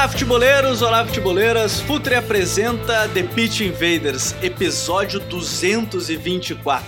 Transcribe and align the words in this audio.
Olá, 0.00 0.08
futeboleiros! 0.08 0.80
Olá, 0.80 1.04
futeboleiras! 1.04 1.80
Futre 1.82 2.14
apresenta 2.14 3.06
The 3.10 3.22
Pitch 3.22 3.60
Invaders, 3.60 4.34
episódio 4.42 5.20
224. 5.20 6.86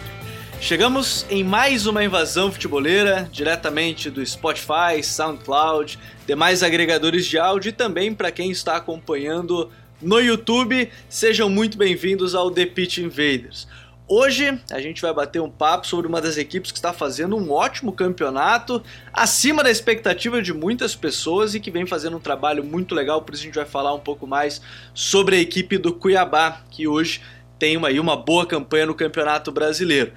Chegamos 0.59 1.27
em 1.29 1.45
mais 1.45 1.87
uma 1.87 2.03
invasão 2.03 2.51
futeboleira, 2.51 3.29
diretamente 3.31 4.09
do 4.09 4.25
Spotify, 4.25 5.03
SoundCloud, 5.03 5.99
demais 6.27 6.63
agregadores 6.63 7.27
de 7.27 7.39
áudio 7.39 7.69
e 7.69 7.73
também 7.73 8.15
para 8.15 8.33
quem 8.33 8.51
está 8.51 8.77
acompanhando 8.77 9.71
no 10.01 10.19
YouTube, 10.19 10.91
sejam 11.07 11.51
muito 11.51 11.77
bem-vindos 11.77 12.35
ao 12.35 12.51
The 12.51 12.65
Pitch 12.65 12.97
Invaders. 12.97 13.69
Hoje 14.09 14.61
a 14.71 14.81
gente 14.81 15.01
vai 15.01 15.15
bater 15.15 15.41
um 15.41 15.49
papo 15.49 15.87
sobre 15.87 16.07
uma 16.07 16.21
das 16.21 16.37
equipes 16.37 16.73
que 16.73 16.79
está 16.79 16.93
fazendo 16.93 17.37
um 17.37 17.53
ótimo 17.53 17.93
campeonato, 17.93 18.83
acima 19.13 19.63
da 19.63 19.71
expectativa 19.71 20.43
de 20.43 20.53
muitas 20.53 20.95
pessoas 20.95 21.55
e 21.55 21.61
que 21.61 21.71
vem 21.71 21.87
fazendo 21.87 22.17
um 22.17 22.21
trabalho 22.21 22.65
muito 22.65 22.95
legal, 22.95 23.23
por 23.23 23.33
isso 23.33 23.45
a 23.45 23.47
gente 23.47 23.55
vai 23.55 23.65
falar 23.65 23.95
um 23.95 24.01
pouco 24.01 24.27
mais 24.27 24.61
sobre 24.93 25.37
a 25.37 25.39
equipe 25.39 25.79
do 25.79 25.95
Cuiabá, 25.95 26.63
que 26.69 26.87
hoje 26.89 27.23
tem 27.59 27.77
uma, 27.77 27.89
aí 27.89 28.01
uma 28.01 28.17
boa 28.17 28.45
campanha 28.45 28.87
no 28.87 28.95
Campeonato 28.95 29.53
Brasileiro. 29.53 30.13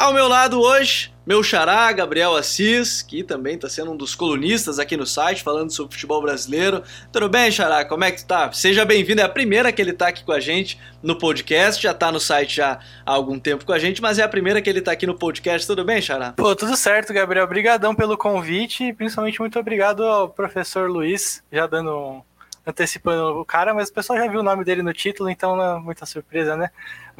Ao 0.00 0.14
meu 0.14 0.28
lado 0.28 0.58
hoje, 0.58 1.12
meu 1.26 1.42
xará, 1.42 1.92
Gabriel 1.92 2.34
Assis, 2.34 3.02
que 3.02 3.22
também 3.22 3.56
está 3.56 3.68
sendo 3.68 3.92
um 3.92 3.96
dos 3.96 4.14
colunistas 4.14 4.78
aqui 4.78 4.96
no 4.96 5.04
site, 5.04 5.42
falando 5.42 5.70
sobre 5.70 5.92
futebol 5.92 6.22
brasileiro. 6.22 6.82
Tudo 7.12 7.28
bem, 7.28 7.50
xará? 7.50 7.84
Como 7.84 8.02
é 8.02 8.10
que 8.10 8.22
tu 8.22 8.26
tá? 8.26 8.50
Seja 8.50 8.86
bem-vindo, 8.86 9.20
é 9.20 9.24
a 9.24 9.28
primeira 9.28 9.70
que 9.70 9.82
ele 9.82 9.90
está 9.90 10.08
aqui 10.08 10.24
com 10.24 10.32
a 10.32 10.40
gente 10.40 10.80
no 11.02 11.18
podcast, 11.18 11.82
já 11.82 11.90
está 11.90 12.10
no 12.10 12.18
site 12.18 12.56
já 12.56 12.80
há 13.04 13.12
algum 13.12 13.38
tempo 13.38 13.66
com 13.66 13.74
a 13.74 13.78
gente, 13.78 14.00
mas 14.00 14.18
é 14.18 14.22
a 14.22 14.28
primeira 14.28 14.62
que 14.62 14.70
ele 14.70 14.78
está 14.78 14.92
aqui 14.92 15.06
no 15.06 15.18
podcast. 15.18 15.66
Tudo 15.66 15.84
bem, 15.84 16.00
xará? 16.00 16.32
Pô, 16.32 16.56
tudo 16.56 16.74
certo, 16.78 17.12
Gabriel. 17.12 17.44
Obrigadão 17.44 17.94
pelo 17.94 18.16
convite 18.16 18.84
e 18.84 18.94
principalmente 18.94 19.38
muito 19.38 19.58
obrigado 19.58 20.02
ao 20.02 20.30
professor 20.30 20.88
Luiz, 20.88 21.44
já 21.52 21.66
dando 21.66 21.94
um 21.94 22.22
antecipando 22.66 23.40
o 23.40 23.44
cara, 23.44 23.74
mas 23.74 23.88
o 23.88 23.92
pessoal 23.92 24.18
já 24.18 24.26
viu 24.26 24.40
o 24.40 24.42
nome 24.42 24.64
dele 24.64 24.82
no 24.82 24.92
título, 24.92 25.28
então 25.30 25.56
não 25.56 25.76
é 25.76 25.80
muita 25.80 26.06
surpresa, 26.06 26.56
né? 26.56 26.70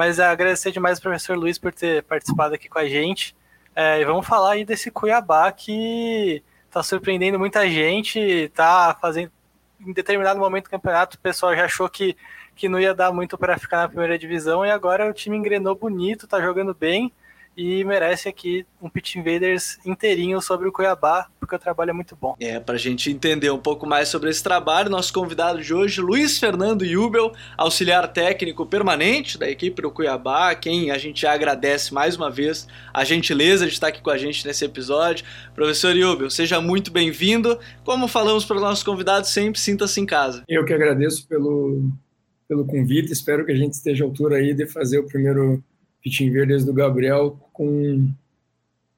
Mas 0.00 0.18
agradecer 0.18 0.72
demais 0.72 0.96
ao 0.96 1.02
professor 1.02 1.36
Luiz 1.36 1.58
por 1.58 1.74
ter 1.74 2.02
participado 2.04 2.54
aqui 2.54 2.70
com 2.70 2.78
a 2.78 2.88
gente. 2.88 3.36
É, 3.76 4.00
e 4.00 4.04
vamos 4.06 4.26
falar 4.26 4.52
aí 4.52 4.64
desse 4.64 4.90
Cuiabá 4.90 5.52
que 5.52 6.42
tá 6.70 6.82
surpreendendo 6.82 7.38
muita 7.38 7.68
gente, 7.68 8.50
tá 8.54 8.96
fazendo. 8.98 9.30
Em 9.78 9.92
determinado 9.92 10.40
momento 10.40 10.64
do 10.64 10.70
campeonato, 10.70 11.18
o 11.18 11.20
pessoal 11.20 11.54
já 11.54 11.66
achou 11.66 11.86
que, 11.86 12.16
que 12.56 12.66
não 12.66 12.80
ia 12.80 12.94
dar 12.94 13.12
muito 13.12 13.36
para 13.36 13.58
ficar 13.58 13.82
na 13.82 13.88
primeira 13.88 14.18
divisão, 14.18 14.64
e 14.64 14.70
agora 14.70 15.06
o 15.06 15.12
time 15.12 15.36
engrenou 15.36 15.74
bonito, 15.74 16.26
tá 16.26 16.40
jogando 16.40 16.72
bem 16.72 17.12
e 17.56 17.84
merece 17.84 18.28
aqui 18.28 18.64
um 18.80 18.88
Pitch 18.88 19.16
Invaders 19.16 19.78
inteirinho 19.84 20.40
sobre 20.40 20.68
o 20.68 20.72
Cuiabá, 20.72 21.28
porque 21.38 21.54
o 21.54 21.58
trabalho 21.58 21.90
é 21.90 21.92
muito 21.92 22.16
bom. 22.16 22.34
É, 22.40 22.58
para 22.60 22.76
a 22.76 22.78
gente 22.78 23.10
entender 23.10 23.50
um 23.50 23.58
pouco 23.58 23.86
mais 23.86 24.08
sobre 24.08 24.30
esse 24.30 24.42
trabalho, 24.42 24.88
nosso 24.88 25.12
convidado 25.12 25.60
de 25.60 25.74
hoje, 25.74 26.00
Luiz 26.00 26.38
Fernando 26.38 26.84
Jubel, 26.84 27.32
auxiliar 27.56 28.12
técnico 28.12 28.64
permanente 28.64 29.38
da 29.38 29.50
equipe 29.50 29.82
do 29.82 29.90
Cuiabá, 29.90 30.54
quem 30.54 30.90
a 30.90 30.98
gente 30.98 31.26
agradece 31.26 31.92
mais 31.92 32.16
uma 32.16 32.30
vez 32.30 32.66
a 32.94 33.04
gentileza 33.04 33.66
de 33.66 33.72
estar 33.72 33.88
aqui 33.88 34.00
com 34.00 34.10
a 34.10 34.18
gente 34.18 34.46
nesse 34.46 34.64
episódio. 34.64 35.24
Professor 35.54 35.94
Jubel, 35.94 36.30
seja 36.30 36.60
muito 36.60 36.90
bem-vindo. 36.90 37.58
Como 37.84 38.08
falamos 38.08 38.44
para 38.44 38.56
os 38.56 38.62
nossos 38.62 38.84
convidados, 38.84 39.30
sempre 39.30 39.60
sinta-se 39.60 40.00
em 40.00 40.06
casa. 40.06 40.44
Eu 40.48 40.64
que 40.64 40.72
agradeço 40.72 41.26
pelo, 41.26 41.90
pelo 42.48 42.64
convite, 42.64 43.12
espero 43.12 43.44
que 43.44 43.52
a 43.52 43.56
gente 43.56 43.74
esteja 43.74 44.04
à 44.04 44.06
altura 44.06 44.36
aí 44.36 44.54
de 44.54 44.66
fazer 44.66 44.98
o 44.98 45.06
primeiro 45.06 45.62
pitching 46.02 46.30
verdes 46.30 46.64
do 46.64 46.72
Gabriel 46.72 47.38
com 47.52 48.10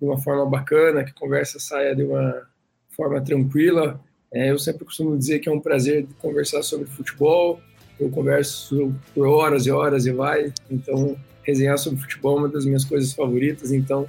de 0.03 0.09
uma 0.09 0.19
forma 0.19 0.45
bacana, 0.47 1.05
que 1.05 1.11
a 1.11 1.15
conversa 1.15 1.61
saia 1.61 1.95
de 1.95 2.03
uma 2.03 2.43
forma 2.91 3.21
tranquila. 3.21 4.01
É, 4.33 4.51
eu 4.51 4.59
sempre 4.59 4.85
costumo 4.85 5.17
dizer 5.17 5.39
que 5.39 5.49
é 5.49 5.53
um 5.53 5.61
prazer 5.61 6.07
conversar 6.19 6.63
sobre 6.63 6.87
futebol. 6.87 7.61
Eu 8.01 8.11
converso 8.11 8.93
por 9.15 9.29
horas 9.29 9.65
e 9.67 9.71
horas 9.71 10.05
e 10.05 10.13
vai. 10.13 10.53
Então, 10.69 11.17
resenhar 11.45 11.79
sobre 11.79 12.01
futebol 12.01 12.37
é 12.37 12.41
uma 12.41 12.49
das 12.49 12.65
minhas 12.65 12.85
coisas 12.85 13.13
favoritas. 13.13 13.71
Então, 13.71 14.09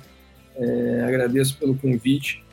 é, 0.56 1.04
agradeço 1.06 1.58
pelo 1.58 1.76
convite 1.76 2.44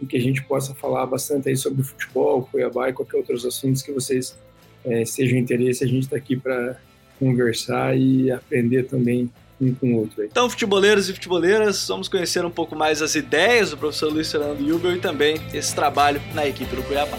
e 0.00 0.06
que 0.06 0.16
a 0.16 0.20
gente 0.20 0.44
possa 0.44 0.74
falar 0.74 1.06
bastante 1.06 1.48
aí 1.48 1.56
sobre 1.56 1.82
futebol, 1.82 2.42
Cuiabá 2.42 2.90
e 2.90 2.92
qualquer 2.92 3.16
outros 3.16 3.44
assuntos 3.44 3.82
que 3.82 3.90
vocês 3.90 4.38
é, 4.84 5.04
sejam 5.04 5.38
interesse. 5.38 5.82
A 5.82 5.86
gente 5.88 6.04
está 6.04 6.16
aqui 6.16 6.36
para 6.36 6.78
conversar 7.18 7.96
e 7.96 8.30
aprender 8.30 8.84
também 8.84 9.30
um 9.60 9.74
com 9.74 9.94
o 9.94 9.98
outro. 10.00 10.22
Aí. 10.22 10.28
Então, 10.30 10.48
futeboleiros 10.48 11.08
e 11.08 11.12
futeboleiras, 11.12 11.86
vamos 11.88 12.08
conhecer 12.08 12.44
um 12.44 12.50
pouco 12.50 12.74
mais 12.74 13.02
as 13.02 13.14
ideias 13.14 13.70
do 13.70 13.76
professor 13.76 14.12
Luiz 14.12 14.30
Fernando 14.30 14.66
Jubel 14.66 14.96
e 14.96 15.00
também 15.00 15.36
esse 15.52 15.74
trabalho 15.74 16.20
na 16.34 16.46
equipe 16.46 16.74
do 16.74 16.82
Cuiabá. 16.82 17.18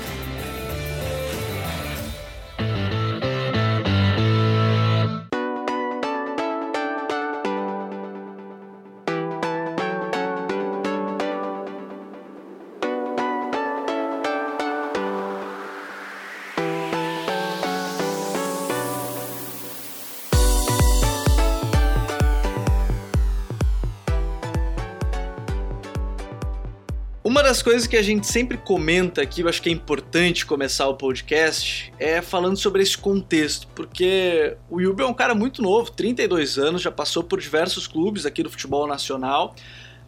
Das 27.56 27.62
coisas 27.62 27.88
que 27.88 27.96
a 27.96 28.02
gente 28.02 28.28
sempre 28.28 28.58
comenta 28.58 29.22
aqui, 29.22 29.40
eu 29.40 29.48
acho 29.48 29.62
que 29.62 29.70
é 29.70 29.72
importante 29.72 30.46
começar 30.46 30.90
o 30.90 30.96
podcast, 30.96 31.94
é 31.98 32.22
falando 32.22 32.58
sobre 32.58 32.84
esse 32.84 32.98
contexto, 32.98 33.66
porque 33.74 34.58
o 34.70 34.82
Yubi 34.82 35.04
é 35.04 35.06
um 35.06 35.14
cara 35.14 35.34
muito 35.34 35.62
novo, 35.62 35.90
32 35.90 36.58
anos, 36.58 36.82
já 36.82 36.92
passou 36.92 37.24
por 37.24 37.40
diversos 37.40 37.88
clubes 37.88 38.26
aqui 38.26 38.44
do 38.44 38.50
futebol 38.50 38.86
nacional, 38.86 39.56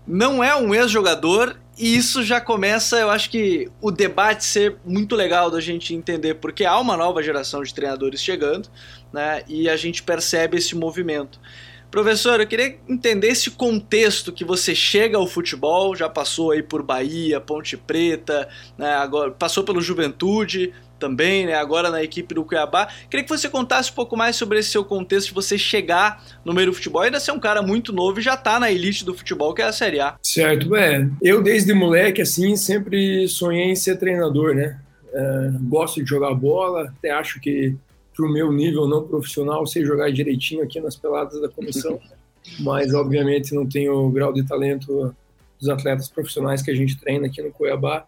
não 0.06 0.44
é 0.44 0.58
um 0.58 0.76
ex-jogador 0.76 1.58
e 1.78 1.96
isso 1.96 2.22
já 2.22 2.42
começa, 2.42 2.98
eu 2.98 3.10
acho 3.10 3.30
que 3.30 3.72
o 3.80 3.92
debate 3.92 4.44
ser 4.44 4.76
muito 4.84 5.16
legal 5.16 5.50
da 5.50 5.62
gente 5.62 5.96
entender, 5.96 6.34
porque 6.36 6.66
há 6.66 6.78
uma 6.78 6.98
nova 6.98 7.24
geração 7.24 7.64
de 7.64 7.74
treinadores 7.74 8.22
chegando, 8.22 8.68
né? 9.14 9.44
E 9.48 9.70
a 9.70 9.78
gente 9.78 10.04
percebe 10.04 10.58
esse 10.58 10.76
movimento. 10.76 11.40
Professor, 11.90 12.40
eu 12.40 12.48
queria 12.48 12.78
entender 12.88 13.28
esse 13.28 13.52
contexto 13.52 14.32
que 14.32 14.44
você 14.44 14.76
chega 14.76 15.18
ao 15.18 15.26
futebol, 15.26 15.96
já 15.96 16.10
passou 16.10 16.52
aí 16.52 16.62
por 16.62 16.84
Bahia, 16.84 17.40
Ponte 17.40 17.78
Preta, 17.78 18.48
né, 18.78 18.94
agora 18.94 19.32
passou 19.32 19.64
pelo 19.64 19.82
Juventude 19.82 20.74
também, 21.00 21.46
né, 21.46 21.54
agora 21.54 21.90
na 21.90 22.04
equipe 22.04 22.34
do 22.36 22.44
Cuiabá. 22.44 22.88
Queria 23.10 23.24
que 23.24 23.30
você 23.30 23.48
contasse 23.48 23.92
um 23.92 23.94
pouco 23.94 24.18
mais 24.18 24.36
sobre 24.36 24.60
esse 24.60 24.70
seu 24.70 24.84
contexto 24.84 25.30
de 25.30 25.34
você 25.34 25.58
chegar 25.58 26.24
no 26.44 26.54
meio 26.54 26.68
do 26.68 26.74
futebol, 26.74 27.02
ainda 27.02 27.20
ser 27.20 27.32
um 27.32 27.40
cara 27.40 27.62
muito 27.62 27.94
novo 27.94 28.20
e 28.20 28.24
já 28.24 28.36
tá 28.36 28.60
na 28.60 28.70
elite 28.72 29.06
do 29.06 29.14
futebol, 29.14 29.54
que 29.54 29.62
é 29.62 29.66
a 29.66 29.72
Série 29.72 30.00
A. 30.00 30.16
Certo, 30.22 30.76
é. 30.76 31.08
Eu 31.22 31.42
desde 31.42 31.74
moleque, 31.74 32.22
assim, 32.22 32.56
sempre 32.56 33.28
sonhei 33.28 33.72
em 33.72 33.76
ser 33.76 33.98
treinador, 33.98 34.54
né? 34.54 34.80
É, 35.14 35.52
gosto 35.62 36.04
de 36.04 36.10
jogar 36.10 36.34
bola, 36.34 36.94
até 36.98 37.12
acho 37.12 37.40
que 37.40 37.76
para 38.18 38.26
o 38.26 38.30
meu 38.30 38.52
nível 38.52 38.88
não 38.88 39.08
profissional, 39.08 39.66
sei 39.68 39.86
jogar 39.86 40.12
direitinho 40.12 40.64
aqui 40.64 40.82
nas 40.82 40.96
peladas 40.96 41.40
da 41.40 41.48
comissão, 41.48 42.00
mas 42.60 42.92
obviamente 42.96 43.54
não 43.54 43.68
tenho 43.68 43.94
o 43.94 44.10
grau 44.10 44.34
de 44.34 44.44
talento 44.44 45.16
dos 45.60 45.70
atletas 45.70 46.10
profissionais 46.10 46.64
que 46.64 46.72
a 46.72 46.76
gente 46.76 46.98
treina 46.98 47.28
aqui 47.28 47.42
no 47.44 47.52
Cuiabá. 47.52 48.06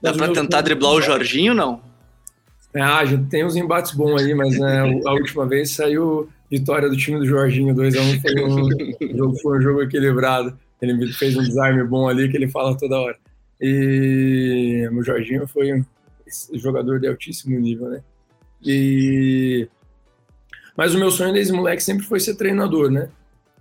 Dá 0.00 0.12
para 0.12 0.32
tentar 0.32 0.62
driblar 0.62 0.94
o 0.94 1.00
Jorginho, 1.00 1.54
não? 1.54 1.80
Ah, 2.74 3.04
já 3.04 3.18
tem 3.30 3.44
uns 3.44 3.54
embates 3.54 3.92
bons 3.92 4.20
aí, 4.20 4.34
mas 4.34 4.58
né, 4.58 5.00
a 5.06 5.12
última 5.12 5.46
vez 5.46 5.70
saiu 5.70 6.28
vitória 6.50 6.88
do 6.88 6.96
time 6.96 7.18
do 7.18 7.26
Jorginho, 7.26 7.74
2x1, 7.74 8.20
foi, 8.20 8.44
um, 8.44 9.16
jogo, 9.16 9.38
foi 9.40 9.58
um 9.58 9.62
jogo 9.62 9.82
equilibrado. 9.82 10.58
Ele 10.80 11.12
fez 11.12 11.36
um 11.36 11.42
desarme 11.42 11.84
bom 11.84 12.08
ali 12.08 12.28
que 12.28 12.36
ele 12.36 12.48
fala 12.48 12.76
toda 12.76 12.98
hora. 12.98 13.16
E 13.60 14.88
o 14.92 15.02
Jorginho 15.02 15.46
foi 15.46 15.72
um 15.72 15.84
jogador 16.54 16.98
de 16.98 17.06
altíssimo 17.06 17.58
nível, 17.60 17.88
né? 17.88 18.02
E 18.64 19.68
mas 20.76 20.94
o 20.94 20.98
meu 20.98 21.10
sonho 21.10 21.34
desde 21.34 21.52
moleque 21.52 21.82
sempre 21.82 22.06
foi 22.06 22.18
ser 22.18 22.34
treinador, 22.34 22.90
né? 22.90 23.10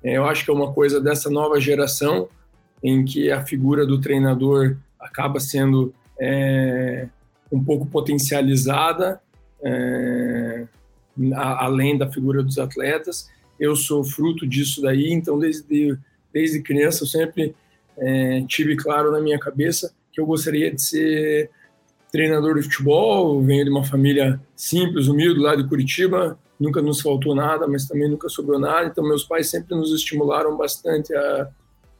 É, 0.03 0.17
eu 0.17 0.25
acho 0.25 0.45
que 0.45 0.51
é 0.51 0.53
uma 0.53 0.71
coisa 0.71 1.01
dessa 1.01 1.29
nova 1.29 1.59
geração 1.59 2.29
em 2.81 3.03
que 3.03 3.29
a 3.29 3.45
figura 3.45 3.85
do 3.85 3.99
treinador 3.99 4.77
acaba 4.99 5.39
sendo 5.39 5.93
é, 6.19 7.07
um 7.51 7.63
pouco 7.63 7.85
potencializada. 7.85 9.21
É, 9.63 10.65
além 11.35 11.97
da 11.97 12.09
figura 12.09 12.43
dos 12.43 12.57
atletas. 12.57 13.29
Eu 13.59 13.75
sou 13.75 14.03
fruto 14.03 14.47
disso 14.47 14.81
daí, 14.81 15.11
então 15.11 15.37
desde, 15.37 15.97
desde 16.33 16.61
criança 16.61 17.03
eu 17.03 17.07
sempre 17.07 17.55
é, 17.97 18.43
tive 18.47 18.75
claro 18.75 19.11
na 19.11 19.19
minha 19.19 19.37
cabeça 19.37 19.93
que 20.11 20.19
eu 20.19 20.25
gostaria 20.25 20.73
de 20.73 20.81
ser 20.81 21.49
treinador 22.11 22.55
de 22.55 22.63
futebol. 22.63 23.41
Venho 23.41 23.63
de 23.63 23.71
uma 23.71 23.83
família 23.83 24.39
simples, 24.55 25.07
humilde, 25.07 25.39
lá 25.39 25.55
de 25.55 25.67
Curitiba, 25.67 26.37
nunca 26.59 26.81
nos 26.81 27.01
faltou 27.01 27.33
nada, 27.33 27.67
mas 27.67 27.87
também 27.87 28.09
nunca 28.09 28.29
sobrou 28.29 28.59
nada. 28.59 28.87
Então, 28.87 29.03
meus 29.03 29.23
pais 29.23 29.49
sempre 29.49 29.75
nos 29.75 29.93
estimularam 29.93 30.55
bastante 30.57 31.13
a, 31.15 31.47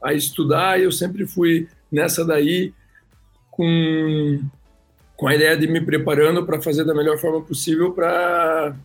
a 0.02 0.12
estudar 0.12 0.78
e 0.78 0.84
eu 0.84 0.92
sempre 0.92 1.26
fui 1.26 1.68
nessa 1.90 2.24
daí 2.24 2.72
com, 3.50 4.40
com 5.16 5.26
a 5.26 5.34
ideia 5.34 5.56
de 5.56 5.66
me 5.66 5.80
preparando 5.80 6.44
para 6.44 6.62
fazer 6.62 6.84
da 6.84 6.94
melhor 6.94 7.18
forma 7.18 7.40
possível 7.42 7.92
para 7.92 8.76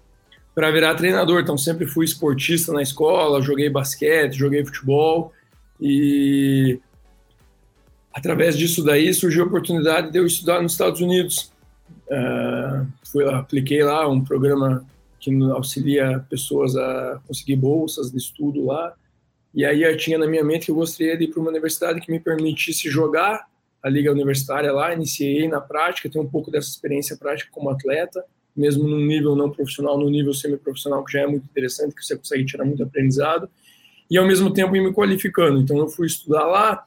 para 0.56 0.72
virar 0.72 0.96
treinador. 0.96 1.40
Então, 1.40 1.56
sempre 1.56 1.86
fui 1.86 2.04
esportista 2.04 2.74
na 2.74 2.82
escola, 2.82 3.44
joguei 3.44 3.70
basquete, 3.70 4.34
joguei 4.34 4.66
futebol 4.66 5.32
e 5.80 6.80
através 8.18 8.58
disso 8.58 8.84
daí 8.84 9.14
surgiu 9.14 9.44
a 9.44 9.48
oportunidade 9.48 10.12
de 10.12 10.18
eu 10.18 10.26
estudar 10.26 10.62
nos 10.62 10.72
Estados 10.72 11.02
Unidos. 11.02 11.52
Uh, 12.08 12.88
fui, 13.12 13.24
apliquei 13.30 13.84
lá 13.84 14.08
um 14.08 14.24
programa 14.24 14.84
que 15.20 15.32
auxilia 15.52 16.26
pessoas 16.30 16.76
a 16.76 17.22
conseguir 17.28 17.58
bolsas 17.58 18.12
de 18.12 18.18
estudo 18.18 18.66
lá. 18.66 18.94
E 19.54 19.64
aí 19.64 19.84
eu 19.84 19.96
tinha 19.98 20.18
na 20.18 20.26
minha 20.26 20.44
mente 20.44 20.66
que 20.66 20.72
eu 20.72 20.76
gostaria 20.76 21.16
de 21.16 21.26
ir 21.26 21.28
para 21.28 21.40
uma 21.40 21.50
universidade 21.50 22.02
que 22.02 22.12
me 22.12 22.20
permitisse 22.20 22.90
jogar 22.90 23.46
a 23.84 23.90
liga 23.90 24.12
universitária 24.12 24.72
lá. 24.72 24.94
Iniciei 24.94 25.48
na 25.48 25.62
prática, 25.62 26.10
tenho 26.10 26.26
um 26.26 26.30
pouco 26.30 26.50
dessa 26.50 26.70
experiência 26.70 27.16
prática 27.18 27.50
como 27.52 27.70
atleta 27.70 28.24
mesmo 28.58 28.88
num 28.88 29.06
nível 29.06 29.36
não 29.36 29.52
profissional, 29.52 30.00
no 30.00 30.10
nível 30.10 30.34
semiprofissional, 30.34 31.06
que 31.06 31.14
já 31.14 31.22
é 31.22 31.28
muito 31.28 31.44
interessante, 31.44 31.94
que 31.94 32.04
você 32.04 32.18
consegue 32.18 32.44
tirar 32.44 32.66
muito 32.66 32.82
aprendizado, 32.82 33.48
e 34.10 34.18
ao 34.18 34.26
mesmo 34.26 34.52
tempo 34.52 34.76
ir 34.76 34.82
me 34.82 34.92
qualificando. 34.92 35.60
Então, 35.60 35.78
eu 35.78 35.88
fui 35.88 36.08
estudar 36.08 36.46
lá, 36.48 36.84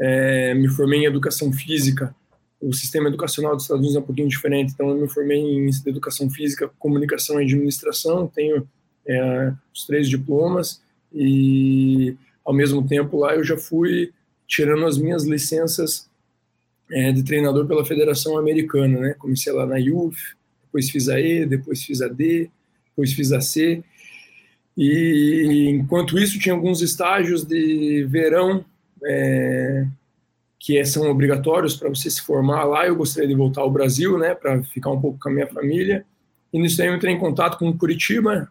é, 0.00 0.54
me 0.54 0.68
formei 0.68 1.00
em 1.00 1.04
educação 1.04 1.52
física. 1.52 2.14
O 2.60 2.72
sistema 2.72 3.08
educacional 3.08 3.54
dos 3.54 3.64
Estados 3.64 3.80
Unidos 3.80 3.96
é 3.96 4.00
um 4.00 4.06
pouquinho 4.06 4.28
diferente, 4.28 4.72
então 4.72 4.88
eu 4.90 4.96
me 4.96 5.08
formei 5.08 5.38
em 5.38 5.70
educação 5.86 6.28
física, 6.30 6.70
comunicação 6.78 7.40
e 7.40 7.44
administração, 7.44 8.26
tenho 8.26 8.66
é, 9.06 9.52
os 9.74 9.86
três 9.86 10.08
diplomas, 10.08 10.82
e 11.12 12.16
ao 12.44 12.54
mesmo 12.54 12.86
tempo 12.86 13.18
lá 13.18 13.34
eu 13.34 13.44
já 13.44 13.56
fui 13.56 14.12
tirando 14.46 14.84
as 14.86 14.98
minhas 14.98 15.24
licenças 15.24 16.08
é, 16.90 17.12
de 17.12 17.22
treinador 17.22 17.66
pela 17.66 17.84
Federação 17.84 18.36
Americana, 18.36 18.98
né? 19.00 19.14
Comecei 19.18 19.52
lá 19.52 19.64
na 19.64 19.76
UF, 19.76 20.16
depois 20.64 20.90
fiz 20.90 21.08
a 21.08 21.20
E, 21.20 21.46
depois 21.46 21.82
fiz 21.82 22.02
a 22.02 22.08
D, 22.08 22.50
depois 22.90 23.12
fiz 23.12 23.32
a 23.32 23.40
C. 23.40 23.82
E 24.76 25.68
enquanto 25.68 26.18
isso, 26.18 26.38
tinha 26.38 26.54
alguns 26.54 26.82
estágios 26.82 27.44
de 27.44 28.04
verão 28.08 28.64
é, 29.04 29.86
que 30.58 30.84
são 30.84 31.10
obrigatórios 31.10 31.76
para 31.76 31.88
você 31.88 32.10
se 32.10 32.22
formar 32.22 32.64
lá. 32.64 32.86
Eu 32.86 32.96
gostaria 32.96 33.28
de 33.28 33.34
voltar 33.34 33.62
ao 33.62 33.70
Brasil, 33.70 34.18
né, 34.18 34.34
para 34.34 34.62
ficar 34.64 34.90
um 34.90 35.00
pouco 35.00 35.18
com 35.18 35.28
a 35.28 35.32
minha 35.32 35.46
família. 35.46 36.04
E 36.52 36.58
nisso 36.60 36.80
aí 36.82 36.88
eu 36.88 36.96
entrei 36.96 37.14
em 37.14 37.18
contato 37.18 37.58
com 37.58 37.76
Curitiba, 37.76 38.50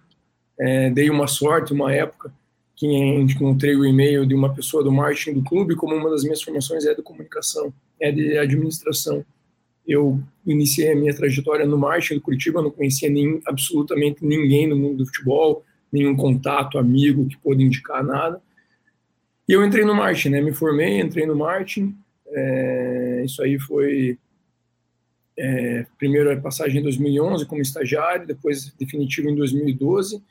é, 0.59 0.89
dei 0.89 1.09
uma 1.09 1.27
sorte, 1.27 1.73
uma 1.73 1.93
época, 1.93 2.31
que 2.75 2.87
encontrei 2.87 3.75
o 3.75 3.85
e-mail 3.85 4.25
de 4.25 4.33
uma 4.33 4.53
pessoa 4.53 4.83
do 4.83 4.91
marketing 4.91 5.33
do 5.33 5.43
clube, 5.43 5.75
como 5.75 5.95
uma 5.95 6.09
das 6.09 6.23
minhas 6.23 6.41
formações 6.41 6.85
é 6.85 6.93
de 6.93 7.01
comunicação, 7.01 7.73
é 7.99 8.11
de 8.11 8.37
administração 8.37 9.25
eu 9.89 10.21
iniciei 10.45 10.91
a 10.91 10.95
minha 10.95 11.15
trajetória 11.15 11.65
no 11.65 11.75
marketing 11.75 12.15
do 12.15 12.21
Curitiba, 12.21 12.61
não 12.61 12.69
conhecia 12.69 13.09
nem, 13.09 13.41
absolutamente 13.47 14.23
ninguém 14.23 14.67
no 14.67 14.75
mundo 14.75 14.97
do 14.97 15.05
futebol, 15.07 15.63
nenhum 15.91 16.15
contato, 16.15 16.77
amigo 16.77 17.25
que 17.25 17.35
pôde 17.37 17.63
indicar 17.63 18.03
nada. 18.03 18.39
E 19.49 19.53
eu 19.53 19.65
entrei 19.65 19.83
no 19.83 19.95
marketing, 19.95 20.29
né? 20.29 20.41
Me 20.41 20.53
formei, 20.53 21.01
entrei 21.01 21.25
no 21.25 21.35
marketing. 21.35 21.97
É, 22.27 23.23
isso 23.25 23.41
aí 23.41 23.57
foi 23.57 24.15
é, 25.35 25.87
primeiro 25.97 26.31
a 26.31 26.37
passagem 26.37 26.79
em 26.79 26.83
2011 26.83 27.47
como 27.47 27.59
estagiário, 27.59 28.27
depois 28.27 28.71
definitivo 28.79 29.27
em 29.27 29.35
2012. 29.35 30.23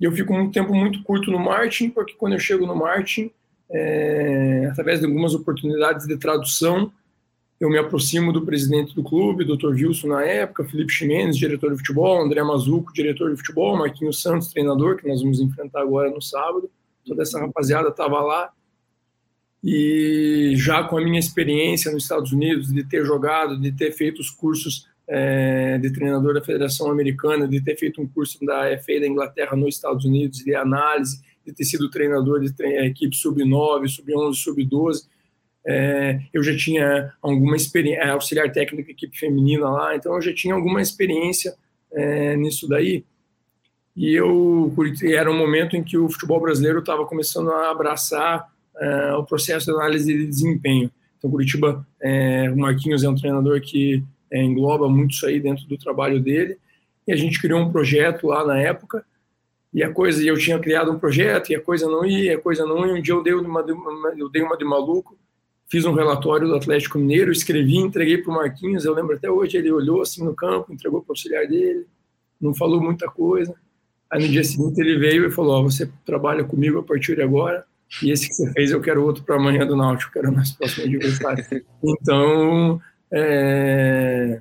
E 0.00 0.04
eu 0.04 0.10
fico 0.10 0.34
um 0.34 0.50
tempo 0.50 0.74
muito 0.74 1.04
curto 1.04 1.30
no 1.30 1.38
marketing, 1.38 1.90
porque 1.90 2.14
quando 2.14 2.32
eu 2.32 2.40
chego 2.40 2.66
no 2.66 2.74
marketing, 2.74 3.30
é, 3.70 4.66
através 4.72 4.98
de 4.98 5.06
algumas 5.06 5.34
oportunidades 5.34 6.08
de 6.08 6.16
tradução, 6.16 6.92
eu 7.60 7.70
me 7.70 7.78
aproximo 7.78 8.32
do 8.32 8.44
presidente 8.44 8.92
do 8.92 9.04
clube, 9.04 9.44
Dr. 9.44 9.68
Wilson 9.68 10.08
na 10.08 10.24
época, 10.24 10.64
Felipe 10.64 10.92
Ximenes, 10.92 11.36
diretor 11.36 11.70
de 11.70 11.76
futebol, 11.76 12.20
André 12.20 12.42
Mazuco, 12.42 12.92
diretor 12.92 13.30
de 13.30 13.36
futebol, 13.36 13.76
Marquinhos 13.76 14.20
Santos, 14.20 14.48
treinador, 14.48 14.96
que 14.96 15.06
nós 15.06 15.22
vamos 15.22 15.38
enfrentar 15.38 15.80
agora 15.80 16.10
no 16.10 16.20
sábado. 16.20 16.68
Toda 17.08 17.22
essa 17.22 17.40
rapaziada 17.40 17.88
estava 17.88 18.20
lá. 18.20 18.52
E 19.64 20.52
já 20.56 20.84
com 20.84 20.98
a 20.98 21.00
minha 21.00 21.18
experiência 21.18 21.90
nos 21.90 22.04
Estados 22.04 22.32
Unidos, 22.32 22.72
de 22.72 22.84
ter 22.84 23.04
jogado, 23.04 23.58
de 23.60 23.72
ter 23.72 23.90
feito 23.92 24.20
os 24.20 24.30
cursos 24.30 24.86
é, 25.08 25.78
de 25.78 25.92
treinador 25.92 26.34
da 26.34 26.44
Federação 26.44 26.90
Americana, 26.90 27.48
de 27.48 27.60
ter 27.60 27.76
feito 27.76 28.00
um 28.00 28.06
curso 28.06 28.38
da 28.44 28.64
FA 28.78 29.00
da 29.00 29.06
Inglaterra 29.06 29.56
nos 29.56 29.74
Estados 29.74 30.04
Unidos, 30.04 30.44
de 30.44 30.54
análise, 30.54 31.20
de 31.44 31.52
ter 31.52 31.64
sido 31.64 31.90
treinador 31.90 32.40
de 32.40 32.52
tre 32.54 32.86
equipe 32.86 33.16
sub-9, 33.16 33.88
sub-11, 33.88 34.34
sub-12, 34.34 35.08
é, 35.66 36.20
eu 36.32 36.42
já 36.42 36.56
tinha 36.56 37.12
alguma 37.20 37.54
experiência, 37.54 38.02
é, 38.02 38.10
auxiliar 38.10 38.50
técnico 38.50 38.90
equipe 38.90 39.18
feminina 39.18 39.68
lá, 39.68 39.94
então 39.94 40.14
eu 40.14 40.22
já 40.22 40.32
tinha 40.32 40.54
alguma 40.54 40.80
experiência 40.80 41.54
é, 41.92 42.36
nisso 42.36 42.66
daí. 42.66 43.04
E 43.98 44.14
eu 44.14 44.72
era 45.02 45.28
um 45.28 45.36
momento 45.36 45.76
em 45.76 45.82
que 45.82 45.98
o 45.98 46.08
futebol 46.08 46.40
brasileiro 46.40 46.78
estava 46.78 47.04
começando 47.04 47.50
a 47.50 47.72
abraçar 47.72 48.48
é, 48.76 49.12
o 49.14 49.24
processo 49.24 49.66
de 49.66 49.72
análise 49.72 50.16
de 50.16 50.24
desempenho. 50.24 50.88
Então, 51.18 51.28
Curitiba, 51.28 51.84
é, 52.00 52.48
o 52.48 52.56
Marquinhos 52.56 53.02
é 53.02 53.08
um 53.08 53.16
treinador 53.16 53.60
que 53.60 54.00
é, 54.30 54.40
engloba 54.40 54.88
muito 54.88 55.14
isso 55.14 55.26
aí 55.26 55.40
dentro 55.40 55.66
do 55.66 55.76
trabalho 55.76 56.20
dele. 56.20 56.56
E 57.08 57.12
a 57.12 57.16
gente 57.16 57.42
criou 57.42 57.58
um 57.58 57.72
projeto 57.72 58.28
lá 58.28 58.46
na 58.46 58.56
época, 58.56 59.04
e 59.74 59.82
a 59.82 59.92
coisa, 59.92 60.22
eu 60.22 60.38
tinha 60.38 60.60
criado 60.60 60.92
um 60.92 60.98
projeto, 60.98 61.50
e 61.50 61.56
a 61.56 61.60
coisa 61.60 61.88
não 61.88 62.06
ia, 62.06 62.36
a 62.36 62.40
coisa 62.40 62.64
não 62.64 62.86
ia. 62.86 62.94
Um 62.94 63.02
dia 63.02 63.14
eu 63.14 63.22
dei 63.24 63.34
uma, 63.34 63.64
eu 64.16 64.28
dei 64.28 64.42
uma 64.42 64.56
de 64.56 64.64
maluco, 64.64 65.18
fiz 65.66 65.84
um 65.84 65.92
relatório 65.92 66.46
do 66.46 66.54
Atlético 66.54 66.98
Mineiro, 66.98 67.32
escrevi, 67.32 67.78
entreguei 67.78 68.18
para 68.18 68.30
o 68.30 68.36
Marquinhos. 68.36 68.84
Eu 68.84 68.94
lembro 68.94 69.16
até 69.16 69.28
hoje, 69.28 69.56
ele 69.56 69.72
olhou 69.72 70.02
assim 70.02 70.24
no 70.24 70.36
campo, 70.36 70.72
entregou 70.72 71.00
para 71.02 71.10
o 71.10 71.12
auxiliar 71.14 71.48
dele, 71.48 71.84
não 72.40 72.54
falou 72.54 72.80
muita 72.80 73.08
coisa. 73.08 73.56
Aí 74.10 74.22
no 74.22 74.28
dia 74.28 74.44
seguinte 74.44 74.80
ele 74.80 74.98
veio 74.98 75.26
e 75.26 75.30
falou: 75.30 75.60
oh, 75.60 75.70
Você 75.70 75.90
trabalha 76.04 76.44
comigo 76.44 76.78
a 76.78 76.82
partir 76.82 77.16
de 77.16 77.22
agora, 77.22 77.64
e 78.02 78.10
esse 78.10 78.28
que 78.28 78.34
você 78.34 78.52
fez 78.52 78.70
eu 78.70 78.80
quero 78.80 79.04
outro 79.04 79.22
para 79.22 79.36
amanhã 79.36 79.66
do 79.66 79.76
Náutico, 79.76 80.12
quero 80.12 80.32
nosso 80.32 80.56
próximo 80.56 80.84
adversário. 80.84 81.44
então, 81.82 82.80
é... 83.12 84.40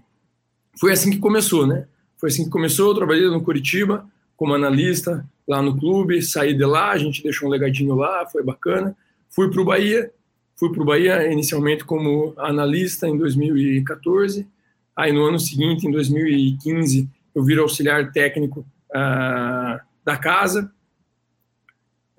foi 0.79 0.93
assim 0.93 1.11
que 1.11 1.19
começou, 1.19 1.65
né? 1.67 1.85
Foi 2.17 2.29
assim 2.29 2.45
que 2.45 2.49
começou. 2.49 2.89
Eu 2.91 2.95
trabalhei 2.95 3.27
no 3.27 3.41
Curitiba 3.41 4.05
como 4.35 4.53
analista 4.53 5.25
lá 5.47 5.61
no 5.61 5.77
clube, 5.77 6.21
saí 6.21 6.53
de 6.53 6.65
lá, 6.65 6.91
a 6.91 6.97
gente 6.97 7.23
deixou 7.23 7.47
um 7.47 7.51
legadinho 7.51 7.95
lá, 7.95 8.25
foi 8.27 8.43
bacana. 8.43 8.95
Fui 9.29 9.49
para 9.49 9.61
o 9.61 9.65
Bahia, 9.65 10.11
Fui 10.57 10.71
para 10.71 10.81
o 10.81 10.85
Bahia 10.85 11.31
inicialmente 11.31 11.85
como 11.85 12.33
analista 12.35 13.07
em 13.07 13.15
2014. 13.15 14.47
Aí 14.95 15.13
no 15.13 15.23
ano 15.23 15.39
seguinte, 15.39 15.87
em 15.87 15.91
2015, 15.91 17.07
eu 17.35 17.43
viro 17.43 17.61
auxiliar 17.61 18.11
técnico 18.11 18.65
uh, 18.91 19.79
da 20.03 20.17
casa. 20.17 20.71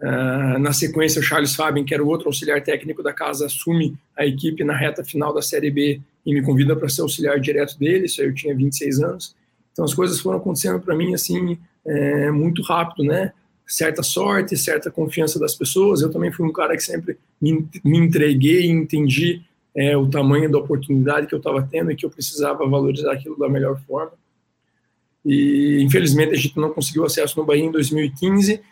Uh, 0.00 0.58
na 0.58 0.72
sequência, 0.72 1.20
o 1.20 1.24
Charles 1.24 1.54
Fabin, 1.54 1.84
que 1.84 1.92
era 1.92 2.04
o 2.04 2.08
outro 2.08 2.28
auxiliar 2.28 2.62
técnico 2.62 3.02
da 3.02 3.12
casa, 3.12 3.46
assume 3.46 3.96
a 4.16 4.24
equipe 4.24 4.62
na 4.62 4.76
reta 4.76 5.04
final 5.04 5.34
da 5.34 5.42
Série 5.42 5.70
B 5.70 6.00
e 6.24 6.34
me 6.34 6.42
convida 6.42 6.76
para 6.76 6.88
ser 6.88 7.02
auxiliar 7.02 7.40
direto 7.40 7.78
dele. 7.78 8.06
Isso 8.06 8.20
aí 8.20 8.28
eu 8.28 8.34
tinha 8.34 8.54
26 8.54 9.00
anos. 9.00 9.36
Então 9.72 9.84
as 9.84 9.94
coisas 9.94 10.20
foram 10.20 10.38
acontecendo 10.38 10.80
para 10.80 10.94
mim 10.94 11.14
assim 11.14 11.58
é, 11.86 12.30
muito 12.30 12.62
rápido, 12.62 13.04
né? 13.04 13.32
certa 13.68 14.02
sorte, 14.02 14.56
certa 14.56 14.90
confiança 14.90 15.38
das 15.38 15.54
pessoas. 15.54 16.00
Eu 16.00 16.10
também 16.10 16.32
fui 16.32 16.46
um 16.46 16.52
cara 16.52 16.74
que 16.74 16.82
sempre 16.82 17.18
me, 17.40 17.68
me 17.84 17.98
entreguei 17.98 18.62
e 18.62 18.70
entendi 18.70 19.42
é, 19.76 19.96
o 19.96 20.08
tamanho 20.08 20.50
da 20.50 20.58
oportunidade 20.58 21.26
que 21.26 21.34
eu 21.34 21.38
estava 21.38 21.62
tendo 21.70 21.92
e 21.92 21.96
que 21.96 22.06
eu 22.06 22.10
precisava 22.10 22.66
valorizar 22.66 23.12
aquilo 23.12 23.38
da 23.38 23.48
melhor 23.48 23.78
forma. 23.86 24.12
E 25.28 25.82
infelizmente 25.82 26.32
a 26.32 26.36
gente 26.36 26.56
não 26.56 26.70
conseguiu 26.70 27.04
acesso 27.04 27.38
no 27.38 27.44
Bahia 27.44 27.64
em 27.64 27.70
2015. 27.70 28.62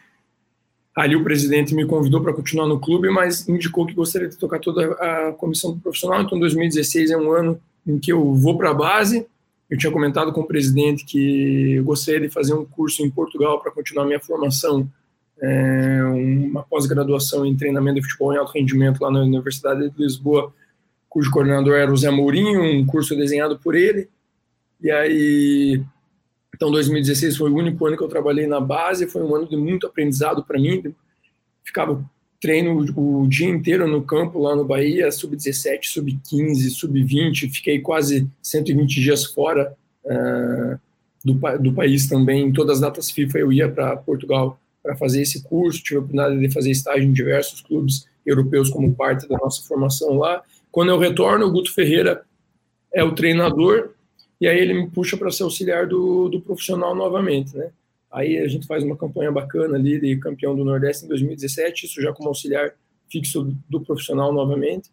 Ali 0.94 1.14
o 1.14 1.22
presidente 1.22 1.74
me 1.74 1.84
convidou 1.84 2.22
para 2.22 2.32
continuar 2.32 2.66
no 2.66 2.80
clube, 2.80 3.10
mas 3.10 3.46
indicou 3.46 3.84
que 3.84 3.92
gostaria 3.92 4.26
de 4.26 4.38
tocar 4.38 4.58
toda 4.58 4.92
a 4.94 5.32
comissão 5.32 5.74
do 5.74 5.80
profissional. 5.80 6.22
Então 6.22 6.40
2016 6.40 7.10
é 7.10 7.16
um 7.18 7.30
ano 7.30 7.60
em 7.86 7.98
que 7.98 8.10
eu 8.10 8.34
vou 8.34 8.56
para 8.56 8.70
a 8.70 8.74
base, 8.74 9.26
eu 9.68 9.76
tinha 9.76 9.92
comentado 9.92 10.32
com 10.32 10.40
o 10.40 10.46
presidente 10.46 11.04
que 11.04 11.74
eu 11.74 11.84
gostaria 11.84 12.20
de 12.20 12.30
fazer 12.30 12.54
um 12.54 12.64
curso 12.64 13.04
em 13.04 13.10
Portugal 13.10 13.60
para 13.60 13.70
continuar 13.70 14.06
minha 14.06 14.18
formação, 14.18 14.88
é, 15.38 16.02
uma 16.04 16.62
pós-graduação 16.62 17.44
em 17.44 17.54
treinamento 17.54 17.96
de 17.96 18.06
futebol 18.06 18.32
em 18.32 18.38
alto 18.38 18.52
rendimento 18.52 19.02
lá 19.02 19.10
na 19.10 19.20
Universidade 19.20 19.90
de 19.90 20.02
Lisboa, 20.02 20.54
cujo 21.06 21.30
coordenador 21.30 21.74
era 21.74 21.92
o 21.92 21.96
Zé 21.96 22.10
Mourinho, 22.10 22.62
um 22.62 22.86
curso 22.86 23.14
desenhado 23.14 23.58
por 23.58 23.74
ele. 23.74 24.08
E 24.80 24.90
aí 24.90 25.82
Então, 26.56 26.70
2016 26.70 27.36
foi 27.36 27.50
o 27.50 27.54
único 27.54 27.84
ano 27.86 27.98
que 27.98 28.02
eu 28.02 28.08
trabalhei 28.08 28.46
na 28.46 28.58
base, 28.58 29.06
foi 29.06 29.22
um 29.22 29.34
ano 29.36 29.46
de 29.46 29.56
muito 29.56 29.86
aprendizado 29.86 30.42
para 30.42 30.58
mim. 30.58 30.82
Ficava 31.62 32.02
treino 32.40 32.84
o 32.96 33.26
dia 33.28 33.48
inteiro 33.48 33.86
no 33.86 34.02
campo 34.02 34.38
lá 34.38 34.56
no 34.56 34.64
Bahia, 34.64 35.12
sub-17, 35.12 35.80
sub-15, 35.84 36.70
sub-20, 36.70 37.50
fiquei 37.52 37.80
quase 37.80 38.26
120 38.42 39.00
dias 39.00 39.26
fora 39.26 39.74
uh, 40.04 40.78
do, 41.22 41.34
do 41.58 41.74
país 41.74 42.08
também. 42.08 42.48
Em 42.48 42.52
todas 42.52 42.76
as 42.76 42.80
datas 42.80 43.10
FIFA 43.10 43.38
eu 43.38 43.52
ia 43.52 43.68
para 43.68 43.94
Portugal 43.96 44.58
para 44.82 44.96
fazer 44.96 45.20
esse 45.20 45.42
curso, 45.42 45.82
tive 45.82 45.96
a 45.96 45.98
oportunidade 45.98 46.40
de 46.40 46.50
fazer 46.54 46.70
estágio 46.70 47.04
em 47.04 47.12
diversos 47.12 47.60
clubes 47.60 48.06
europeus 48.24 48.70
como 48.70 48.94
parte 48.94 49.28
da 49.28 49.36
nossa 49.36 49.62
formação 49.62 50.16
lá. 50.16 50.42
Quando 50.70 50.90
eu 50.90 50.98
retorno, 50.98 51.46
o 51.46 51.52
Guto 51.52 51.74
Ferreira 51.74 52.22
é 52.94 53.04
o 53.04 53.14
treinador 53.14 53.90
e 54.40 54.46
aí 54.46 54.58
ele 54.58 54.74
me 54.74 54.90
puxa 54.90 55.16
para 55.16 55.30
ser 55.30 55.44
auxiliar 55.44 55.86
do, 55.86 56.28
do 56.28 56.40
profissional 56.40 56.94
novamente, 56.94 57.56
né? 57.56 57.70
Aí 58.10 58.38
a 58.38 58.48
gente 58.48 58.66
faz 58.66 58.82
uma 58.82 58.96
campanha 58.96 59.30
bacana 59.30 59.76
ali 59.76 60.00
de 60.00 60.16
campeão 60.16 60.54
do 60.54 60.64
Nordeste 60.64 61.04
em 61.04 61.08
2017, 61.08 61.86
isso 61.86 62.00
já 62.00 62.12
como 62.12 62.28
auxiliar 62.28 62.72
fixo 63.10 63.54
do 63.68 63.80
profissional 63.80 64.32
novamente. 64.32 64.90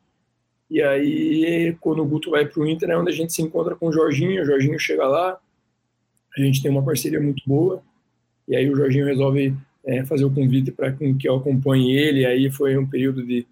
E 0.70 0.82
aí, 0.82 1.76
quando 1.80 2.02
o 2.02 2.06
Guto 2.06 2.32
vai 2.32 2.46
para 2.46 2.62
o 2.62 2.68
Inter, 2.68 2.90
é 2.90 2.98
onde 2.98 3.12
a 3.12 3.14
gente 3.14 3.32
se 3.32 3.42
encontra 3.42 3.76
com 3.76 3.88
o 3.88 3.92
Jorginho. 3.94 4.42
O 4.42 4.46
Jorginho 4.46 4.80
chega 4.80 5.08
lá, 5.08 5.40
a 6.36 6.42
gente 6.42 6.62
tem 6.62 6.72
uma 6.72 6.84
parceria 6.84 7.22
muito 7.22 7.44
boa. 7.46 7.84
E 8.48 8.56
aí 8.56 8.70
o 8.70 8.76
Jorginho 8.76 9.06
resolve 9.06 9.56
é, 9.86 10.04
fazer 10.06 10.26
o 10.26 10.32
convite 10.34 10.72
para 10.72 10.92
que 10.92 11.28
eu 11.28 11.36
acompanhe 11.36 11.96
ele. 11.96 12.26
Aí 12.26 12.50
foi 12.52 12.78
um 12.78 12.88
período 12.88 13.26
de. 13.26 13.46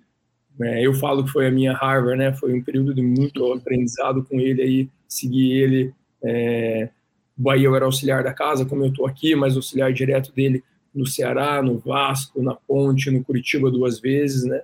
Né, 0.62 0.80
eu 0.86 0.94
falo 0.94 1.24
que 1.24 1.32
foi 1.32 1.48
a 1.48 1.52
minha 1.52 1.74
Harvard, 1.74 2.20
né? 2.20 2.32
Foi 2.34 2.54
um 2.54 2.62
período 2.62 2.94
de 2.94 3.02
muito 3.02 3.52
aprendizado 3.52 4.24
com 4.24 4.40
ele 4.40 4.62
aí, 4.62 4.90
seguir 5.08 5.54
ele. 5.54 5.92
É, 6.24 6.88
o 7.36 7.42
Bahia 7.42 7.66
eu 7.66 7.76
era 7.76 7.86
auxiliar 7.86 8.24
da 8.24 8.32
casa, 8.32 8.64
como 8.64 8.84
eu 8.84 8.90
estou 8.90 9.08
aqui, 9.08 9.34
mas 9.34 9.56
auxiliar 9.56 9.92
direto 9.92 10.32
dele 10.32 10.64
no 10.94 11.08
Ceará, 11.08 11.64
no 11.64 11.80
Vasco, 11.80 12.44
na 12.44 12.54
Ponte, 12.54 13.10
no 13.10 13.24
Curitiba 13.24 13.72
duas 13.72 14.00
vezes, 14.00 14.44
né? 14.44 14.62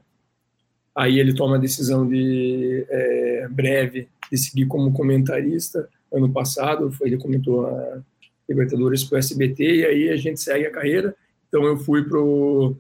Aí 0.96 1.20
ele 1.20 1.34
toma 1.34 1.56
a 1.56 1.60
decisão 1.60 2.08
de 2.08 2.86
é, 2.88 3.48
breve 3.50 4.08
de 4.32 4.38
seguir 4.38 4.68
como 4.68 4.94
comentarista. 4.94 5.90
Ano 6.14 6.32
passado, 6.32 6.92
foi, 6.92 7.08
ele 7.08 7.18
comentou 7.18 7.66
a 7.66 8.04
Libertadores 8.48 9.04
para 9.04 9.16
o 9.16 9.18
SBT 9.20 9.78
e 9.78 9.86
aí 9.86 10.10
a 10.10 10.16
gente 10.16 10.40
segue 10.40 10.68
a 10.68 10.72
carreira. 10.72 11.16
Então 11.48 11.64
eu 11.64 11.76
fui 11.76 12.04
pro 12.04 12.76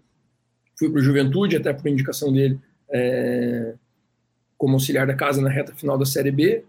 fui 0.77 0.91
pro 0.91 1.01
Juventude 1.01 1.55
até 1.55 1.73
por 1.73 1.87
indicação 1.87 2.31
dele 2.31 2.59
é, 2.91 3.73
como 4.57 4.73
auxiliar 4.73 5.07
da 5.07 5.13
casa 5.13 5.41
na 5.41 5.49
reta 5.49 5.75
final 5.75 5.97
da 5.97 6.05
Série 6.05 6.31
B. 6.31 6.63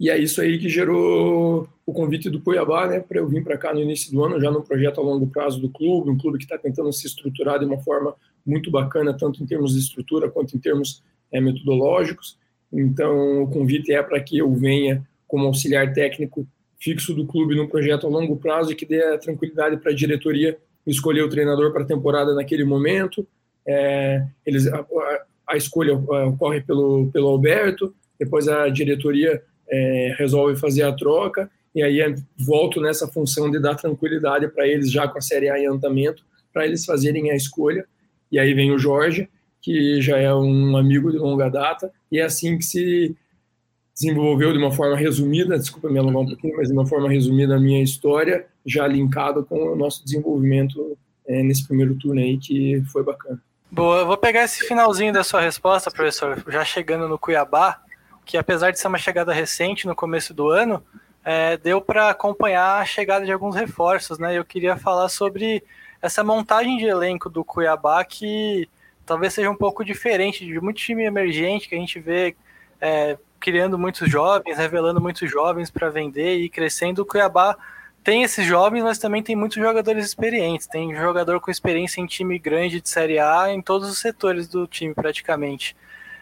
E 0.00 0.10
é 0.10 0.16
isso 0.16 0.40
aí 0.40 0.58
que 0.58 0.68
gerou 0.68 1.68
o 1.84 1.92
convite 1.92 2.30
do 2.30 2.40
Cuiabá, 2.40 2.86
né, 2.86 3.00
para 3.00 3.18
eu 3.18 3.26
vir 3.26 3.42
para 3.42 3.58
cá 3.58 3.74
no 3.74 3.80
início 3.80 4.12
do 4.12 4.22
ano, 4.22 4.40
já 4.40 4.50
num 4.50 4.62
projeto 4.62 5.00
a 5.00 5.02
longo 5.02 5.26
prazo 5.26 5.60
do 5.60 5.70
clube, 5.70 6.10
um 6.10 6.18
clube 6.18 6.38
que 6.38 6.44
está 6.44 6.56
tentando 6.56 6.92
se 6.92 7.06
estruturar 7.06 7.58
de 7.58 7.64
uma 7.64 7.78
forma 7.78 8.14
muito 8.46 8.70
bacana, 8.70 9.12
tanto 9.12 9.42
em 9.42 9.46
termos 9.46 9.72
de 9.72 9.80
estrutura 9.80 10.30
quanto 10.30 10.56
em 10.56 10.60
termos 10.60 11.02
é, 11.32 11.40
metodológicos. 11.40 12.38
Então, 12.72 13.42
o 13.42 13.48
convite 13.48 13.92
é 13.92 14.02
para 14.02 14.20
que 14.20 14.38
eu 14.38 14.52
venha 14.54 15.06
como 15.26 15.46
auxiliar 15.46 15.92
técnico 15.92 16.46
fixo 16.78 17.12
do 17.12 17.26
clube 17.26 17.56
num 17.56 17.66
projeto 17.66 18.06
a 18.06 18.10
longo 18.10 18.36
prazo 18.36 18.70
e 18.72 18.74
que 18.74 18.86
dê 18.86 19.02
a 19.02 19.18
tranquilidade 19.18 19.76
para 19.78 19.90
a 19.90 19.94
diretoria 19.94 20.56
escolher 20.86 21.22
o 21.22 21.28
treinador 21.28 21.72
para 21.72 21.82
a 21.82 21.86
temporada 21.86 22.34
naquele 22.34 22.64
momento. 22.64 23.26
É, 23.70 24.24
eles, 24.46 24.66
a, 24.66 24.82
a, 25.46 25.56
escolha 25.56 25.92
é, 25.92 26.24
ocorre 26.24 26.62
pelo, 26.62 27.10
pelo 27.12 27.28
Alberto, 27.28 27.94
depois 28.18 28.48
a 28.48 28.70
diretoria 28.70 29.42
é, 29.68 30.14
resolve 30.18 30.56
fazer 30.56 30.84
a 30.84 30.92
troca 30.92 31.50
e 31.74 31.82
aí 31.82 32.00
volto 32.38 32.80
nessa 32.80 33.06
função 33.06 33.50
de 33.50 33.60
dar 33.60 33.74
tranquilidade 33.74 34.48
para 34.48 34.66
eles 34.66 34.90
já 34.90 35.06
com 35.06 35.18
a 35.18 35.20
Série 35.20 35.50
A 35.50 35.60
em 35.60 35.66
andamento, 35.66 36.24
para 36.52 36.66
eles 36.66 36.84
fazerem 36.84 37.30
a 37.30 37.36
escolha. 37.36 37.84
E 38.32 38.38
aí 38.38 38.54
vem 38.54 38.72
o 38.72 38.78
Jorge, 38.78 39.28
que 39.60 40.00
já 40.00 40.16
é 40.16 40.34
um 40.34 40.76
amigo 40.76 41.12
de 41.12 41.18
longa 41.18 41.48
data, 41.48 41.92
e 42.10 42.18
é 42.18 42.22
assim 42.22 42.56
que 42.56 42.64
se 42.64 43.16
desenvolveu 43.94 44.52
de 44.52 44.58
uma 44.58 44.72
forma 44.72 44.96
resumida, 44.96 45.58
desculpa 45.58 45.90
me 45.90 45.98
alongar 45.98 46.22
um 46.22 46.26
pouquinho, 46.26 46.56
mas 46.56 46.68
de 46.68 46.74
uma 46.74 46.86
forma 46.86 47.10
resumida 47.10 47.56
a 47.56 47.60
minha 47.60 47.82
história, 47.82 48.46
já 48.64 48.86
linkado 48.86 49.44
com 49.44 49.72
o 49.72 49.76
nosso 49.76 50.04
desenvolvimento 50.04 50.96
é, 51.26 51.42
nesse 51.42 51.66
primeiro 51.66 51.96
turno 51.96 52.20
aí, 52.20 52.38
que 52.38 52.82
foi 52.92 53.02
bacana. 53.02 53.40
Boa, 53.70 53.98
eu 53.98 54.06
vou 54.06 54.16
pegar 54.16 54.44
esse 54.44 54.66
finalzinho 54.66 55.12
da 55.12 55.22
sua 55.22 55.42
resposta, 55.42 55.90
professor, 55.90 56.42
já 56.48 56.64
chegando 56.64 57.06
no 57.06 57.18
Cuiabá, 57.18 57.78
que 58.24 58.38
apesar 58.38 58.70
de 58.70 58.80
ser 58.80 58.88
uma 58.88 58.96
chegada 58.96 59.30
recente 59.30 59.86
no 59.86 59.94
começo 59.94 60.32
do 60.32 60.48
ano, 60.48 60.82
é, 61.22 61.54
deu 61.58 61.78
para 61.78 62.08
acompanhar 62.08 62.80
a 62.80 62.84
chegada 62.86 63.26
de 63.26 63.32
alguns 63.32 63.54
reforços, 63.54 64.18
né? 64.18 64.38
Eu 64.38 64.44
queria 64.44 64.74
falar 64.78 65.10
sobre 65.10 65.62
essa 66.00 66.24
montagem 66.24 66.78
de 66.78 66.86
elenco 66.86 67.28
do 67.28 67.44
Cuiabá 67.44 68.02
que 68.06 68.66
talvez 69.04 69.34
seja 69.34 69.50
um 69.50 69.56
pouco 69.56 69.84
diferente 69.84 70.46
de 70.46 70.58
muito 70.60 70.78
time 70.78 71.04
emergente 71.04 71.68
que 71.68 71.74
a 71.74 71.78
gente 71.78 72.00
vê 72.00 72.34
é, 72.80 73.18
criando 73.38 73.78
muitos 73.78 74.10
jovens, 74.10 74.56
revelando 74.56 74.98
muitos 74.98 75.30
jovens 75.30 75.70
para 75.70 75.90
vender 75.90 76.38
e 76.38 76.48
crescendo. 76.48 77.02
O 77.02 77.06
Cuiabá 77.06 77.54
tem 78.02 78.22
esses 78.22 78.44
jovens, 78.46 78.82
mas 78.82 78.98
também 78.98 79.22
tem 79.22 79.36
muitos 79.36 79.58
jogadores 79.58 80.04
experientes. 80.04 80.66
Tem 80.66 80.94
jogador 80.94 81.40
com 81.40 81.50
experiência 81.50 82.00
em 82.00 82.06
time 82.06 82.38
grande 82.38 82.80
de 82.80 82.88
Série 82.88 83.18
A 83.18 83.52
em 83.52 83.60
todos 83.60 83.88
os 83.90 83.98
setores 83.98 84.48
do 84.48 84.66
time, 84.66 84.94
praticamente. 84.94 85.76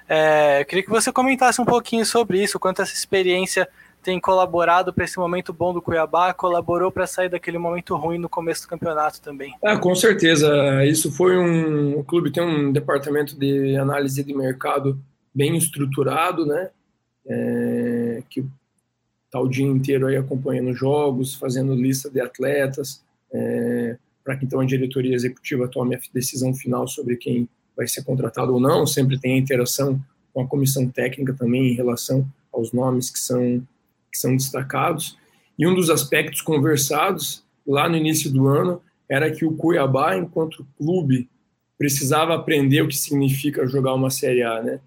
É, 0.09 0.65
queria 0.65 0.85
que 0.85 0.91
você 0.91 1.13
comentasse 1.13 1.61
um 1.61 1.65
pouquinho 1.65 2.07
sobre 2.07 2.43
isso, 2.43 2.59
quanto 2.59 2.83
essa 2.83 2.95
experiência 2.95 3.69
tem 4.03 4.21
colaborado 4.21 4.93
para 4.93 5.05
esse 5.05 5.19
momento 5.19 5.53
bom 5.53 5.75
do 5.75 5.83
Cuiabá, 5.83 6.33
colaborou 6.33 6.93
para 6.93 7.09
sair 7.09 7.29
daquele 7.29 7.59
momento 7.59 7.97
ruim 7.97 8.19
no 8.19 8.29
começo 8.29 8.63
do 8.63 8.69
campeonato 8.69 9.21
também. 9.21 9.53
Ah, 9.65 9.77
com 9.77 9.93
certeza. 9.97 10.85
Isso 10.85 11.11
foi 11.11 11.37
um. 11.37 11.99
O 11.99 12.05
clube 12.05 12.31
tem 12.31 12.41
um 12.41 12.71
departamento 12.71 13.37
de 13.37 13.77
análise 13.77 14.23
de 14.23 14.33
mercado 14.33 14.97
bem 15.35 15.57
estruturado, 15.57 16.47
né? 16.47 16.71
É, 17.29 18.23
que 18.31 18.45
está 19.37 19.41
o 19.41 19.49
dia 19.49 19.67
inteiro 19.67 20.07
aí 20.07 20.17
acompanhando 20.17 20.73
jogos, 20.73 21.35
fazendo 21.35 21.75
lista 21.75 22.11
de 22.11 22.21
atletas, 22.21 23.05
é, 23.33 23.97
para 24.25 24.37
que 24.37 24.45
então 24.45 24.61
a 24.61 24.65
diretoria 24.65 25.15
executiva 25.15 25.69
tome 25.69 25.95
a 25.95 26.01
decisão 26.13 26.55
final 26.55 26.89
sobre 26.89 27.17
quem 27.17 27.49
vai 27.77 27.87
ser 27.87 28.03
contratado 28.05 28.55
ou 28.55 28.61
não. 28.61 28.87
Sempre 28.87 29.19
tem 29.21 29.35
a 29.35 29.39
interação 29.39 30.03
com 30.33 30.41
a 30.41 30.47
comissão 30.47 30.89
técnica 30.89 31.35
também 31.35 31.69
em 31.69 31.75
relação 31.75 32.27
aos 32.53 32.73
nomes 32.73 33.11
que 33.11 33.19
são 33.19 33.67
que 34.11 34.19
são 34.19 34.35
destacados. 34.35 35.19
E 35.59 35.67
um 35.67 35.75
dos 35.75 35.91
aspectos 35.91 36.41
conversados 36.41 37.45
lá 37.67 37.89
no 37.89 37.97
início 37.97 38.33
do 38.33 38.47
ano 38.47 38.81
era 39.09 39.31
que 39.31 39.45
o 39.45 39.53
Cuiabá, 39.53 40.17
enquanto 40.17 40.67
clube, 40.79 41.29
precisava 41.77 42.35
aprender 42.35 42.81
o 42.81 42.89
que 42.89 42.97
significa 42.97 43.67
jogar 43.67 43.93
uma 43.93 44.09
Série 44.09 44.43
A, 44.43 44.63
né? 44.63 44.81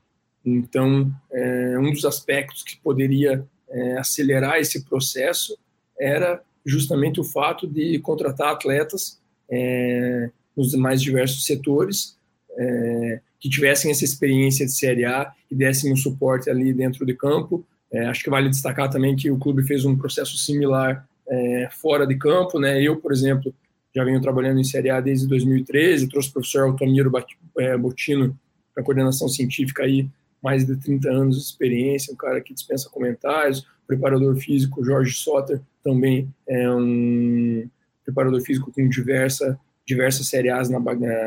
Então, 0.43 1.11
é, 1.31 1.77
um 1.77 1.91
dos 1.91 2.05
aspectos 2.05 2.63
que 2.63 2.77
poderia 2.77 3.45
é, 3.71 3.97
acelerar 3.97 4.57
esse 4.57 4.83
processo 4.83 5.57
era 5.99 6.41
justamente 6.65 7.19
o 7.19 7.23
fato 7.23 7.67
de 7.67 7.99
contratar 7.99 8.49
atletas 8.49 9.19
é, 9.49 10.29
nos 10.55 10.73
mais 10.75 11.01
diversos 11.01 11.45
setores 11.45 12.17
é, 12.57 13.21
que 13.39 13.49
tivessem 13.49 13.91
essa 13.91 14.03
experiência 14.03 14.65
de 14.65 14.71
Série 14.71 15.05
A 15.05 15.31
e 15.49 15.55
dessem 15.55 15.91
um 15.91 15.95
suporte 15.95 16.49
ali 16.49 16.73
dentro 16.73 17.05
de 17.05 17.13
campo 17.13 17.65
é, 17.91 18.05
acho 18.05 18.23
que 18.23 18.29
vale 18.29 18.49
destacar 18.49 18.89
também 18.89 19.15
que 19.15 19.31
o 19.31 19.37
clube 19.37 19.63
fez 19.63 19.83
um 19.83 19.97
processo 19.97 20.37
similar 20.37 21.07
é, 21.27 21.69
fora 21.71 22.05
de 22.05 22.15
campo, 22.15 22.59
né? 22.59 22.81
Eu, 22.81 22.97
por 22.97 23.11
exemplo, 23.11 23.53
já 23.95 24.03
venho 24.03 24.21
trabalhando 24.21 24.59
em 24.59 24.63
Série 24.63 24.89
A 24.89 25.01
desde 25.01 25.27
2013, 25.27 26.07
trouxe 26.07 26.29
o 26.29 26.33
professor 26.33 26.63
Altamiro 26.63 27.11
é, 27.57 27.75
Botino 27.75 28.37
para 28.73 28.83
coordenação 28.83 29.27
científica 29.27 29.83
aí, 29.83 30.07
mais 30.41 30.65
de 30.65 30.75
30 30.75 31.09
anos 31.09 31.37
de 31.37 31.43
experiência, 31.43 32.13
um 32.13 32.17
cara 32.17 32.39
que 32.41 32.53
dispensa 32.53 32.89
comentários, 32.89 33.65
preparador 33.89 34.35
físico 34.35 34.85
Jorge 34.85 35.13
Soter 35.13 35.59
também 35.83 36.29
é 36.47 36.69
um 36.69 37.67
preparador 38.05 38.39
físico 38.41 38.71
com 38.71 38.87
diversa, 38.87 39.59
diversas 39.85 40.27
Série 40.27 40.49
A's 40.49 40.69
na, 40.69 40.79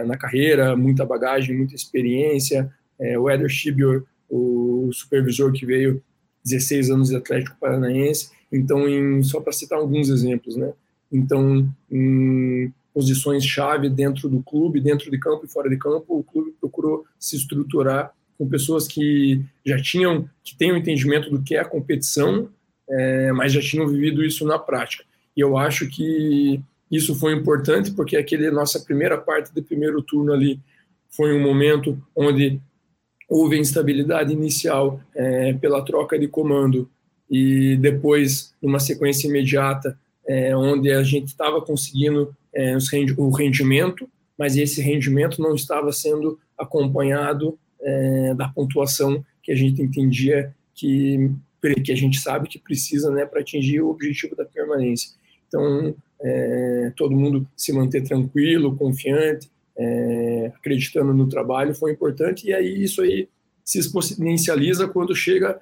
na 0.05 0.17
carreira, 0.17 0.77
muita 0.77 1.05
bagagem, 1.05 1.57
muita 1.57 1.75
experiência, 1.75 2.73
é, 3.01 3.19
o 3.19 3.29
Eder 3.29 3.49
Schibior, 3.49 4.05
o 4.31 4.91
supervisor 4.93 5.53
que 5.53 5.67
veio 5.67 6.03
16 6.45 6.91
anos 6.91 7.09
de 7.09 7.17
Atlético 7.17 7.57
Paranaense. 7.61 8.31
Então, 8.51 8.89
em, 8.89 9.23
só 9.23 9.41
para 9.41 9.53
citar 9.53 9.79
alguns 9.79 10.09
exemplos, 10.09 10.57
né? 10.57 10.73
Então, 11.11 11.69
em 11.91 12.73
posições 12.95 13.45
chave 13.45 13.89
dentro 13.89 14.29
do 14.29 14.43
clube, 14.43 14.81
dentro 14.81 15.11
de 15.11 15.19
campo 15.19 15.45
e 15.45 15.49
fora 15.49 15.69
de 15.69 15.77
campo, 15.77 16.19
o 16.19 16.23
clube 16.23 16.55
procurou 16.61 17.05
se 17.19 17.37
estruturar 17.37 18.13
com 18.39 18.49
pessoas 18.49 18.87
que 18.87 19.43
já 19.65 19.81
tinham, 19.81 20.29
que 20.43 20.57
têm 20.57 20.73
o 20.73 20.75
um 20.75 20.79
entendimento 20.79 21.31
do 21.31 21.43
que 21.43 21.55
é 21.55 21.61
a 21.61 21.65
competição, 21.65 22.49
é, 22.89 23.33
mas 23.33 23.53
já 23.53 23.61
tinham 23.61 23.87
vivido 23.87 24.25
isso 24.25 24.47
na 24.47 24.59
prática. 24.59 25.05
E 25.37 25.41
eu 25.41 25.57
acho 25.57 25.89
que 25.89 26.61
isso 26.91 27.15
foi 27.15 27.33
importante 27.33 27.91
porque 27.93 28.17
aquele 28.17 28.51
nossa 28.51 28.81
primeira 28.81 29.17
parte 29.17 29.53
do 29.55 29.63
primeiro 29.63 30.03
turno 30.03 30.33
ali 30.33 30.61
foi 31.09 31.35
um 31.35 31.41
momento 31.41 32.03
onde 32.15 32.61
houve 33.29 33.59
instabilidade 33.59 34.33
inicial 34.33 35.01
é, 35.15 35.55
pela 35.55 35.83
troca 35.85 36.19
de 36.19 36.29
comando 36.29 36.91
e 37.31 37.77
depois, 37.77 38.53
numa 38.61 38.79
sequência 38.79 39.27
imediata, 39.27 39.99
é, 40.29 40.55
onde 40.55 40.93
a 40.93 41.03
gente 41.03 41.29
estava 41.29 41.63
conseguindo 41.63 42.37
é, 42.55 42.77
o 43.17 43.31
rendimento, 43.31 44.07
mas 44.39 44.57
esse 44.57 44.83
rendimento 44.83 45.41
não 45.41 45.55
estava 45.55 45.91
sendo 45.93 46.39
acompanhado 46.59 47.59
é, 47.83 48.35
da 48.35 48.49
pontuação 48.49 49.25
que 49.43 49.51
a 49.51 49.57
gente 49.57 49.83
entendia 49.83 50.55
que, 50.75 51.31
que 51.85 51.93
a 51.93 51.97
gente 51.97 52.19
sabe 52.19 52.49
que 52.49 52.59
precisa 52.59 53.11
né, 53.11 53.27
para 53.27 53.41
atingir 53.41 53.81
o 53.81 53.91
objetivo 53.91 54.37
da 54.37 54.45
permanência. 54.45 55.11
Então, 55.49 55.95
é, 56.21 56.93
todo 56.97 57.17
mundo 57.17 57.47
se 57.57 57.73
manter 57.73 58.03
tranquilo, 58.03 58.77
confiante, 58.77 59.51
é, 59.77 60.53
acreditando 60.55 61.13
no 61.13 61.29
trabalho 61.29 61.75
foi 61.75 61.93
importante, 61.93 62.47
e 62.47 62.55
aí 62.55 62.83
isso 62.83 63.03
aí 63.03 63.29
se 63.65 63.79
exponencializa 63.79 64.89
quando 64.89 65.15
chega 65.15 65.61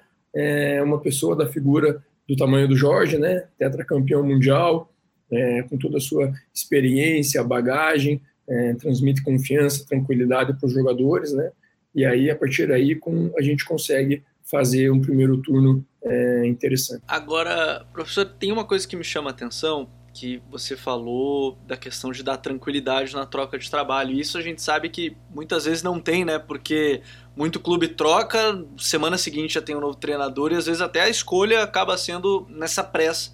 uma 0.85 0.97
pessoa 0.97 1.35
da 1.35 1.45
figura 1.45 2.01
do 2.27 2.37
tamanho 2.37 2.65
do 2.65 2.75
Jorge, 2.75 3.17
né, 3.17 3.43
tetracampeão 3.57 4.23
mundial, 4.23 4.89
com 5.69 5.77
toda 5.77 5.97
a 5.97 6.01
sua 6.01 6.31
experiência, 6.53 7.43
bagagem, 7.43 8.21
transmite 8.79 9.21
confiança, 9.21 9.85
tranquilidade 9.85 10.53
para 10.53 10.65
os 10.65 10.73
jogadores, 10.73 11.33
né, 11.33 11.51
e 11.93 12.05
aí 12.05 12.29
a 12.29 12.35
partir 12.35 12.67
daí 12.67 12.95
com, 12.95 13.31
a 13.37 13.41
gente 13.41 13.65
consegue 13.65 14.23
fazer 14.43 14.91
um 14.91 14.99
primeiro 14.99 15.41
turno 15.41 15.85
é, 16.03 16.45
interessante. 16.45 17.03
Agora, 17.07 17.85
professor, 17.93 18.25
tem 18.25 18.51
uma 18.51 18.65
coisa 18.65 18.87
que 18.87 18.95
me 18.95 19.03
chama 19.03 19.29
a 19.29 19.31
atenção, 19.31 19.89
que 20.13 20.41
você 20.49 20.75
falou 20.75 21.57
da 21.65 21.77
questão 21.77 22.11
de 22.11 22.21
dar 22.21 22.37
tranquilidade 22.37 23.13
na 23.13 23.25
troca 23.25 23.57
de 23.57 23.69
trabalho. 23.69 24.13
Isso 24.13 24.37
a 24.37 24.41
gente 24.41 24.61
sabe 24.61 24.89
que 24.89 25.15
muitas 25.33 25.65
vezes 25.65 25.83
não 25.83 25.99
tem, 25.99 26.25
né? 26.25 26.37
Porque 26.37 27.01
muito 27.35 27.59
clube 27.59 27.87
troca, 27.87 28.65
semana 28.77 29.17
seguinte 29.17 29.53
já 29.53 29.61
tem 29.61 29.75
um 29.75 29.79
novo 29.79 29.95
treinador 29.95 30.51
e 30.51 30.55
às 30.55 30.65
vezes 30.65 30.81
até 30.81 31.01
a 31.01 31.09
escolha 31.09 31.63
acaba 31.63 31.97
sendo 31.97 32.45
nessa 32.49 32.83
pressa 32.83 33.31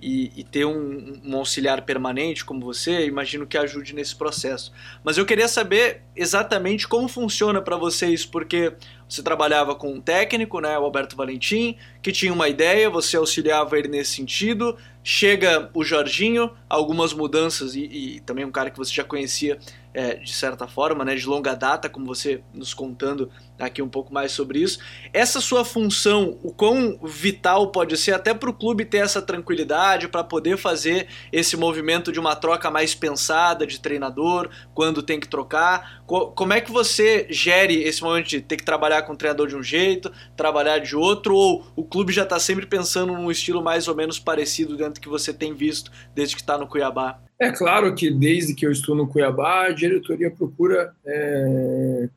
e, 0.00 0.30
e 0.36 0.44
ter 0.44 0.64
um, 0.64 1.20
um, 1.24 1.36
auxiliar 1.36 1.82
permanente 1.82 2.44
como 2.44 2.60
você, 2.60 3.06
imagino 3.06 3.46
que 3.46 3.56
ajude 3.56 3.94
nesse 3.94 4.14
processo. 4.14 4.72
Mas 5.02 5.16
eu 5.16 5.24
queria 5.24 5.48
saber 5.48 6.02
exatamente 6.14 6.86
como 6.86 7.08
funciona 7.08 7.62
para 7.62 7.76
vocês, 7.76 8.26
porque 8.26 8.74
você 9.08 9.22
trabalhava 9.22 9.74
com 9.74 9.92
um 9.92 10.00
técnico, 10.00 10.60
né, 10.60 10.78
o 10.78 10.84
Alberto 10.84 11.16
Valentim, 11.16 11.76
que 12.02 12.12
tinha 12.12 12.32
uma 12.32 12.48
ideia, 12.48 12.90
você 12.90 13.16
auxiliava 13.16 13.78
ele 13.78 13.88
nesse 13.88 14.12
sentido. 14.12 14.76
Chega 15.02 15.70
o 15.72 15.84
Jorginho, 15.84 16.50
algumas 16.68 17.12
mudanças 17.12 17.74
e, 17.74 17.84
e 17.84 18.20
também 18.20 18.44
um 18.44 18.50
cara 18.50 18.70
que 18.70 18.78
você 18.78 18.92
já 18.92 19.04
conhecia 19.04 19.58
é, 19.96 20.16
de 20.16 20.34
certa 20.34 20.68
forma, 20.68 21.06
né, 21.06 21.14
de 21.14 21.26
longa 21.26 21.54
data, 21.54 21.88
como 21.88 22.04
você 22.04 22.42
nos 22.52 22.74
contando 22.74 23.30
aqui 23.58 23.80
um 23.80 23.88
pouco 23.88 24.12
mais 24.12 24.30
sobre 24.30 24.58
isso. 24.58 24.78
Essa 25.10 25.40
sua 25.40 25.64
função, 25.64 26.38
o 26.42 26.52
quão 26.52 26.98
vital 27.02 27.68
pode 27.72 27.96
ser 27.96 28.12
até 28.12 28.34
para 28.34 28.50
o 28.50 28.52
clube 28.52 28.84
ter 28.84 28.98
essa 28.98 29.22
tranquilidade 29.22 30.06
para 30.06 30.22
poder 30.22 30.58
fazer 30.58 31.08
esse 31.32 31.56
movimento 31.56 32.12
de 32.12 32.20
uma 32.20 32.36
troca 32.36 32.70
mais 32.70 32.94
pensada 32.94 33.66
de 33.66 33.80
treinador, 33.80 34.50
quando 34.74 35.02
tem 35.02 35.18
que 35.18 35.26
trocar. 35.26 36.02
Como 36.06 36.52
é 36.52 36.60
que 36.60 36.70
você 36.70 37.26
gere 37.30 37.82
esse 37.82 38.02
momento 38.02 38.26
de 38.26 38.42
ter 38.42 38.58
que 38.58 38.64
trabalhar 38.64 39.00
com 39.00 39.14
o 39.14 39.16
treinador 39.16 39.48
de 39.48 39.56
um 39.56 39.62
jeito, 39.62 40.12
trabalhar 40.36 40.78
de 40.78 40.94
outro, 40.94 41.34
ou 41.34 41.66
o 41.74 41.82
clube 41.82 42.12
já 42.12 42.24
está 42.24 42.38
sempre 42.38 42.66
pensando 42.66 43.14
num 43.14 43.30
estilo 43.30 43.62
mais 43.62 43.88
ou 43.88 43.96
menos 43.96 44.18
parecido 44.18 44.76
dentro 44.76 45.00
que 45.00 45.08
você 45.08 45.32
tem 45.32 45.54
visto 45.54 45.90
desde 46.14 46.36
que 46.36 46.42
está 46.42 46.58
no 46.58 46.66
Cuiabá? 46.66 47.25
É 47.38 47.50
claro 47.50 47.94
que 47.94 48.10
desde 48.10 48.54
que 48.54 48.66
eu 48.66 48.72
estou 48.72 48.94
no 48.94 49.06
Cuiabá, 49.06 49.66
a 49.66 49.72
diretoria 49.72 50.30
procura 50.30 50.94
é, 51.04 52.08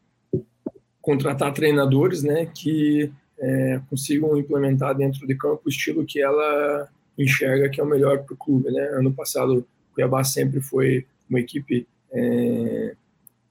contratar 1.02 1.54
treinadores 1.54 2.24
né, 2.24 2.46
que 2.46 3.12
é, 3.38 3.82
consigam 3.90 4.38
implementar 4.38 4.96
dentro 4.96 5.26
de 5.28 5.36
campo 5.36 5.64
o 5.66 5.70
estilo 5.70 6.06
que 6.06 6.22
ela 6.22 6.88
enxerga 7.18 7.70
que 7.70 7.82
é 7.82 7.84
o 7.84 7.88
melhor 7.88 8.20
para 8.20 8.34
o 8.34 8.38
clube. 8.38 8.72
Né? 8.72 8.82
Ano 8.94 9.12
passado, 9.12 9.60
o 9.92 9.94
Cuiabá 9.94 10.24
sempre 10.24 10.62
foi 10.62 11.06
uma 11.30 11.40
equipe 11.40 11.86
é, 12.12 12.96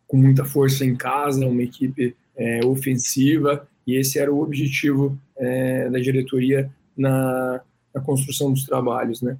com 0.07 0.17
muita 0.17 0.45
força 0.45 0.85
em 0.85 0.97
casa, 0.97 1.47
uma 1.47 1.63
equipe 1.63 2.17
é, 2.35 2.65
ofensiva, 2.65 3.69
e 3.87 3.95
esse 3.97 4.19
era 4.19 4.33
o 4.33 4.43
objetivo 4.43 5.19
é, 5.37 5.89
da 5.91 5.99
diretoria 5.99 6.71
na, 6.97 7.61
na 7.95 8.00
construção 8.00 8.50
dos 8.50 8.65
trabalhos. 8.65 9.21
Né? 9.21 9.37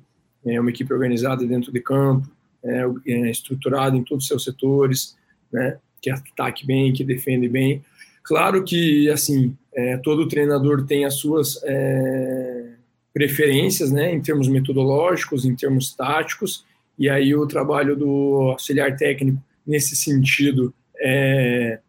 É 0.51 0.61
uma 0.61 0.71
equipe 0.71 0.93
organizada 0.93 1.47
dentro 1.47 1.73
de 1.73 1.81
campo, 1.81 2.29
é, 2.63 2.85
é 3.07 3.31
estruturada 3.31 3.97
em 3.97 4.05
todos 4.05 4.25
os 4.25 4.29
seus 4.29 4.45
setores, 4.45 5.17
né, 5.53 5.79
que 6.01 6.11
ataque 6.11 6.67
bem, 6.67 6.93
que 6.93 7.05
defende 7.05 7.49
bem. 7.49 7.83
Claro 8.23 8.63
que, 8.63 9.09
assim, 9.11 9.57
é, 9.75 9.97
todo 9.97 10.29
treinador 10.29 10.85
tem 10.85 11.05
as 11.05 11.15
suas 11.15 11.61
é, 11.65 12.73
preferências, 13.13 13.91
né, 13.91 14.13
em 14.13 14.21
termos 14.21 14.49
metodológicos, 14.49 15.45
em 15.45 15.55
termos 15.55 15.95
táticos, 15.95 16.65
e 16.99 17.09
aí 17.09 17.35
o 17.35 17.47
trabalho 17.47 17.97
do 17.97 18.51
auxiliar 18.53 18.97
técnico 18.97 19.43
nesse 19.67 19.97
sentido 19.97 20.75
é 21.01 21.81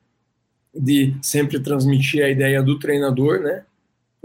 de 0.73 1.15
sempre 1.21 1.59
transmitir 1.59 2.23
a 2.23 2.29
ideia 2.29 2.61
do 2.61 2.79
treinador, 2.79 3.39
né, 3.41 3.63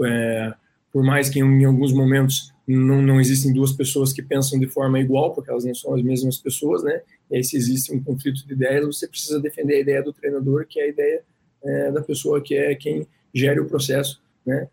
é, 0.03 0.55
por 0.93 1.03
mais 1.03 1.29
que 1.29 1.41
em 1.41 1.65
alguns 1.65 1.93
momentos 1.93 2.54
não, 2.67 3.03
não 3.03 3.21
existem 3.21 3.53
duas 3.53 3.73
pessoas 3.73 4.13
que 4.13 4.23
pensam 4.23 4.59
de 4.59 4.67
forma 4.67 4.99
igual, 4.99 5.35
porque 5.35 5.51
elas 5.51 5.65
não 5.65 5.75
são 5.75 5.95
as 5.95 6.03
mesmas 6.03 6.39
pessoas, 6.39 6.83
né? 6.83 7.03
E 7.31 7.37
aí, 7.37 7.45
se 7.45 7.57
existe 7.57 7.93
um 7.93 8.03
conflito 8.03 8.47
de 8.47 8.53
ideias, 8.53 8.85
você 8.87 9.07
precisa 9.07 9.41
defender 9.41 9.77
a 9.77 9.81
ideia 9.81 10.03
do 10.03 10.13
treinador, 10.13 10.67
que 10.67 10.81
é 10.81 10.85
a 10.85 10.89
ideia 10.89 11.23
é, 11.63 11.93
da 11.93 12.01
pessoa 12.01 12.41
que 12.41 12.55
é 12.55 12.75
quem 12.75 13.07
gere 13.35 13.61
o 13.61 13.67
processo, 13.67 14.21
né? 14.47 14.69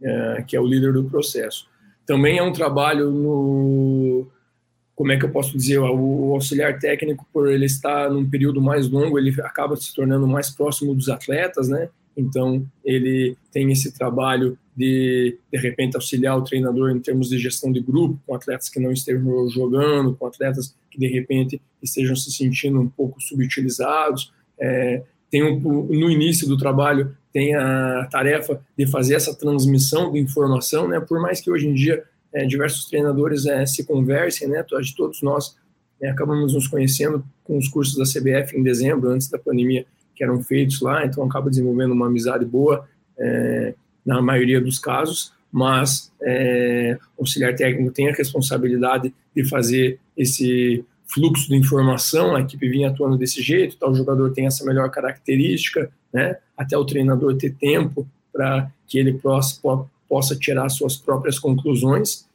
É, 0.00 0.44
que 0.46 0.56
é 0.56 0.60
o 0.60 0.66
líder 0.66 0.92
do 0.92 1.04
processo. 1.04 1.68
Também 2.06 2.38
é 2.38 2.42
um 2.42 2.52
trabalho 2.52 3.10
no. 3.10 4.26
Como 4.94 5.10
é 5.10 5.18
que 5.18 5.24
eu 5.24 5.30
posso 5.30 5.56
dizer? 5.56 5.78
O 5.78 6.34
auxiliar 6.34 6.78
técnico, 6.78 7.26
por 7.32 7.50
ele 7.50 7.64
estar 7.64 8.10
num 8.10 8.28
período 8.28 8.60
mais 8.60 8.88
longo, 8.88 9.18
ele 9.18 9.34
acaba 9.40 9.74
se 9.74 9.92
tornando 9.94 10.26
mais 10.26 10.50
próximo 10.50 10.94
dos 10.94 11.08
atletas, 11.08 11.68
né? 11.68 11.88
Então, 12.16 12.64
ele 12.84 13.36
tem 13.50 13.70
esse 13.72 13.92
trabalho 13.92 14.58
de, 14.76 15.38
de 15.52 15.58
repente, 15.58 15.96
auxiliar 15.96 16.36
o 16.38 16.42
treinador 16.42 16.90
em 16.90 17.00
termos 17.00 17.28
de 17.28 17.38
gestão 17.38 17.70
de 17.70 17.80
grupo, 17.80 18.18
com 18.26 18.34
atletas 18.34 18.68
que 18.68 18.80
não 18.80 18.90
estejam 18.90 19.48
jogando, 19.48 20.14
com 20.16 20.26
atletas 20.26 20.74
que, 20.90 20.98
de 20.98 21.06
repente, 21.06 21.60
estejam 21.82 22.16
se 22.16 22.32
sentindo 22.32 22.80
um 22.80 22.88
pouco 22.88 23.20
subutilizados. 23.20 24.32
É, 24.58 25.02
tem 25.30 25.42
um, 25.42 25.58
no 25.58 26.10
início 26.10 26.46
do 26.46 26.56
trabalho, 26.56 27.16
tem 27.32 27.54
a 27.54 28.06
tarefa 28.10 28.60
de 28.76 28.86
fazer 28.86 29.14
essa 29.14 29.34
transmissão 29.34 30.12
de 30.12 30.18
informação, 30.18 30.86
né? 30.86 31.00
por 31.00 31.20
mais 31.20 31.40
que 31.40 31.50
hoje 31.50 31.66
em 31.66 31.74
dia 31.74 32.04
é, 32.32 32.44
diversos 32.44 32.86
treinadores 32.86 33.46
é, 33.46 33.64
se 33.66 33.84
conversem, 33.84 34.48
né? 34.48 34.64
todos 34.96 35.22
nós 35.22 35.56
é, 36.00 36.10
acabamos 36.10 36.52
nos 36.52 36.66
conhecendo 36.66 37.24
com 37.44 37.56
os 37.56 37.68
cursos 37.68 37.96
da 37.96 38.04
CBF 38.04 38.56
em 38.56 38.62
dezembro, 38.62 39.08
antes 39.08 39.28
da 39.28 39.38
pandemia, 39.38 39.86
que 40.14 40.22
eram 40.22 40.42
feitos 40.42 40.80
lá, 40.80 41.04
então 41.06 41.24
acaba 41.24 41.48
desenvolvendo 41.48 41.92
uma 41.92 42.06
amizade 42.06 42.44
boa 42.44 42.86
é, 43.18 43.74
na 44.04 44.20
maioria 44.20 44.60
dos 44.60 44.78
casos, 44.78 45.32
mas 45.50 46.10
é, 46.22 46.98
o 47.16 47.22
auxiliar 47.22 47.54
técnico 47.54 47.92
tem 47.92 48.08
a 48.08 48.14
responsabilidade 48.14 49.12
de 49.34 49.44
fazer 49.44 49.98
esse 50.16 50.84
fluxo 51.12 51.48
de 51.48 51.56
informação, 51.56 52.34
a 52.34 52.40
equipe 52.40 52.68
vinha 52.68 52.88
atuando 52.88 53.18
desse 53.18 53.42
jeito, 53.42 53.76
tal 53.76 53.94
jogador 53.94 54.32
tem 54.32 54.46
essa 54.46 54.64
melhor 54.64 54.90
característica, 54.90 55.90
né, 56.12 56.38
até 56.56 56.76
o 56.76 56.86
treinador 56.86 57.36
ter 57.36 57.54
tempo 57.54 58.08
para 58.32 58.70
que 58.86 58.98
ele 58.98 59.20
possa, 60.08 60.36
tirar 60.36 60.68
suas 60.70 60.96
próprias 60.96 61.38
conclusões. 61.38 62.26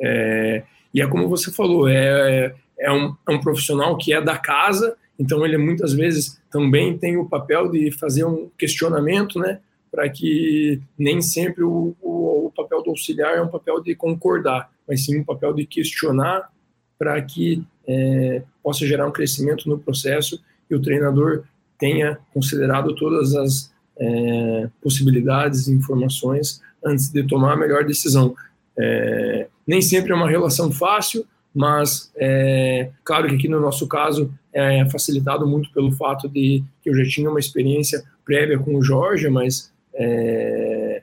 É, 0.00 0.62
e 0.94 1.02
é 1.02 1.06
como 1.06 1.28
você 1.28 1.50
falou, 1.50 1.88
é, 1.88 2.54
é, 2.78 2.92
um, 2.92 3.14
é 3.28 3.32
um 3.32 3.40
profissional 3.40 3.96
que 3.96 4.12
é 4.12 4.20
da 4.20 4.38
casa, 4.38 4.96
então 5.18 5.44
ele 5.44 5.56
muitas 5.56 5.92
vezes 5.92 6.40
também 6.50 6.96
tem 6.96 7.16
o 7.16 7.28
papel 7.28 7.70
de 7.70 7.90
fazer 7.90 8.24
um 8.24 8.48
questionamento, 8.56 9.38
né, 9.38 9.58
para 9.92 10.08
que 10.08 10.80
nem 10.98 11.20
sempre 11.20 11.62
o, 11.62 11.94
o, 12.00 12.46
o, 12.46 12.52
papel 12.56 12.82
do 12.82 12.90
auxiliar 12.90 13.36
é 13.36 13.42
um 13.42 13.48
papel 13.48 13.82
de 13.82 13.94
concordar, 13.94 14.70
mas 14.88 15.04
sim 15.04 15.20
um 15.20 15.24
papel 15.24 15.52
de 15.52 15.66
questionar 15.66 16.50
para 16.98 17.20
que 17.20 17.62
é, 17.86 18.42
possa 18.62 18.86
gerar 18.86 19.06
um 19.06 19.12
crescimento 19.12 19.68
no 19.68 19.78
processo 19.78 20.42
e 20.70 20.74
o 20.74 20.80
treinador 20.80 21.44
tenha 21.78 22.18
considerado 22.32 22.94
todas 22.94 23.34
as 23.34 23.70
é, 23.98 24.70
possibilidades 24.82 25.66
e 25.68 25.72
informações 25.72 26.62
antes 26.82 27.10
de 27.10 27.26
tomar 27.26 27.52
a 27.52 27.56
melhor 27.56 27.84
decisão. 27.84 28.34
É, 28.78 29.48
nem 29.66 29.82
sempre 29.82 30.12
é 30.12 30.14
uma 30.14 30.28
relação 30.28 30.72
fácil, 30.72 31.26
mas 31.54 32.10
é, 32.16 32.90
claro 33.04 33.28
que 33.28 33.34
aqui 33.34 33.48
no 33.48 33.60
nosso 33.60 33.86
caso 33.86 34.32
é 34.52 34.88
facilitado 34.88 35.46
muito 35.46 35.70
pelo 35.72 35.92
fato 35.92 36.28
de 36.28 36.62
que 36.82 36.88
eu 36.88 36.94
já 36.94 37.04
tinha 37.04 37.28
uma 37.28 37.40
experiência 37.40 38.02
prévia 38.24 38.58
com 38.58 38.76
o 38.76 38.82
Jorge, 38.82 39.28
mas 39.28 39.71
é, 39.94 41.02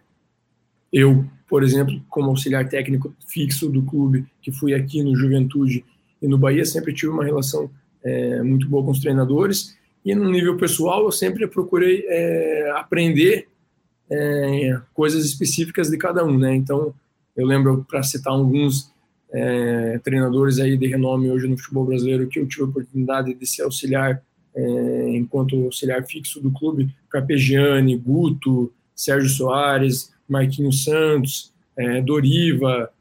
eu, 0.91 1.25
por 1.47 1.63
exemplo, 1.63 2.01
como 2.09 2.29
auxiliar 2.29 2.67
técnico 2.67 3.13
fixo 3.27 3.69
do 3.69 3.83
clube, 3.83 4.25
que 4.41 4.51
fui 4.51 4.73
aqui 4.73 5.03
no 5.03 5.15
Juventude 5.15 5.85
e 6.21 6.27
no 6.27 6.37
Bahia, 6.37 6.65
sempre 6.65 6.93
tive 6.93 7.11
uma 7.11 7.23
relação 7.23 7.69
é, 8.03 8.41
muito 8.41 8.67
boa 8.67 8.83
com 8.83 8.91
os 8.91 8.99
treinadores. 8.99 9.77
E 10.03 10.15
no 10.15 10.29
nível 10.29 10.57
pessoal, 10.57 11.03
eu 11.03 11.11
sempre 11.11 11.47
procurei 11.47 12.05
é, 12.07 12.71
aprender 12.75 13.47
é, 14.09 14.81
coisas 14.93 15.25
específicas 15.25 15.89
de 15.89 15.97
cada 15.97 16.25
um, 16.25 16.37
né? 16.37 16.55
Então, 16.55 16.93
eu 17.35 17.45
lembro, 17.45 17.85
para 17.87 18.01
citar 18.03 18.33
alguns, 18.33 18.91
é, 19.31 19.99
treinadores 19.99 20.59
aí 20.59 20.75
de 20.77 20.87
renome 20.87 21.29
hoje 21.29 21.47
no 21.47 21.57
futebol 21.57 21.85
brasileiro 21.85 22.27
que 22.27 22.39
eu 22.39 22.47
tive 22.47 22.63
a 22.63 22.65
oportunidade 22.65 23.33
de 23.33 23.45
ser 23.45 23.61
auxiliar 23.61 24.21
é, 24.55 25.09
enquanto 25.15 25.55
auxiliar 25.65 26.03
fixo 26.05 26.41
do 26.41 26.51
clube, 26.51 26.89
Carpegiani, 27.09 27.95
Guto, 27.95 28.71
Sérgio 28.99 29.29
Soares, 29.29 30.11
Marquinhos 30.27 30.83
Santos, 30.83 31.53
é, 31.77 32.01
Doriva, 32.01 32.91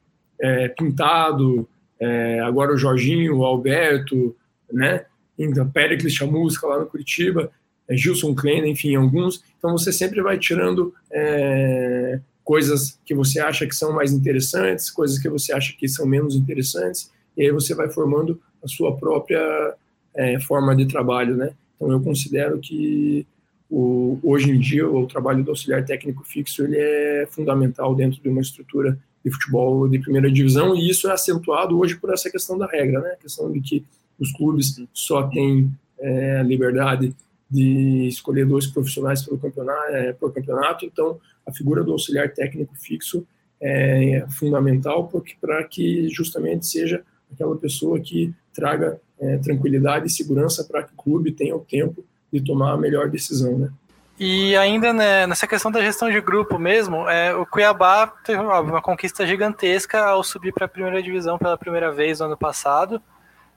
é, 0.40 0.68
Pintado, 0.68 1.68
é, 1.98 2.38
agora 2.38 2.72
o 2.72 2.78
Jorginho, 2.78 3.38
o 3.38 3.44
Alberto, 3.44 4.36
né? 4.72 5.04
Então, 5.36 5.68
Pericles 5.68 6.14
Chamusca 6.14 6.68
lá 6.68 6.78
no 6.78 6.86
Curitiba, 6.86 7.50
é, 7.88 7.96
Gilson 7.96 8.32
Klein, 8.32 8.70
enfim, 8.70 8.94
alguns. 8.94 9.42
Então 9.58 9.72
você 9.72 9.92
sempre 9.92 10.22
vai 10.22 10.38
tirando 10.38 10.94
é, 11.10 12.20
coisas 12.44 13.00
que 13.04 13.12
você 13.12 13.40
acha 13.40 13.66
que 13.66 13.74
são 13.74 13.92
mais 13.92 14.12
interessantes, 14.12 14.92
coisas 14.92 15.18
que 15.18 15.28
você 15.28 15.52
acha 15.52 15.74
que 15.76 15.88
são 15.88 16.06
menos 16.06 16.36
interessantes, 16.36 17.10
e 17.36 17.42
aí 17.42 17.50
você 17.50 17.74
vai 17.74 17.90
formando 17.90 18.40
a 18.62 18.68
sua 18.68 18.96
própria 18.96 19.74
é, 20.14 20.38
forma 20.38 20.76
de 20.76 20.86
trabalho, 20.86 21.36
né? 21.36 21.50
Então 21.74 21.90
eu 21.90 22.00
considero 22.00 22.60
que 22.60 23.26
o, 23.70 24.18
hoje 24.22 24.50
em 24.50 24.58
dia 24.58 24.88
o 24.88 25.06
trabalho 25.06 25.44
do 25.44 25.50
auxiliar 25.50 25.84
técnico 25.84 26.24
fixo 26.24 26.64
ele 26.64 26.76
é 26.78 27.26
fundamental 27.30 27.94
dentro 27.94 28.20
de 28.20 28.28
uma 28.28 28.40
estrutura 28.40 28.98
de 29.24 29.30
futebol 29.30 29.88
de 29.88 29.98
primeira 29.98 30.30
divisão 30.30 30.74
e 30.74 30.88
isso 30.88 31.08
é 31.08 31.12
acentuado 31.12 31.78
hoje 31.78 31.96
por 31.96 32.12
essa 32.12 32.30
questão 32.30 32.56
da 32.56 32.66
regra, 32.66 33.00
né? 33.00 33.10
A 33.10 33.16
questão 33.16 33.50
de 33.52 33.60
que 33.60 33.84
os 34.18 34.32
clubes 34.32 34.80
só 34.92 35.24
têm 35.24 35.70
é, 35.98 36.42
liberdade 36.42 37.14
de 37.50 38.06
escolher 38.08 38.46
dois 38.46 38.66
profissionais 38.66 39.22
pelo 39.22 39.38
campeonato, 39.38 39.92
é, 39.92 40.12
campeonato, 40.12 40.84
então 40.84 41.18
a 41.46 41.52
figura 41.52 41.82
do 41.82 41.92
auxiliar 41.92 42.32
técnico 42.32 42.74
fixo 42.76 43.26
é 43.60 44.24
fundamental 44.30 45.10
para 45.40 45.64
que 45.64 46.08
justamente 46.10 46.66
seja 46.66 47.02
aquela 47.32 47.56
pessoa 47.56 47.98
que 47.98 48.32
traga 48.52 49.00
é, 49.18 49.38
tranquilidade 49.38 50.06
e 50.06 50.10
segurança 50.10 50.64
para 50.64 50.82
que 50.82 50.92
o 50.92 50.96
clube 50.96 51.32
tenha 51.32 51.56
o 51.56 51.60
tempo 51.60 52.04
de 52.32 52.40
tomar 52.42 52.72
a 52.72 52.76
melhor 52.76 53.08
decisão, 53.08 53.58
né? 53.58 53.70
E 54.18 54.56
ainda 54.56 54.92
né, 54.92 55.28
nessa 55.28 55.46
questão 55.46 55.70
da 55.70 55.80
gestão 55.80 56.10
de 56.10 56.20
grupo 56.20 56.58
mesmo, 56.58 57.08
é, 57.08 57.32
o 57.32 57.46
Cuiabá 57.46 58.08
teve 58.24 58.42
uma 58.42 58.82
conquista 58.82 59.24
gigantesca 59.24 60.00
ao 60.00 60.24
subir 60.24 60.52
para 60.52 60.64
a 60.64 60.68
primeira 60.68 61.00
divisão 61.00 61.38
pela 61.38 61.56
primeira 61.56 61.92
vez 61.92 62.18
no 62.18 62.26
ano 62.26 62.36
passado 62.36 63.00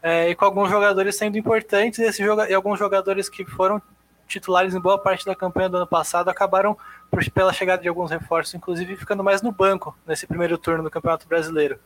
é, 0.04 0.30
e 0.30 0.36
com 0.36 0.46
alguns 0.46 0.70
jogadores 0.70 1.16
sendo 1.16 1.38
importantes, 1.38 2.00
esse 2.00 2.24
e 2.24 2.54
alguns 2.54 2.80
jogadores 2.80 3.30
que 3.30 3.46
foram 3.46 3.82
titulares 4.28 4.74
em 4.74 4.80
boa 4.80 4.98
parte 4.98 5.26
da 5.26 5.36
campanha 5.36 5.70
do 5.70 5.78
ano 5.78 5.88
passado 5.88 6.30
acabaram, 6.30 6.78
por, 7.10 7.24
pela 7.32 7.54
chegada 7.54 7.82
de 7.82 7.90
alguns 7.90 8.10
reforços, 8.10 8.54
inclusive 8.56 8.96
ficando 8.96 9.24
mais 9.24 9.42
no 9.42 9.52
banco 9.52 9.96
nesse 10.08 10.26
primeiro 10.26 10.58
turno 10.58 10.84
do 10.84 10.90
Campeonato 10.90 11.28
Brasileiro. 11.28 11.80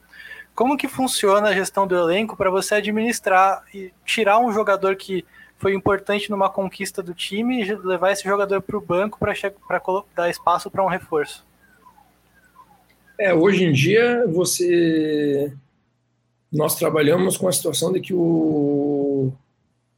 Como 0.53 0.77
que 0.77 0.87
funciona 0.87 1.49
a 1.49 1.53
gestão 1.53 1.85
do 1.85 1.97
elenco 1.97 2.37
para 2.37 2.49
você 2.49 2.75
administrar 2.75 3.63
e 3.73 3.91
tirar 4.05 4.39
um 4.39 4.53
jogador 4.53 4.95
que 4.95 5.25
foi 5.57 5.73
importante 5.73 6.29
numa 6.29 6.49
conquista 6.49 7.01
do 7.01 7.13
time 7.13 7.63
levar 7.83 8.11
esse 8.11 8.23
jogador 8.23 8.61
para 8.61 8.77
o 8.77 8.81
banco 8.81 9.17
para 9.19 9.33
dar 10.15 10.29
espaço 10.29 10.69
para 10.69 10.83
um 10.83 10.87
reforço? 10.87 11.45
É, 13.17 13.33
hoje 13.33 13.63
em 13.63 13.71
dia 13.71 14.25
você 14.27 15.53
nós 16.51 16.75
trabalhamos 16.75 17.35
com 17.35 17.47
a 17.47 17.51
situação 17.51 17.91
de 17.91 17.99
que 17.99 18.13
o, 18.13 19.31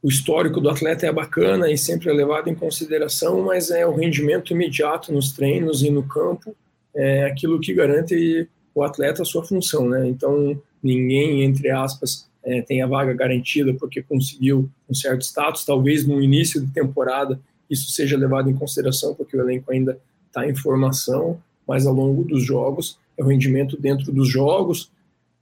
o 0.02 0.08
histórico 0.08 0.60
do 0.60 0.68
atleta 0.68 1.06
é 1.06 1.12
bacana 1.12 1.70
e 1.70 1.78
sempre 1.78 2.10
é 2.10 2.12
levado 2.12 2.48
em 2.48 2.54
consideração, 2.54 3.42
mas 3.42 3.70
é 3.70 3.86
o 3.86 3.94
rendimento 3.94 4.52
imediato 4.52 5.12
nos 5.12 5.32
treinos 5.32 5.82
e 5.82 5.90
no 5.90 6.02
campo 6.02 6.54
é 6.94 7.24
aquilo 7.24 7.60
que 7.60 7.74
garante 7.74 8.48
o 8.74 8.82
atleta 8.82 9.22
a 9.22 9.24
sua 9.24 9.44
função, 9.44 9.88
né? 9.88 10.08
Então 10.08 10.60
ninguém, 10.82 11.42
entre 11.42 11.70
aspas, 11.70 12.28
é, 12.44 12.62
tem 12.62 12.82
a 12.82 12.86
vaga 12.86 13.12
garantida 13.12 13.74
porque 13.74 14.02
conseguiu 14.02 14.70
um 14.88 14.94
certo 14.94 15.22
status. 15.22 15.64
Talvez 15.64 16.06
no 16.06 16.20
início 16.20 16.60
de 16.60 16.72
temporada 16.72 17.38
isso 17.68 17.90
seja 17.90 18.16
levado 18.16 18.50
em 18.50 18.54
consideração 18.54 19.14
porque 19.14 19.36
o 19.36 19.40
elenco 19.40 19.70
ainda 19.70 19.98
está 20.26 20.48
em 20.48 20.54
formação, 20.54 21.40
mas 21.66 21.86
ao 21.86 21.94
longo 21.94 22.24
dos 22.24 22.42
jogos 22.42 22.98
é 23.16 23.22
o 23.22 23.26
rendimento 23.26 23.80
dentro 23.80 24.12
dos 24.12 24.28
jogos 24.28 24.90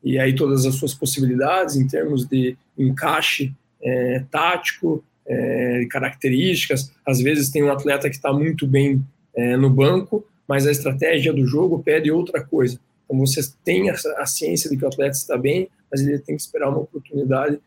e 0.02 0.18
aí 0.18 0.34
todas 0.34 0.64
as 0.64 0.74
suas 0.74 0.94
possibilidades 0.94 1.76
em 1.76 1.86
termos 1.86 2.26
de 2.26 2.56
encaixe 2.78 3.52
é, 3.82 4.24
tático, 4.30 5.04
é, 5.26 5.86
características. 5.90 6.92
Às 7.04 7.20
vezes 7.20 7.50
tem 7.50 7.62
um 7.62 7.70
atleta 7.70 8.08
que 8.08 8.16
está 8.16 8.32
muito 8.32 8.66
bem 8.66 9.04
é, 9.34 9.56
no 9.56 9.68
banco, 9.68 10.24
mas 10.48 10.66
a 10.66 10.70
estratégia 10.70 11.32
do 11.32 11.46
jogo 11.46 11.82
pede 11.82 12.10
outra 12.10 12.42
coisa. 12.42 12.78
Então 13.04 13.18
você 13.18 13.40
tem 13.64 13.90
a, 13.90 13.96
a, 14.18 14.26
ciência 14.26 14.70
de 14.70 14.76
que 14.76 14.84
o 14.84 14.88
atleta 14.88 15.16
está 15.16 15.36
bem, 15.36 15.68
mas 15.90 16.00
ele 16.00 16.18
tem 16.18 16.36
que 16.36 16.42
esperar 16.42 16.68
uma 16.68 16.80
oportunidade, 16.80 17.58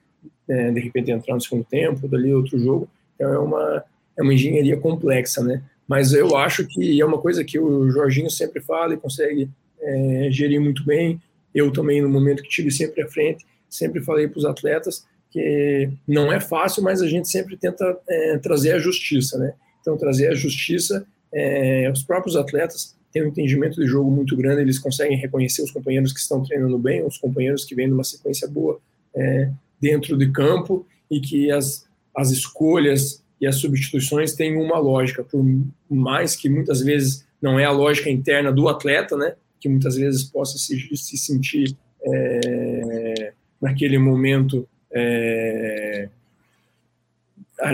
é, 0.47 0.71
de 0.71 0.79
repente 0.79 1.11
entrar 1.11 1.35
no 1.35 1.41
segundo 1.41 1.63
tempo, 1.65 2.07
dali 2.07 2.33
outro 2.33 2.57
jogo. 2.59 2.87
Então 3.15 3.33
é 3.33 3.39
uma, 3.39 3.83
é 4.17 4.21
uma 4.21 4.33
engenharia 4.33 4.77
complexa, 4.77 5.43
né? 5.43 5.63
Mas 5.87 6.13
eu 6.13 6.37
acho 6.37 6.67
que 6.67 7.01
é 7.01 7.05
uma 7.05 7.17
coisa 7.17 7.43
que 7.43 7.59
o 7.59 7.89
Jorginho 7.89 8.29
sempre 8.29 8.61
fala 8.61 8.93
e 8.93 8.97
consegue 8.97 9.49
é, 9.81 10.27
gerir 10.31 10.61
muito 10.61 10.85
bem 10.85 11.19
eu 11.53 11.71
também, 11.71 12.01
no 12.01 12.09
momento 12.09 12.43
que 12.43 12.49
tive 12.49 12.71
sempre 12.71 13.01
à 13.01 13.07
frente, 13.07 13.45
sempre 13.69 14.01
falei 14.01 14.27
para 14.27 14.39
os 14.39 14.45
atletas 14.45 15.05
que 15.31 15.89
não 16.07 16.31
é 16.31 16.39
fácil, 16.39 16.81
mas 16.81 17.01
a 17.01 17.07
gente 17.07 17.27
sempre 17.27 17.55
tenta 17.55 17.97
é, 18.07 18.37
trazer 18.39 18.71
a 18.71 18.79
justiça, 18.79 19.37
né? 19.37 19.53
Então, 19.79 19.95
trazer 19.95 20.27
a 20.27 20.33
justiça, 20.33 21.05
é, 21.31 21.89
os 21.91 22.01
próprios 22.01 22.35
atletas 22.35 22.95
têm 23.11 23.23
um 23.23 23.27
entendimento 23.27 23.79
de 23.79 23.87
jogo 23.87 24.11
muito 24.11 24.35
grande, 24.35 24.61
eles 24.61 24.79
conseguem 24.79 25.17
reconhecer 25.17 25.61
os 25.63 25.71
companheiros 25.71 26.13
que 26.13 26.19
estão 26.19 26.43
treinando 26.43 26.77
bem, 26.77 27.03
os 27.03 27.17
companheiros 27.17 27.65
que 27.65 27.75
vêm 27.75 27.87
numa 27.87 28.03
sequência 28.03 28.47
boa 28.47 28.79
é, 29.15 29.49
dentro 29.79 30.17
de 30.17 30.31
campo 30.31 30.85
e 31.09 31.19
que 31.19 31.51
as, 31.51 31.87
as 32.15 32.31
escolhas 32.31 33.23
e 33.41 33.47
as 33.47 33.55
substituições 33.55 34.33
têm 34.33 34.57
uma 34.57 34.77
lógica, 34.77 35.23
por 35.23 35.43
mais 35.89 36.35
que 36.35 36.49
muitas 36.49 36.81
vezes 36.81 37.25
não 37.41 37.57
é 37.59 37.65
a 37.65 37.71
lógica 37.71 38.09
interna 38.09 38.51
do 38.51 38.67
atleta, 38.67 39.15
né? 39.15 39.33
que 39.59 39.67
muitas 39.67 39.95
vezes 39.95 40.23
possa 40.23 40.57
se, 40.57 40.95
se 40.95 41.17
sentir 41.17 41.75
é, 42.03 43.33
naquele 43.61 43.97
momento 43.97 44.67
é, 44.91 46.09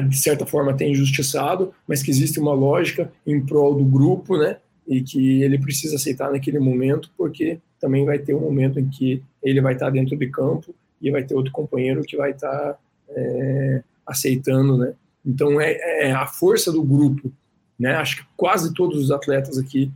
de 0.08 0.18
certa 0.18 0.46
forma 0.46 0.72
até 0.72 0.88
injustiçado, 0.88 1.74
mas 1.88 2.02
que 2.02 2.10
existe 2.10 2.40
uma 2.40 2.54
lógica 2.54 3.12
em 3.26 3.40
prol 3.40 3.76
do 3.76 3.86
grupo, 3.86 4.38
né? 4.38 4.58
E 4.88 5.02
que 5.02 5.42
ele 5.42 5.58
precisa 5.58 5.96
aceitar 5.96 6.32
naquele 6.32 6.60
momento, 6.60 7.10
porque 7.18 7.60
também 7.80 8.06
vai 8.06 8.20
ter 8.20 8.34
um 8.34 8.42
momento 8.42 8.80
em 8.80 8.88
que 8.88 9.22
ele 9.42 9.62
vai 9.62 9.74
estar 9.74 9.90
dentro 9.90 10.16
de 10.16 10.28
campo 10.28 10.74
e 11.02 11.12
vai 11.12 11.24
ter 11.24 11.36
outro 11.36 11.52
companheiro 11.52 12.04
que 12.04 12.18
vai 12.18 12.32
estar 12.32 12.80
é, 13.10 13.84
aceitando, 14.06 14.78
né? 14.78 14.94
Então 15.26 15.60
é, 15.60 16.08
é, 16.08 16.12
a 16.12 16.28
força 16.28 16.72
do 16.72 16.84
grupo, 16.84 17.32
né? 17.80 17.96
Acho 17.96 18.18
que 18.18 18.28
quase 18.38 18.74
todos 18.74 19.00
os 19.00 19.12
atletas 19.12 19.58
aqui 19.58 19.92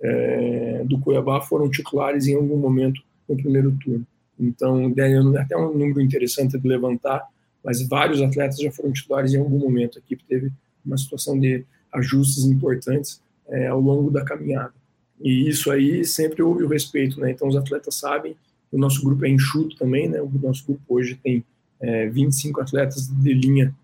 é, 0.00 0.82
do 0.84 0.98
Cuiabá 0.98 1.40
foram 1.40 1.70
titulares 1.70 2.26
em 2.26 2.34
algum 2.34 2.56
momento 2.56 3.00
no 3.28 3.36
primeiro 3.36 3.72
turno. 3.82 4.06
Então, 4.38 4.92
até 5.38 5.56
um 5.56 5.72
número 5.72 6.00
interessante 6.00 6.58
de 6.58 6.68
levantar, 6.68 7.24
mas 7.64 7.86
vários 7.86 8.20
atletas 8.20 8.58
já 8.58 8.72
foram 8.72 8.92
titulares 8.92 9.32
em 9.32 9.38
algum 9.38 9.58
momento. 9.58 9.98
A 9.98 10.00
equipe 10.00 10.24
teve 10.28 10.50
uma 10.84 10.98
situação 10.98 11.38
de 11.38 11.64
ajustes 11.92 12.44
importantes 12.44 13.20
é, 13.48 13.66
ao 13.68 13.80
longo 13.80 14.10
da 14.10 14.24
caminhada. 14.24 14.74
E 15.20 15.48
isso 15.48 15.70
aí 15.70 16.04
sempre 16.04 16.42
houve 16.42 16.64
o 16.64 16.68
respeito, 16.68 17.20
né? 17.20 17.30
Então, 17.30 17.46
os 17.46 17.56
atletas 17.56 17.94
sabem, 17.94 18.36
o 18.70 18.78
nosso 18.78 19.02
grupo 19.02 19.24
é 19.24 19.28
enxuto 19.28 19.76
também, 19.76 20.08
né? 20.08 20.20
O 20.20 20.30
nosso 20.42 20.64
grupo 20.66 20.82
hoje 20.88 21.18
tem 21.22 21.44
é, 21.80 22.08
25 22.08 22.60
atletas 22.60 23.06
de 23.08 23.34
linha, 23.34 23.74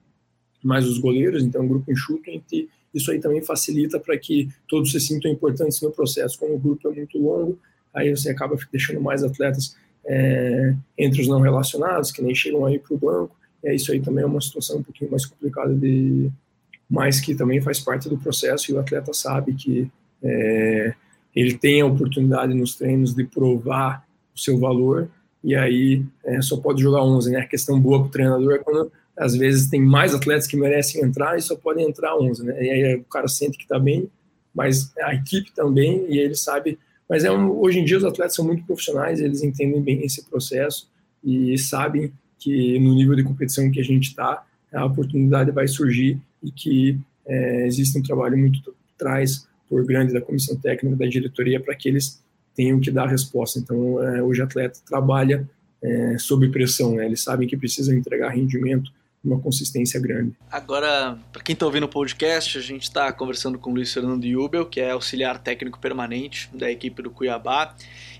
mais 0.63 0.87
os 0.87 0.99
goleiros, 0.99 1.45
então, 1.45 1.63
um 1.63 1.69
grupo 1.69 1.91
enxuto, 1.93 2.29
entre 2.31 2.69
isso 2.93 3.11
aí 3.11 3.21
também 3.21 3.43
facilita 3.43 4.01
para 4.01 4.17
que 4.19 4.49
todos 4.67 4.91
se 4.91 5.01
sintam 5.01 5.31
importantes 5.31 5.81
no 5.81 5.91
processo. 5.91 6.39
Como 6.39 6.55
o 6.55 6.59
grupo 6.59 6.89
é 6.89 6.95
muito 6.95 7.19
longo, 7.19 7.59
aí 7.95 8.11
você 8.11 8.31
acaba 8.31 8.57
deixando 8.73 9.01
mais 9.01 9.23
atletas 9.23 9.77
é, 10.07 10.75
entre 10.97 11.21
os 11.21 11.29
não 11.29 11.41
relacionados, 11.41 12.11
que 12.11 12.23
nem 12.23 12.35
chegam 12.35 12.65
aí 12.65 12.79
para 12.79 12.95
o 12.95 12.99
banco, 12.99 13.37
e 13.63 13.75
isso 13.75 13.93
aí 13.93 14.01
também 14.01 14.25
é 14.25 14.27
uma 14.27 14.41
situação 14.41 14.79
um 14.79 14.83
pouquinho 14.83 15.11
mais 15.11 15.27
complicada, 15.27 15.75
de, 15.75 16.31
mas 16.89 17.21
que 17.21 17.35
também 17.35 17.61
faz 17.61 17.81
parte 17.81 18.09
do 18.09 18.17
processo 18.17 18.71
e 18.71 18.75
o 18.75 18.81
atleta 18.81 19.13
sabe 19.13 19.55
que 19.55 19.91
é, 20.23 20.95
ele 21.35 21.57
tem 21.57 21.81
a 21.81 21.87
oportunidade 21.87 22.55
nos 22.55 22.75
treinos 22.75 23.15
de 23.15 23.25
provar 23.25 24.05
o 24.35 24.39
seu 24.39 24.59
valor, 24.59 25.09
e 25.43 25.55
aí 25.55 26.05
é, 26.25 26.41
só 26.41 26.57
pode 26.57 26.83
jogar 26.83 27.03
11, 27.03 27.31
né? 27.31 27.41
A 27.41 27.47
questão 27.47 27.81
boa 27.81 28.01
para 28.01 28.09
o 28.09 28.11
treinador 28.11 28.55
é 28.55 28.59
quando 28.59 28.91
às 29.17 29.37
vezes 29.37 29.69
tem 29.69 29.81
mais 29.81 30.15
atletas 30.15 30.47
que 30.47 30.57
merecem 30.57 31.03
entrar 31.03 31.37
e 31.37 31.43
só 31.43 31.57
podem 31.57 31.89
entrar 31.89 32.17
11, 32.17 32.45
né? 32.45 32.65
E 32.65 32.71
aí 32.71 32.97
o 32.97 33.05
cara 33.05 33.29
sente 33.29 33.59
que 33.59 33.65
está 33.65 33.79
bem, 33.79 34.09
mas 34.55 34.93
a 34.99 35.15
equipe 35.15 35.53
também, 35.53 36.07
e 36.09 36.19
ele 36.19 36.35
sabe. 36.35 36.79
Mas 37.09 37.25
é 37.25 37.31
um, 37.31 37.59
hoje 37.59 37.81
em 37.81 37.85
dia 37.85 37.99
os 37.99 38.05
atletas 38.05 38.35
são 38.35 38.45
muito 38.45 38.65
profissionais, 38.65 39.21
eles 39.21 39.43
entendem 39.43 39.83
bem 39.83 40.05
esse 40.05 40.25
processo 40.29 40.89
e 41.23 41.57
sabem 41.59 42.13
que 42.39 42.79
no 42.79 42.95
nível 42.95 43.17
de 43.17 43.25
competição 43.25 43.71
que 43.71 43.81
a 43.81 43.85
gente 43.85 44.09
está, 44.09 44.45
a 44.73 44.85
oportunidade 44.85 45.51
vai 45.51 45.67
surgir 45.67 46.21
e 46.43 46.51
que 46.51 46.99
é, 47.27 47.67
existe 47.67 47.99
um 47.99 48.03
trabalho 48.03 48.37
muito 48.37 48.75
atrás 48.95 49.47
por 49.69 49.85
grande 49.85 50.13
da 50.13 50.21
comissão 50.21 50.57
técnica, 50.57 50.97
da 50.97 51.07
diretoria, 51.07 51.61
para 51.61 51.75
que 51.75 51.89
eles 51.89 52.23
tenham 52.55 52.81
que 52.81 52.91
dar 52.91 53.07
resposta. 53.07 53.59
Então, 53.59 54.03
é, 54.03 54.23
hoje 54.23 54.41
o 54.41 54.45
atleta 54.45 54.81
trabalha 54.87 55.49
é, 55.83 56.19
sob 56.19 56.49
pressão, 56.49 56.97
né? 56.97 57.07
Eles 57.07 57.23
sabem 57.23 57.47
que 57.47 57.57
precisam 57.57 57.95
entregar 57.95 58.31
rendimento 58.31 58.91
uma 59.25 59.39
consistência 59.39 60.01
grande. 60.01 60.33
Agora, 60.51 61.19
para 61.33 61.43
quem 61.43 61.53
está 61.53 61.67
ouvindo 61.67 61.85
o 61.85 61.89
podcast, 61.89 62.57
a 62.57 62.61
gente 62.61 62.85
está 62.85 63.13
conversando 63.13 63.59
com 63.59 63.71
o 63.71 63.75
Luiz 63.75 63.93
Fernando 63.93 64.27
Jubel, 64.27 64.65
que 64.65 64.81
é 64.81 64.93
auxiliar 64.93 65.39
técnico 65.39 65.79
permanente 65.79 66.49
da 66.55 66.71
equipe 66.71 67.03
do 67.03 67.11
Cuiabá. 67.11 67.75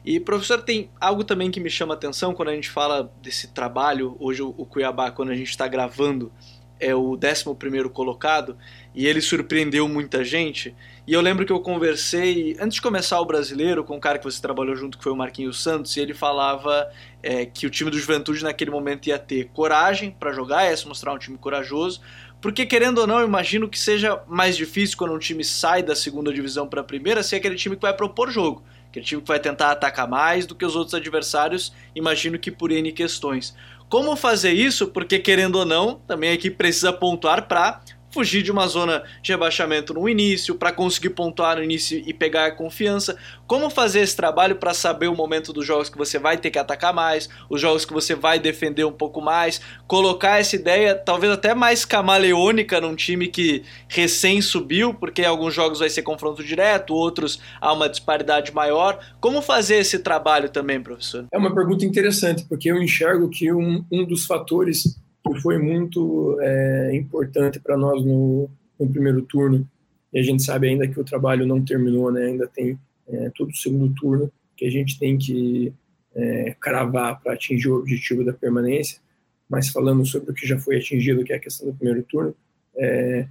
E, 0.05 0.19
professor, 0.19 0.61
tem 0.61 0.91
algo 1.01 1.25
também 1.25 1.51
que 1.51 1.61
me 1.61 1.71
chama 1.71 1.95
a 1.95 1.97
atenção 1.97 2.35
quando 2.35 2.49
a 2.49 2.55
gente 2.55 2.69
fala 2.69 3.13
desse 3.23 3.49
trabalho. 3.49 4.17
Hoje, 4.19 4.43
o 4.43 4.67
Cuiabá, 4.67 5.11
quando 5.11 5.31
a 5.31 5.35
gente 5.35 5.51
está 5.51 5.69
gravando, 5.69 6.33
é 6.81 6.95
o 6.95 7.17
11 7.17 7.89
colocado 7.93 8.57
e 8.95 9.07
ele 9.07 9.21
surpreendeu 9.21 9.89
muita 9.89 10.25
gente. 10.25 10.75
E 11.07 11.13
eu 11.13 11.21
lembro 11.21 11.47
que 11.47 11.53
eu 11.53 11.61
conversei, 11.61 12.57
antes 12.61 12.77
de 12.77 12.83
começar 12.83 13.21
o 13.21 13.25
brasileiro, 13.25 13.83
com 13.83 13.97
um 13.97 14.01
cara 14.01 14.19
que 14.19 14.25
você 14.25 14.43
trabalhou 14.43 14.77
junto, 14.77 14.99
que 14.99 15.05
foi 15.05 15.13
o 15.13 15.17
Marquinhos 15.17 15.63
Santos, 15.63 15.97
e 15.97 16.01
ele 16.01 16.13
falava 16.13 16.91
é, 17.23 17.47
que 17.47 17.67
o 17.67 17.71
time 17.71 17.91
do 17.91 17.99
Juventude 17.99 18.43
naquele 18.43 18.71
momento 18.71 19.07
ia 19.07 19.19
ter 19.19 19.49
coragem 19.55 20.11
para 20.11 20.33
jogar, 20.33 20.69
ia 20.69 20.77
se 20.77 20.87
mostrar 20.87 21.13
um 21.13 21.19
time 21.19 21.39
corajoso, 21.39 22.01
porque 22.41 22.67
querendo 22.67 22.99
ou 22.99 23.07
não, 23.07 23.25
imagino 23.25 23.69
que 23.69 23.79
seja 23.79 24.23
mais 24.27 24.57
difícil 24.57 24.97
quando 24.97 25.15
um 25.15 25.19
time 25.19 25.43
sai 25.43 25.83
da 25.83 25.97
segunda 25.97 26.33
divisão 26.33 26.69
para 26.69 26.83
a 26.83 26.85
primeira 26.85 27.23
ser 27.23 27.37
aquele 27.37 27.57
time 27.57 27.75
que 27.75 27.83
vai 27.83 27.95
propor 27.95 28.31
jogo. 28.31 28.63
Aquele 28.91 29.05
time 29.05 29.21
que 29.21 29.29
vai 29.29 29.41
tentar 29.41 29.71
atacar 29.71 30.09
mais 30.09 30.47
do 30.47 30.55
que 30.55 30.65
os 30.65 30.75
outros 30.75 30.95
adversários, 30.95 31.73
imagino 31.95 32.39
que 32.39 32.51
por 32.51 32.71
N 32.71 32.91
questões. 32.93 33.55
Como 33.89 34.15
fazer 34.17 34.53
isso? 34.53 34.89
Porque, 34.89 35.19
querendo 35.19 35.57
ou 35.57 35.65
não, 35.65 35.97
também 36.07 36.31
a 36.31 36.35
equipe 36.35 36.57
precisa 36.57 36.93
pontuar 36.93 37.49
para 37.49 37.81
fugir 38.11 38.43
de 38.43 38.51
uma 38.51 38.67
zona 38.67 39.03
de 39.23 39.33
rebaixamento 39.33 39.95
no 39.95 40.09
início, 40.09 40.55
para 40.55 40.73
conseguir 40.73 41.11
pontuar 41.11 41.57
no 41.57 41.63
início 41.63 42.03
e 42.07 42.13
pegar 42.13 42.53
confiança. 42.53 43.17
Como 43.47 43.71
fazer 43.71 44.01
esse 44.01 44.17
trabalho 44.17 44.57
para 44.57 44.75
saber 44.75 45.09
o 45.09 45.17
momento 45.17 45.53
dos 45.53 45.67
jogos 45.67 45.89
que 45.89 45.99
você 45.99 46.19
vai 46.19 46.37
ter 46.37 46.51
que 46.51 46.59
atacar 46.59 46.93
mais, 46.93 47.29
os 47.49 47.61
jogos 47.61 47.85
que 47.85 47.93
você 47.93 48.15
vai 48.15 48.39
defender 48.39 48.85
um 48.85 48.93
pouco 48.93 49.21
mais, 49.21 49.61
colocar 49.87 50.41
essa 50.41 50.57
ideia 50.57 50.95
talvez 50.95 51.33
até 51.33 51.55
mais 51.55 51.85
camaleônica 51.85 52.81
num 52.81 52.95
time 52.95 53.29
que 53.29 53.63
recém 53.89 54.41
subiu, 54.41 54.95
porque 54.95 55.25
alguns 55.25 55.55
jogos 55.55 55.79
vai 55.79 55.91
ser 55.91 56.03
confronto 56.03 56.43
direto, 56.43 56.95
outros 56.95 57.41
há 57.61 57.73
uma 57.73 57.89
disparidade 57.89 58.53
maior. 58.53 58.99
Como 59.21 59.43
fazer 59.43 59.77
esse 59.77 59.99
trabalho 59.99 60.49
também, 60.49 60.81
professor? 60.81 61.27
É 61.33 61.39
uma 61.39 61.55
pergunta 61.55 61.85
interessante, 61.85 62.45
porque 62.49 62.71
eu 62.71 62.83
enxergo 62.83 63.29
que 63.29 63.53
um, 63.53 63.85
um 63.91 64.05
dos 64.05 64.27
fatores 64.27 64.99
que 65.27 65.41
foi 65.41 65.59
muito 65.59 66.39
é, 66.41 66.95
importante 66.95 67.61
para 67.61 67.77
nós 67.77 68.05
no, 68.05 68.49
no, 68.79 68.89
primeiro 68.89 69.23
turno. 69.23 69.69
E 70.13 70.19
a 70.19 70.23
gente 70.23 70.43
sabe 70.43 70.69
ainda 70.69 70.87
que 70.89 70.99
o 70.99 71.05
trabalho 71.05 71.47
não 71.47 71.63
terminou, 71.63 72.11
né? 72.11 72.27
ainda 72.27 72.47
tem 72.47 72.79
é, 73.09 73.31
todo 73.35 73.51
o 73.51 73.57
segundo 73.57 73.95
turno 73.95 74.31
que 74.57 74.67
a 74.67 74.71
gente 74.71 74.99
tem 74.99 75.17
que 75.17 75.73
é, 76.15 76.57
cravar 76.61 77.21
para 77.21 77.35
atingir 77.35 77.69
o 77.69 77.77
objetivo 77.77 78.25
da 78.25 78.33
permanência. 78.33 79.01
Mas 79.49 79.69
falando 79.69 80.05
sobre 80.05 80.31
o 80.31 80.35
que 80.35 80.47
já 80.47 80.59
foi 80.59 80.77
atingido, 80.77 81.25
que 81.25 81.33
é 81.33 81.37
a 81.37 81.41
questão 81.41 81.69
do 81.69 81.75
primeiro 81.75 82.03
turno, 82.03 82.35
é, 82.77 83.27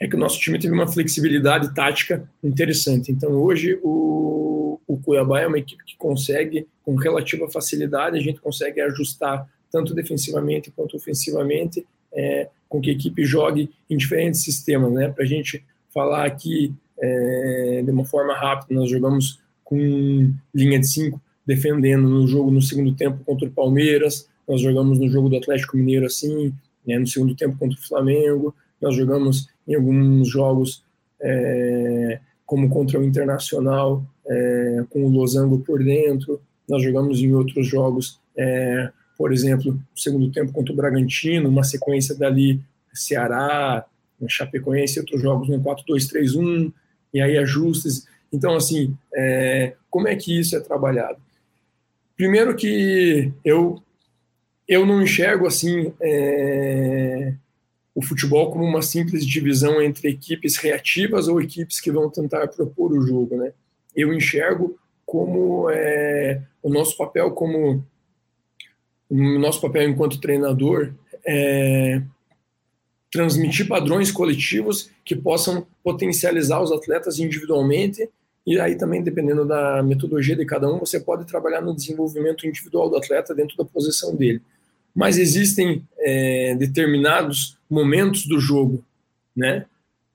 é 0.00 0.08
que 0.08 0.16
o 0.16 0.18
nosso 0.18 0.40
time 0.40 0.58
teve 0.58 0.74
uma 0.74 0.90
flexibilidade 0.90 1.72
tática 1.74 2.28
interessante. 2.42 3.12
Então, 3.12 3.30
hoje, 3.32 3.78
o, 3.82 4.80
o 4.86 4.98
Cuiabá 4.98 5.40
é 5.40 5.46
uma 5.46 5.58
equipe 5.58 5.84
que 5.84 5.96
consegue, 5.96 6.66
com 6.82 6.96
relativa 6.96 7.48
facilidade, 7.48 8.18
a 8.18 8.20
gente 8.20 8.40
consegue 8.40 8.80
ajustar 8.80 9.48
tanto 9.72 9.94
defensivamente 9.94 10.70
quanto 10.70 10.96
ofensivamente, 10.96 11.86
é, 12.12 12.48
com 12.68 12.80
que 12.80 12.90
a 12.90 12.92
equipe 12.92 13.24
jogue 13.24 13.70
em 13.88 13.96
diferentes 13.96 14.44
sistemas. 14.44 14.92
Né? 14.92 15.08
Para 15.08 15.24
a 15.24 15.26
gente 15.26 15.64
falar 15.92 16.26
aqui 16.26 16.74
é, 17.00 17.82
de 17.84 17.90
uma 17.90 18.04
forma 18.04 18.34
rápida, 18.34 18.78
nós 18.78 18.90
jogamos 18.90 19.40
com 19.64 20.30
linha 20.54 20.78
de 20.78 20.86
cinco, 20.86 21.20
defendendo 21.46 22.08
no 22.08 22.26
jogo 22.26 22.50
no 22.50 22.60
segundo 22.60 22.94
tempo 22.94 23.24
contra 23.24 23.48
o 23.48 23.50
Palmeiras, 23.50 24.28
nós 24.46 24.60
jogamos 24.60 24.98
no 24.98 25.08
jogo 25.08 25.28
do 25.28 25.36
Atlético 25.36 25.76
Mineiro 25.76 26.06
assim, 26.06 26.52
né, 26.86 26.98
no 26.98 27.06
segundo 27.06 27.34
tempo 27.34 27.56
contra 27.58 27.78
o 27.78 27.82
Flamengo, 27.82 28.54
nós 28.80 28.94
jogamos 28.94 29.48
em 29.66 29.74
alguns 29.74 30.28
jogos 30.28 30.84
é, 31.20 32.20
como 32.44 32.68
contra 32.68 33.00
o 33.00 33.04
Internacional, 33.04 34.04
é, 34.26 34.84
com 34.90 35.04
o 35.04 35.08
Losango 35.08 35.60
por 35.60 35.82
dentro, 35.82 36.40
nós 36.68 36.82
jogamos 36.82 37.20
em 37.20 37.32
outros 37.32 37.66
jogos 37.66 38.20
é, 38.36 38.90
por 39.22 39.32
exemplo, 39.32 39.74
no 39.74 39.84
segundo 39.94 40.32
tempo 40.32 40.50
contra 40.50 40.72
o 40.72 40.76
Bragantino, 40.76 41.48
uma 41.48 41.62
sequência 41.62 42.12
dali 42.12 42.60
Ceará, 42.92 43.86
Chapecoense, 44.26 44.98
outros 44.98 45.22
jogos 45.22 45.48
no 45.48 45.62
4-2-3-1, 45.62 46.72
e 47.14 47.20
aí 47.20 47.38
ajustes. 47.38 48.04
Então, 48.32 48.56
assim, 48.56 48.98
é, 49.14 49.74
como 49.88 50.08
é 50.08 50.16
que 50.16 50.36
isso 50.36 50.56
é 50.56 50.60
trabalhado? 50.60 51.18
Primeiro 52.16 52.56
que 52.56 53.32
eu, 53.44 53.80
eu 54.66 54.84
não 54.84 55.00
enxergo, 55.00 55.46
assim, 55.46 55.94
é, 56.00 57.32
o 57.94 58.02
futebol 58.02 58.50
como 58.50 58.64
uma 58.64 58.82
simples 58.82 59.24
divisão 59.24 59.80
entre 59.80 60.08
equipes 60.08 60.56
reativas 60.56 61.28
ou 61.28 61.40
equipes 61.40 61.78
que 61.78 61.92
vão 61.92 62.10
tentar 62.10 62.48
propor 62.48 62.90
o 62.90 63.06
jogo, 63.06 63.36
né? 63.36 63.52
Eu 63.94 64.12
enxergo 64.12 64.76
como 65.06 65.70
é, 65.70 66.42
o 66.60 66.68
nosso 66.68 66.96
papel 66.96 67.30
como 67.30 67.86
o 69.14 69.38
nosso 69.38 69.60
papel 69.60 69.88
enquanto 69.88 70.20
treinador 70.20 70.92
é 71.26 72.02
transmitir 73.12 73.68
padrões 73.68 74.10
coletivos 74.10 74.90
que 75.04 75.14
possam 75.14 75.66
potencializar 75.84 76.62
os 76.62 76.72
atletas 76.72 77.18
individualmente. 77.18 78.08
E 78.46 78.58
aí 78.58 78.74
também 78.74 79.02
dependendo 79.02 79.44
da 79.44 79.82
metodologia 79.82 80.34
de 80.34 80.46
cada 80.46 80.72
um 80.72 80.78
você 80.78 80.98
pode 80.98 81.26
trabalhar 81.26 81.60
no 81.60 81.76
desenvolvimento 81.76 82.46
individual 82.46 82.88
do 82.88 82.96
atleta 82.96 83.34
dentro 83.34 83.56
da 83.56 83.64
posição 83.64 84.16
dele. 84.16 84.40
Mas 84.94 85.18
existem 85.18 85.86
é, 85.98 86.54
determinados 86.54 87.58
momentos 87.70 88.26
do 88.26 88.40
jogo 88.40 88.82
né? 89.36 89.64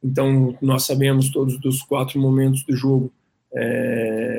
Então 0.04 0.58
nós 0.62 0.86
sabemos 0.86 1.30
todos 1.30 1.60
dos 1.60 1.82
quatro 1.82 2.20
momentos 2.20 2.64
do 2.64 2.76
jogo 2.76 3.12
é, 3.54 4.37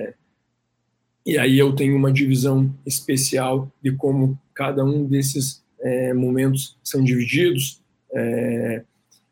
e 1.28 1.36
aí 1.36 1.58
eu 1.58 1.74
tenho 1.74 1.94
uma 1.94 2.10
divisão 2.10 2.74
especial 2.86 3.70
de 3.82 3.92
como 3.92 4.40
cada 4.54 4.82
um 4.82 5.04
desses 5.04 5.62
é, 5.78 6.14
momentos 6.14 6.74
são 6.82 7.04
divididos. 7.04 7.82
É, 8.10 8.82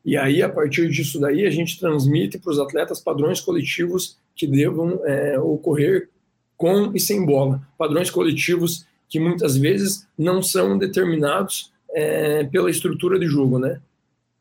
e 0.04 0.14
aí, 0.14 0.42
a 0.42 0.48
partir 0.50 0.90
disso 0.90 1.18
daí, 1.18 1.46
a 1.46 1.50
gente 1.50 1.80
transmite 1.80 2.38
para 2.38 2.50
os 2.52 2.59
atletas 2.61 3.00
padrões 3.00 3.40
coletivos 3.40 4.18
que 4.35 4.46
devam 4.46 5.00
é, 5.06 5.40
ocorrer 5.40 6.11
com 6.54 6.92
e 6.94 7.00
sem 7.00 7.24
bola. 7.24 7.66
Padrões 7.78 8.11
coletivos 8.11 8.85
que 9.09 9.18
muitas 9.18 9.56
vezes 9.56 10.06
não 10.18 10.42
são 10.42 10.76
determinados 10.76 11.72
é, 11.94 12.44
pela 12.44 12.70
estrutura 12.70 13.18
de 13.18 13.26
jogo, 13.26 13.59
né? 13.59 13.80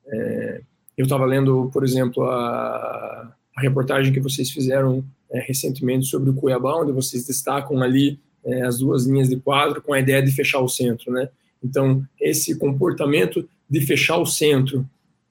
É, 0.08 0.62
eu 0.98 1.04
estava 1.04 1.24
lendo, 1.24 1.70
por 1.72 1.86
exemplo, 1.86 2.26
a, 2.26 3.34
a 3.56 3.62
reportagem 3.62 4.12
que 4.12 4.20
vocês 4.20 4.52
fizeram 4.52 5.06
é, 5.36 5.42
recentemente 5.42 6.06
sobre 6.06 6.30
o 6.30 6.34
Cuiabá, 6.34 6.82
onde 6.82 6.92
vocês 6.92 7.26
destacam 7.26 7.82
ali 7.82 8.20
é, 8.44 8.62
as 8.62 8.80
duas 8.80 9.06
linhas 9.06 9.28
de 9.28 9.36
quadro 9.36 9.82
com 9.82 9.94
a 9.94 10.00
ideia 10.00 10.22
de 10.22 10.32
fechar 10.32 10.62
o 10.62 10.70
centro, 10.70 11.12
né? 11.12 11.30
Então, 11.62 12.04
esse 12.22 12.58
comportamento 12.58 13.48
de 13.70 13.82
fechar 13.82 14.18
o 14.18 14.26
centro, 14.26 14.88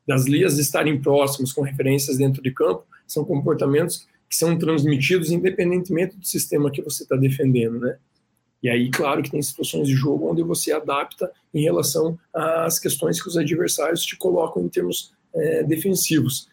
das 0.07 0.27
linhas 0.27 0.59
estarem 0.59 1.01
próximas 1.01 1.53
com 1.53 1.63
referências 1.63 2.19
dentro 2.19 2.43
de 2.43 2.51
campo, 2.51 2.85
são 3.07 3.25
comportamentos 3.25 4.07
que 4.29 4.37
são 4.37 4.59
transmitidos 4.59 5.31
independentemente 5.31 6.17
do 6.17 6.27
sistema 6.27 6.71
que 6.71 6.83
você 6.83 7.05
está 7.05 7.17
defendendo, 7.17 7.79
né? 7.79 7.97
E 8.63 8.69
aí, 8.69 8.91
claro 8.91 9.23
que 9.23 9.31
tem 9.31 9.43
situações 9.43 9.87
de 9.87 9.95
jogo 9.95 10.31
onde 10.31 10.43
você 10.43 10.73
adapta 10.73 11.31
em 11.53 11.63
relação 11.63 12.19
às 12.33 12.79
questões 12.79 13.23
que 13.23 13.29
os 13.29 13.37
adversários 13.37 14.03
te 14.05 14.17
colocam 14.17 14.63
em 14.63 14.69
termos 14.69 15.13
é, 15.35 15.63
defensivos. 15.63 16.49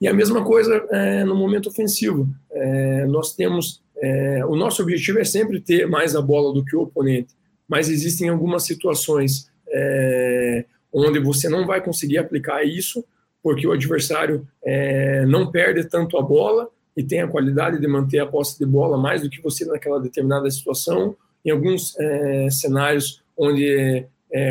E 0.00 0.06
a 0.06 0.14
mesma 0.14 0.44
coisa 0.44 0.86
é, 0.90 1.24
no 1.24 1.34
momento 1.34 1.68
ofensivo. 1.68 2.28
É, 2.50 3.06
nós 3.06 3.34
temos. 3.34 3.82
É, 3.98 4.44
o 4.44 4.54
nosso 4.54 4.82
objetivo 4.82 5.18
é 5.18 5.24
sempre 5.24 5.58
ter 5.58 5.86
mais 5.88 6.14
a 6.14 6.20
bola 6.20 6.52
do 6.52 6.62
que 6.62 6.76
o 6.76 6.82
oponente, 6.82 7.34
mas 7.66 7.88
existem 7.88 8.28
algumas 8.28 8.64
situações 8.64 9.50
é, 9.68 10.66
onde 10.92 11.18
você 11.18 11.48
não 11.48 11.66
vai 11.66 11.82
conseguir 11.82 12.18
aplicar 12.18 12.62
isso, 12.62 13.02
porque 13.42 13.66
o 13.66 13.72
adversário 13.72 14.46
é, 14.62 15.24
não 15.24 15.50
perde 15.50 15.84
tanto 15.84 16.18
a 16.18 16.22
bola 16.22 16.68
e 16.94 17.02
tem 17.02 17.22
a 17.22 17.28
qualidade 17.28 17.80
de 17.80 17.88
manter 17.88 18.18
a 18.18 18.26
posse 18.26 18.58
de 18.58 18.66
bola 18.66 18.98
mais 18.98 19.22
do 19.22 19.30
que 19.30 19.40
você 19.40 19.64
naquela 19.64 19.98
determinada 19.98 20.50
situação. 20.50 21.16
Em 21.42 21.50
alguns 21.50 21.98
é, 21.98 22.50
cenários 22.50 23.22
onde 23.36 24.06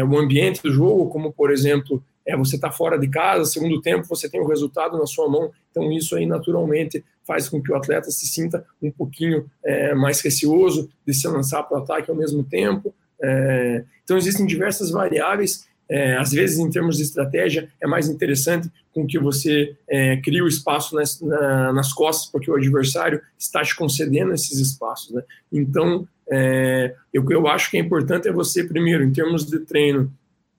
o 0.09 0.17
ambiente 0.17 0.63
do 0.63 0.71
jogo, 0.71 1.09
como 1.09 1.31
por 1.31 1.51
exemplo 1.51 2.01
é, 2.27 2.35
você 2.35 2.55
está 2.55 2.71
fora 2.71 2.97
de 2.97 3.07
casa, 3.07 3.45
segundo 3.45 3.81
tempo 3.81 4.07
você 4.07 4.29
tem 4.29 4.41
o 4.41 4.47
resultado 4.47 4.97
na 4.97 5.05
sua 5.05 5.29
mão, 5.29 5.51
então 5.71 5.91
isso 5.91 6.15
aí 6.15 6.25
naturalmente 6.25 7.03
faz 7.25 7.49
com 7.49 7.61
que 7.61 7.71
o 7.71 7.75
atleta 7.75 8.09
se 8.11 8.27
sinta 8.27 8.65
um 8.81 8.91
pouquinho 8.91 9.49
é, 9.63 9.93
mais 9.93 10.21
receoso 10.21 10.89
de 11.05 11.13
se 11.13 11.27
lançar 11.27 11.63
para 11.63 11.79
o 11.79 11.81
ataque 11.81 12.09
ao 12.09 12.17
mesmo 12.17 12.43
tempo. 12.43 12.93
É, 13.21 13.83
então 14.03 14.17
existem 14.17 14.45
diversas 14.45 14.91
variáveis 14.91 15.67
é, 15.89 16.15
às 16.17 16.31
vezes, 16.31 16.57
em 16.57 16.69
termos 16.69 16.97
de 16.97 17.03
estratégia, 17.03 17.69
é 17.79 17.85
mais 17.85 18.07
interessante 18.09 18.71
com 18.91 19.05
que 19.05 19.19
você 19.19 19.75
é, 19.87 20.17
crie 20.17 20.41
o 20.41 20.47
espaço 20.47 20.95
nas, 20.95 21.21
na, 21.21 21.73
nas 21.73 21.93
costas, 21.93 22.29
porque 22.31 22.49
o 22.49 22.55
adversário 22.55 23.21
está 23.37 23.61
te 23.61 23.75
concedendo 23.75 24.33
esses 24.33 24.59
espaços. 24.59 25.13
Né? 25.13 25.21
Então, 25.51 26.07
é, 26.29 26.95
o 27.15 27.25
que 27.25 27.35
eu 27.35 27.47
acho 27.47 27.69
que 27.69 27.77
é 27.77 27.79
importante 27.79 28.27
é 28.27 28.31
você, 28.31 28.63
primeiro, 28.63 29.03
em 29.03 29.11
termos 29.11 29.45
de 29.45 29.59
treino, 29.59 30.11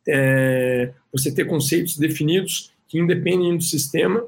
é, 0.09 0.93
você 1.13 1.33
ter 1.33 1.47
conceitos 1.47 1.97
definidos 1.97 2.73
que 2.89 2.99
independem 2.99 3.57
do 3.57 3.63
sistema 3.63 4.25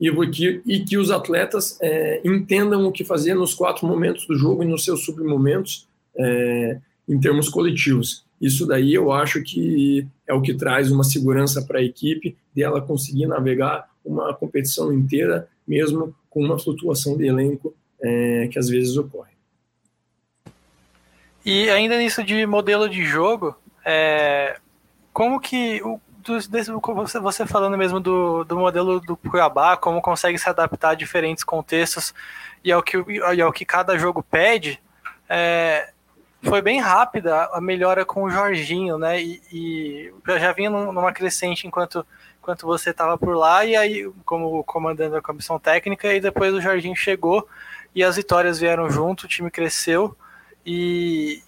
e 0.00 0.10
que, 0.28 0.62
e 0.66 0.80
que 0.80 0.96
os 0.98 1.10
atletas 1.10 1.78
é, 1.80 2.20
entendam 2.24 2.86
o 2.86 2.92
que 2.92 3.04
fazer 3.04 3.34
nos 3.34 3.54
quatro 3.54 3.86
momentos 3.86 4.26
do 4.26 4.36
jogo 4.36 4.62
e 4.62 4.66
nos 4.66 4.84
seus 4.84 5.04
submomentos 5.04 5.86
é, 6.16 6.78
em 7.08 7.18
termos 7.18 7.48
coletivos. 7.48 8.24
Isso 8.40 8.66
daí 8.66 8.92
eu 8.92 9.12
acho 9.12 9.42
que 9.42 10.06
é 10.26 10.34
o 10.34 10.42
que 10.42 10.54
traz 10.54 10.90
uma 10.90 11.04
segurança 11.04 11.62
para 11.62 11.78
a 11.78 11.82
equipe 11.82 12.36
de 12.54 12.62
ela 12.62 12.80
conseguir 12.80 13.26
navegar 13.26 13.88
uma 14.04 14.34
competição 14.34 14.92
inteira, 14.92 15.48
mesmo 15.66 16.14
com 16.28 16.44
uma 16.44 16.58
flutuação 16.58 17.16
de 17.16 17.26
elenco 17.26 17.74
é, 18.02 18.48
que 18.48 18.58
às 18.58 18.68
vezes 18.68 18.96
ocorre. 18.96 19.32
E 21.44 21.68
ainda 21.70 21.98
nisso 21.98 22.22
de 22.24 22.44
modelo 22.46 22.88
de 22.88 23.04
jogo, 23.04 23.54
é, 23.84 24.58
como 25.12 25.38
que 25.38 25.82
o, 25.82 26.00
desse, 26.48 26.70
você, 27.20 27.46
falando 27.46 27.76
mesmo 27.76 28.00
do, 28.00 28.44
do 28.44 28.56
modelo 28.56 29.00
do 29.00 29.16
Cuiabá, 29.16 29.76
como 29.76 30.00
consegue 30.00 30.38
se 30.38 30.48
adaptar 30.48 30.90
a 30.90 30.94
diferentes 30.94 31.44
contextos 31.44 32.14
e 32.64 32.72
ao 32.72 32.82
que, 32.82 32.96
e 33.08 33.42
ao 33.42 33.52
que 33.52 33.64
cada 33.64 33.98
jogo 33.98 34.22
pede, 34.22 34.80
é, 35.28 35.90
foi 36.42 36.62
bem 36.62 36.80
rápida 36.80 37.48
a 37.52 37.60
melhora 37.60 38.04
com 38.04 38.22
o 38.22 38.30
Jorginho, 38.30 38.98
né? 38.98 39.20
E, 39.20 39.42
e 39.52 40.14
já 40.38 40.52
vinha 40.52 40.70
numa 40.70 41.12
crescente 41.12 41.66
enquanto, 41.66 42.06
enquanto 42.38 42.66
você 42.66 42.90
estava 42.90 43.18
por 43.18 43.36
lá, 43.36 43.64
e 43.64 43.76
aí, 43.76 44.10
como 44.24 44.64
comandando 44.64 45.16
a 45.16 45.22
comissão 45.22 45.58
técnica, 45.58 46.12
e 46.12 46.20
depois 46.20 46.54
o 46.54 46.60
Jorginho 46.60 46.96
chegou 46.96 47.46
e 47.94 48.02
as 48.02 48.16
vitórias 48.16 48.58
vieram 48.58 48.90
junto, 48.90 49.24
o 49.24 49.28
time 49.28 49.50
cresceu 49.50 50.16
e, 50.64 51.42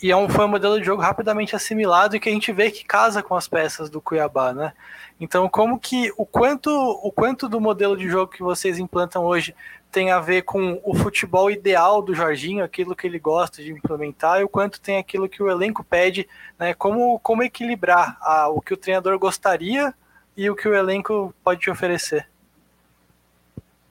e 0.00 0.10
é 0.10 0.16
um, 0.16 0.28
foi 0.28 0.44
um 0.44 0.48
modelo 0.48 0.78
de 0.78 0.86
jogo 0.86 1.02
rapidamente 1.02 1.56
assimilado 1.56 2.14
e 2.14 2.20
que 2.20 2.28
a 2.28 2.32
gente 2.32 2.52
vê 2.52 2.70
que 2.70 2.84
casa 2.84 3.22
com 3.22 3.34
as 3.34 3.48
peças 3.48 3.90
do 3.90 4.00
Cuiabá, 4.00 4.52
né? 4.52 4.72
Então, 5.20 5.48
como 5.48 5.78
que 5.78 6.12
o 6.16 6.24
quanto 6.24 6.70
o 6.70 7.10
quanto 7.10 7.48
do 7.48 7.60
modelo 7.60 7.96
de 7.96 8.08
jogo 8.08 8.32
que 8.32 8.42
vocês 8.42 8.78
implantam 8.78 9.24
hoje 9.24 9.54
tem 9.90 10.10
a 10.10 10.20
ver 10.20 10.42
com 10.42 10.80
o 10.84 10.94
futebol 10.94 11.50
ideal 11.50 12.00
do 12.00 12.14
Jorginho, 12.14 12.62
aquilo 12.62 12.94
que 12.94 13.06
ele 13.06 13.18
gosta 13.18 13.62
de 13.62 13.72
implementar, 13.72 14.40
e 14.40 14.44
o 14.44 14.48
quanto 14.48 14.80
tem 14.80 14.98
aquilo 14.98 15.28
que 15.28 15.42
o 15.42 15.50
elenco 15.50 15.82
pede, 15.82 16.28
né? 16.58 16.74
Como, 16.74 17.18
como 17.20 17.42
equilibrar 17.42 18.16
a, 18.20 18.48
o 18.48 18.60
que 18.60 18.74
o 18.74 18.76
treinador 18.76 19.18
gostaria 19.18 19.92
e 20.36 20.48
o 20.48 20.54
que 20.54 20.68
o 20.68 20.74
elenco 20.74 21.34
pode 21.42 21.60
te 21.60 21.70
oferecer? 21.70 22.28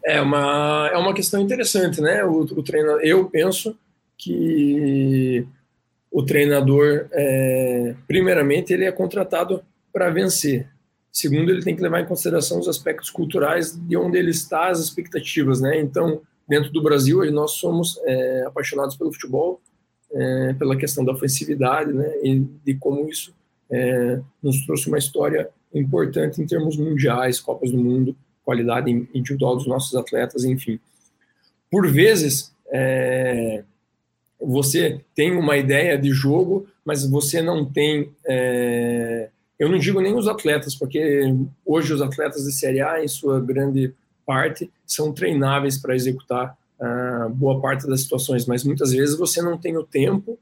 É 0.05 0.21
uma, 0.21 0.89
é 0.93 0.97
uma 0.97 1.13
questão 1.13 1.41
interessante, 1.41 1.99
né? 1.99 2.23
O, 2.23 2.41
o 2.41 2.63
treinador, 2.63 3.01
eu 3.01 3.29
penso 3.29 3.77
que 4.17 5.45
o 6.11 6.23
treinador, 6.23 7.07
é, 7.11 7.95
primeiramente, 8.07 8.73
ele 8.73 8.85
é 8.85 8.91
contratado 8.91 9.61
para 9.91 10.09
vencer. 10.09 10.69
Segundo, 11.11 11.51
ele 11.51 11.63
tem 11.63 11.75
que 11.75 11.81
levar 11.81 12.01
em 12.01 12.05
consideração 12.05 12.59
os 12.59 12.67
aspectos 12.67 13.09
culturais 13.09 13.75
de 13.75 13.97
onde 13.97 14.17
ele 14.17 14.31
está, 14.31 14.69
as 14.69 14.79
expectativas, 14.79 15.59
né? 15.59 15.79
Então, 15.79 16.21
dentro 16.47 16.71
do 16.71 16.81
Brasil, 16.81 17.29
nós 17.31 17.53
somos 17.53 17.99
é, 18.05 18.43
apaixonados 18.45 18.95
pelo 18.95 19.11
futebol, 19.11 19.59
é, 20.11 20.53
pela 20.53 20.77
questão 20.77 21.03
da 21.03 21.11
ofensividade, 21.11 21.91
né? 21.91 22.09
E 22.23 22.39
de 22.63 22.75
como 22.75 23.09
isso 23.09 23.33
é, 23.69 24.19
nos 24.41 24.65
trouxe 24.65 24.87
uma 24.87 24.97
história 24.97 25.49
importante 25.73 26.41
em 26.41 26.45
termos 26.45 26.77
mundiais, 26.77 27.39
Copas 27.39 27.71
do 27.71 27.77
Mundo, 27.77 28.15
qualidade 28.43 28.89
individual 29.13 29.57
dos 29.57 29.67
nossos 29.67 29.95
atletas, 29.95 30.45
enfim. 30.45 30.79
Por 31.69 31.91
vezes, 31.91 32.53
é, 32.71 33.63
você 34.39 35.02
tem 35.15 35.36
uma 35.36 35.58
ideia 35.58 35.97
de 35.97 36.12
jogo, 36.12 36.67
mas 36.86 37.06
você 37.10 37.41
não 37.41 37.65
tem 37.65 38.12
é, 38.26 39.30
eu 39.60 39.69
não 39.69 39.80
digo 39.80 40.00
nem 40.00 40.15
os 40.15 40.28
atletas, 40.28 40.76
porque 40.76 41.23
hoje 41.65 41.93
os 41.93 42.02
atletas 42.02 42.43
de 42.43 42.52
Série 42.52 42.82
A, 42.82 43.04
em 43.04 43.08
sua 43.08 43.39
grande 43.39 43.93
parte, 44.26 44.69
são 44.86 45.12
treináveis 45.12 45.78
para 45.78 45.95
executar 45.95 46.56
uh, 46.80 47.30
boa 47.30 47.60
parte 47.60 47.88
das 47.88 48.02
situações, 48.02 48.45
mas 48.45 48.63
muitas 48.63 48.91
vezes 48.91 49.17
você 49.17 49.41
não 49.41 49.58
tem 49.58 49.76
o 49.76 49.84
tempo 49.84 50.38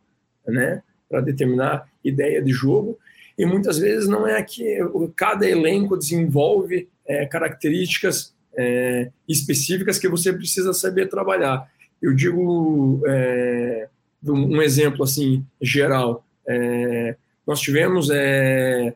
né, 0.46 0.84
para 1.08 1.22
determinar 1.22 1.88
ideia 2.04 2.42
de 2.42 2.52
jogo, 2.52 2.98
e 3.38 3.46
muitas 3.46 3.78
vezes 3.78 4.08
não 4.08 4.28
é 4.28 4.42
que 4.44 4.80
cada 5.16 5.48
elenco 5.48 5.98
desenvolve 5.98 6.90
é, 7.06 7.26
características 7.26 8.34
é, 8.58 9.12
específicas 9.28 10.00
que 10.00 10.08
você 10.08 10.32
precisa 10.32 10.74
saber 10.74 11.10
trabalhar. 11.10 11.70
Eu 12.06 12.14
digo 12.14 13.02
é, 13.08 13.88
um 14.24 14.62
exemplo 14.62 15.04
assim 15.04 15.44
geral. 15.60 16.24
É, 16.48 17.16
nós 17.48 17.60
tivemos 17.60 18.12
é, 18.12 18.94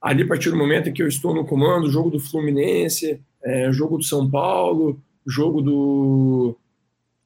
ali 0.00 0.22
a 0.22 0.26
partir 0.26 0.48
do 0.48 0.56
momento 0.56 0.88
em 0.88 0.92
que 0.94 1.02
eu 1.02 1.06
estou 1.06 1.34
no 1.34 1.44
comando, 1.44 1.90
jogo 1.90 2.08
do 2.08 2.18
Fluminense, 2.18 3.20
é, 3.42 3.70
jogo 3.70 3.98
do 3.98 4.04
São 4.04 4.30
Paulo, 4.30 4.98
jogo 5.26 5.60
do 5.60 6.56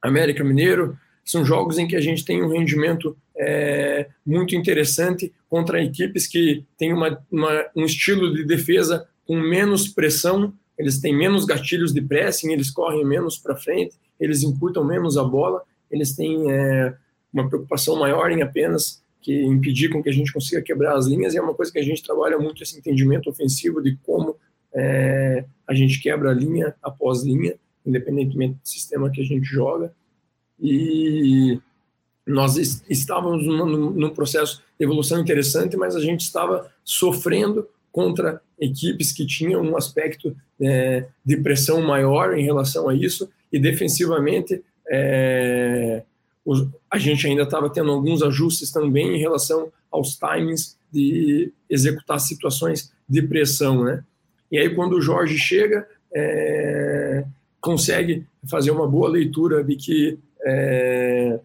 América 0.02 0.42
Mineiro, 0.42 0.98
são 1.24 1.44
jogos 1.44 1.78
em 1.78 1.86
que 1.86 1.94
a 1.94 2.00
gente 2.00 2.24
tem 2.24 2.42
um 2.42 2.48
rendimento 2.48 3.16
é, 3.36 4.08
muito 4.26 4.56
interessante 4.56 5.32
contra 5.48 5.80
equipes 5.80 6.26
que 6.26 6.64
têm 6.76 6.92
uma, 6.92 7.24
uma, 7.30 7.66
um 7.76 7.84
estilo 7.84 8.34
de 8.34 8.44
defesa 8.44 9.06
com 9.24 9.38
menos 9.38 9.86
pressão, 9.86 10.52
eles 10.76 10.98
têm 10.98 11.16
menos 11.16 11.44
gatilhos 11.44 11.94
de 11.94 12.02
pressing, 12.02 12.52
eles 12.52 12.68
correm 12.68 13.04
menos 13.04 13.38
para 13.38 13.54
frente, 13.54 13.94
eles 14.24 14.42
encurtam 14.42 14.84
menos 14.84 15.16
a 15.16 15.24
bola, 15.24 15.62
eles 15.90 16.14
têm 16.14 16.50
é, 16.50 16.94
uma 17.32 17.48
preocupação 17.48 17.96
maior 17.96 18.30
em 18.30 18.42
apenas 18.42 19.02
que 19.20 19.42
impedir 19.42 19.88
com 19.88 20.02
que 20.02 20.08
a 20.10 20.12
gente 20.12 20.32
consiga 20.32 20.60
quebrar 20.60 20.96
as 20.96 21.06
linhas, 21.06 21.34
e 21.34 21.38
é 21.38 21.42
uma 21.42 21.54
coisa 21.54 21.72
que 21.72 21.78
a 21.78 21.82
gente 21.82 22.02
trabalha 22.02 22.38
muito 22.38 22.62
esse 22.62 22.78
entendimento 22.78 23.30
ofensivo 23.30 23.82
de 23.82 23.96
como 24.04 24.36
é, 24.74 25.44
a 25.66 25.74
gente 25.74 26.00
quebra 26.00 26.32
linha 26.32 26.74
após 26.82 27.22
linha, 27.22 27.54
independentemente 27.86 28.54
do 28.54 28.68
sistema 28.68 29.10
que 29.10 29.20
a 29.20 29.24
gente 29.24 29.44
joga. 29.44 29.92
E 30.60 31.58
nós 32.26 32.56
estávamos 32.88 33.46
num, 33.46 33.90
num 33.90 34.10
processo 34.10 34.62
de 34.78 34.84
evolução 34.84 35.20
interessante, 35.20 35.76
mas 35.76 35.94
a 35.94 36.00
gente 36.00 36.20
estava 36.20 36.70
sofrendo 36.84 37.66
contra 37.92 38.42
equipes 38.58 39.12
que 39.12 39.26
tinham 39.26 39.62
um 39.62 39.76
aspecto 39.76 40.36
é, 40.60 41.06
de 41.24 41.36
pressão 41.36 41.80
maior 41.80 42.36
em 42.36 42.44
relação 42.44 42.88
a 42.88 42.94
isso, 42.94 43.30
e 43.54 43.58
defensivamente 43.60 44.64
é, 44.90 46.02
a 46.90 46.98
gente 46.98 47.24
ainda 47.24 47.44
estava 47.44 47.70
tendo 47.70 47.92
alguns 47.92 48.20
ajustes 48.20 48.72
também 48.72 49.14
em 49.14 49.18
relação 49.18 49.70
aos 49.92 50.18
timings 50.18 50.76
de 50.92 51.52
executar 51.70 52.18
situações 52.18 52.92
de 53.08 53.22
pressão, 53.22 53.84
né? 53.84 54.02
E 54.50 54.58
aí 54.58 54.74
quando 54.74 54.94
o 54.94 55.00
Jorge 55.00 55.38
chega, 55.38 55.86
é, 56.12 57.24
consegue 57.60 58.26
fazer 58.50 58.72
uma 58.72 58.88
boa 58.88 59.08
leitura 59.08 59.62
de 59.62 59.76
que 59.76 60.18
é, 60.44 61.38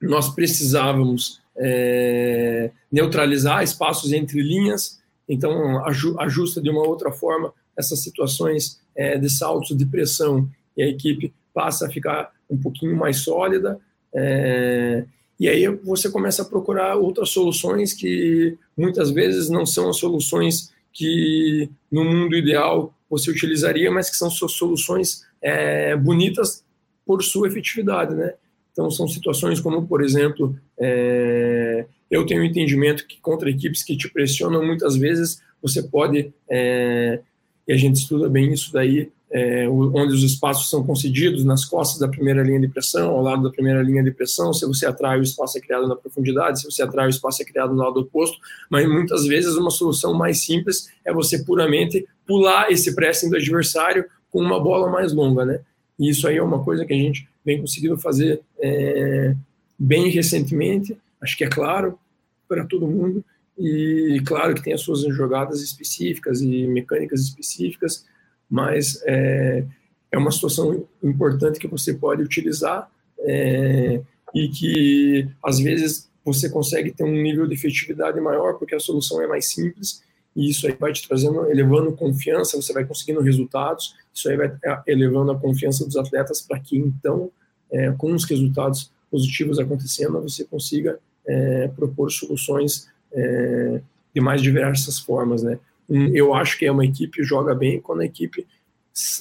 nós 0.00 0.32
precisávamos 0.32 1.42
é, 1.56 2.70
neutralizar 2.92 3.64
espaços 3.64 4.12
entre 4.12 4.40
linhas, 4.40 5.02
então 5.28 5.84
ajusta 6.20 6.62
de 6.62 6.70
uma 6.70 6.86
outra 6.86 7.10
forma 7.10 7.52
essas 7.76 8.04
situações 8.04 8.80
é, 8.94 9.18
de 9.18 9.28
saltos 9.28 9.76
de 9.76 9.84
pressão 9.84 10.48
e 10.76 10.82
a 10.82 10.88
equipe 10.88 11.32
passa 11.52 11.86
a 11.86 11.90
ficar 11.90 12.32
um 12.48 12.56
pouquinho 12.56 12.96
mais 12.96 13.18
sólida. 13.18 13.78
É, 14.14 15.04
e 15.38 15.48
aí 15.48 15.66
você 15.68 16.10
começa 16.10 16.42
a 16.42 16.44
procurar 16.44 16.96
outras 16.96 17.30
soluções 17.30 17.92
que 17.92 18.56
muitas 18.76 19.10
vezes 19.10 19.48
não 19.48 19.66
são 19.66 19.90
as 19.90 19.96
soluções 19.96 20.72
que 20.92 21.68
no 21.90 22.04
mundo 22.04 22.36
ideal 22.36 22.94
você 23.08 23.30
utilizaria, 23.30 23.90
mas 23.90 24.08
que 24.08 24.16
são 24.16 24.30
soluções 24.30 25.26
é, 25.40 25.96
bonitas 25.96 26.64
por 27.04 27.22
sua 27.22 27.48
efetividade, 27.48 28.14
né? 28.14 28.34
Então 28.72 28.90
são 28.90 29.06
situações 29.06 29.60
como, 29.60 29.86
por 29.86 30.02
exemplo, 30.02 30.56
é, 30.78 31.84
eu 32.10 32.24
tenho 32.24 32.44
entendimento 32.44 33.06
que 33.06 33.20
contra 33.20 33.50
equipes 33.50 33.82
que 33.82 33.96
te 33.96 34.08
pressionam 34.10 34.64
muitas 34.64 34.96
vezes 34.96 35.42
você 35.60 35.82
pode 35.82 36.32
é, 36.48 37.20
e 37.66 37.72
a 37.72 37.76
gente 37.76 37.96
estuda 37.96 38.28
bem 38.28 38.52
isso 38.52 38.72
daí 38.72 39.10
é, 39.32 39.66
onde 39.68 40.12
os 40.12 40.22
espaços 40.22 40.68
são 40.68 40.84
concedidos 40.84 41.42
nas 41.42 41.64
costas 41.64 41.98
da 41.98 42.06
primeira 42.06 42.42
linha 42.42 42.60
de 42.60 42.68
pressão, 42.68 43.10
ao 43.10 43.22
lado 43.22 43.42
da 43.42 43.50
primeira 43.50 43.82
linha 43.82 44.02
de 44.02 44.10
pressão. 44.10 44.52
Se 44.52 44.66
você 44.66 44.84
atrai, 44.84 45.18
o 45.18 45.22
espaço 45.22 45.56
é 45.56 45.60
criado 45.60 45.88
na 45.88 45.96
profundidade, 45.96 46.60
se 46.60 46.66
você 46.66 46.82
atrai, 46.82 47.06
o 47.06 47.10
espaço 47.10 47.40
é 47.40 47.44
criado 47.44 47.74
no 47.74 47.82
lado 47.82 47.98
oposto. 47.98 48.38
Mas 48.68 48.86
muitas 48.86 49.26
vezes 49.26 49.56
uma 49.56 49.70
solução 49.70 50.12
mais 50.12 50.44
simples 50.44 50.90
é 51.02 51.12
você 51.12 51.42
puramente 51.42 52.06
pular 52.26 52.70
esse 52.70 52.94
pressing 52.94 53.30
do 53.30 53.36
adversário 53.36 54.04
com 54.30 54.38
uma 54.38 54.60
bola 54.60 54.90
mais 54.90 55.14
longa, 55.14 55.46
né? 55.46 55.60
E 55.98 56.10
isso 56.10 56.28
aí 56.28 56.36
é 56.36 56.42
uma 56.42 56.62
coisa 56.62 56.84
que 56.84 56.92
a 56.92 56.96
gente 56.96 57.26
vem 57.44 57.58
conseguindo 57.58 57.96
fazer 57.96 58.40
é, 58.60 59.34
bem 59.78 60.08
recentemente, 60.10 60.96
acho 61.20 61.36
que 61.36 61.44
é 61.44 61.48
claro 61.48 61.98
para 62.46 62.64
todo 62.66 62.86
mundo, 62.86 63.24
e 63.58 64.20
claro 64.26 64.54
que 64.54 64.62
tem 64.62 64.72
as 64.72 64.80
suas 64.80 65.00
jogadas 65.14 65.62
específicas 65.62 66.40
e 66.40 66.66
mecânicas 66.66 67.20
específicas, 67.20 68.04
mas 68.52 69.02
é, 69.06 69.64
é 70.12 70.18
uma 70.18 70.30
situação 70.30 70.86
importante 71.02 71.58
que 71.58 71.66
você 71.66 71.94
pode 71.94 72.22
utilizar 72.22 72.86
é, 73.20 74.02
e 74.34 74.48
que 74.48 75.26
às 75.42 75.58
vezes 75.58 76.10
você 76.22 76.50
consegue 76.50 76.92
ter 76.92 77.02
um 77.02 77.22
nível 77.22 77.46
de 77.46 77.54
efetividade 77.54 78.20
maior 78.20 78.58
porque 78.58 78.74
a 78.74 78.80
solução 78.80 79.22
é 79.22 79.26
mais 79.26 79.50
simples 79.50 80.02
e 80.36 80.50
isso 80.50 80.66
aí 80.66 80.76
vai 80.78 80.92
te 80.92 81.08
trazendo, 81.08 81.50
elevando 81.50 81.92
confiança, 81.92 82.60
você 82.60 82.74
vai 82.74 82.84
conseguindo 82.84 83.22
resultados, 83.22 83.94
isso 84.12 84.28
aí 84.28 84.36
vai 84.36 84.54
é, 84.62 84.82
elevando 84.86 85.32
a 85.32 85.38
confiança 85.38 85.86
dos 85.86 85.96
atletas 85.96 86.42
para 86.42 86.60
que 86.60 86.76
então, 86.76 87.30
é, 87.70 87.90
com 87.92 88.12
os 88.12 88.24
resultados 88.24 88.92
positivos 89.10 89.58
acontecendo, 89.58 90.20
você 90.20 90.44
consiga 90.44 90.98
é, 91.26 91.68
propor 91.68 92.12
soluções 92.12 92.86
é, 93.14 93.80
de 94.14 94.20
mais 94.20 94.42
diversas 94.42 94.98
formas, 94.98 95.42
né? 95.42 95.58
Eu 95.88 96.34
acho 96.34 96.58
que 96.58 96.64
é 96.64 96.72
uma 96.72 96.84
equipe 96.84 97.22
joga 97.22 97.54
bem 97.54 97.80
quando 97.80 98.00
a 98.00 98.04
equipe 98.04 98.46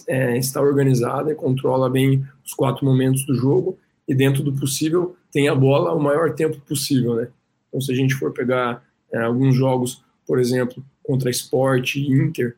é, 0.07 0.38
está 0.38 0.62
organizada 0.62 1.32
e 1.32 1.36
controla 1.36 1.89
bem 1.89 2.26
os 2.45 2.53
quatro 2.53 2.86
momentos 2.86 3.26
do 3.26 3.36
jogo 3.36 3.78
e 4.07 4.14
dentro 4.14 4.43
do 4.43 4.53
possível 4.53 5.16
tem 5.32 5.47
a 5.47 5.55
bola 5.55 5.93
o 5.93 5.99
maior 5.99 6.34
tempo 6.34 6.59
possível, 6.62 7.16
né? 7.16 7.28
Então, 7.68 7.80
se 7.80 7.91
a 7.91 7.95
gente 7.95 8.14
for 8.14 8.34
pegar 8.34 8.84
é, 9.12 9.22
alguns 9.22 9.55
jogos, 9.55 10.03
por 10.28 10.39
exemplo, 10.39 10.84
contra 11.01 11.30
Sport 11.30 11.95
e 11.95 12.12
Inter, 12.12 12.55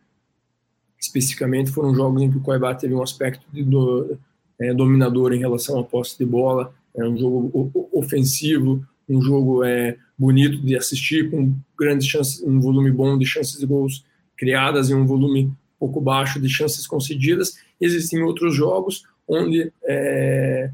especificamente 0.99 1.69
foram 1.69 1.93
jogos 1.93 2.21
em 2.21 2.31
que 2.31 2.37
o 2.37 2.41
Cuiabá 2.41 2.73
teve 2.73 2.93
um 2.93 3.03
aspecto 3.03 3.45
de 3.51 3.63
do, 3.63 4.17
é, 4.59 4.73
dominador 4.73 5.33
em 5.33 5.39
relação 5.39 5.79
à 5.79 5.83
posse 5.83 6.17
de 6.17 6.25
bola, 6.25 6.73
é 6.95 7.03
um 7.03 7.17
jogo 7.17 7.71
ofensivo, 7.91 8.85
um 9.07 9.21
jogo 9.21 9.63
é, 9.63 9.97
bonito 10.17 10.57
de 10.59 10.75
assistir, 10.75 11.29
com 11.29 11.55
grandes 11.77 12.07
chances, 12.07 12.41
um 12.43 12.59
volume 12.59 12.91
bom 12.91 13.17
de 13.17 13.25
chances 13.25 13.59
de 13.59 13.65
gols 13.65 14.05
criadas 14.37 14.89
e 14.89 14.93
um 14.93 15.05
volume 15.05 15.51
pouco 15.79 15.99
baixo 15.99 16.39
de 16.39 16.49
chances 16.49 16.87
concedidas. 16.87 17.57
Existem 17.79 18.21
outros 18.21 18.55
jogos 18.55 19.03
onde 19.27 19.71
é, 19.85 20.71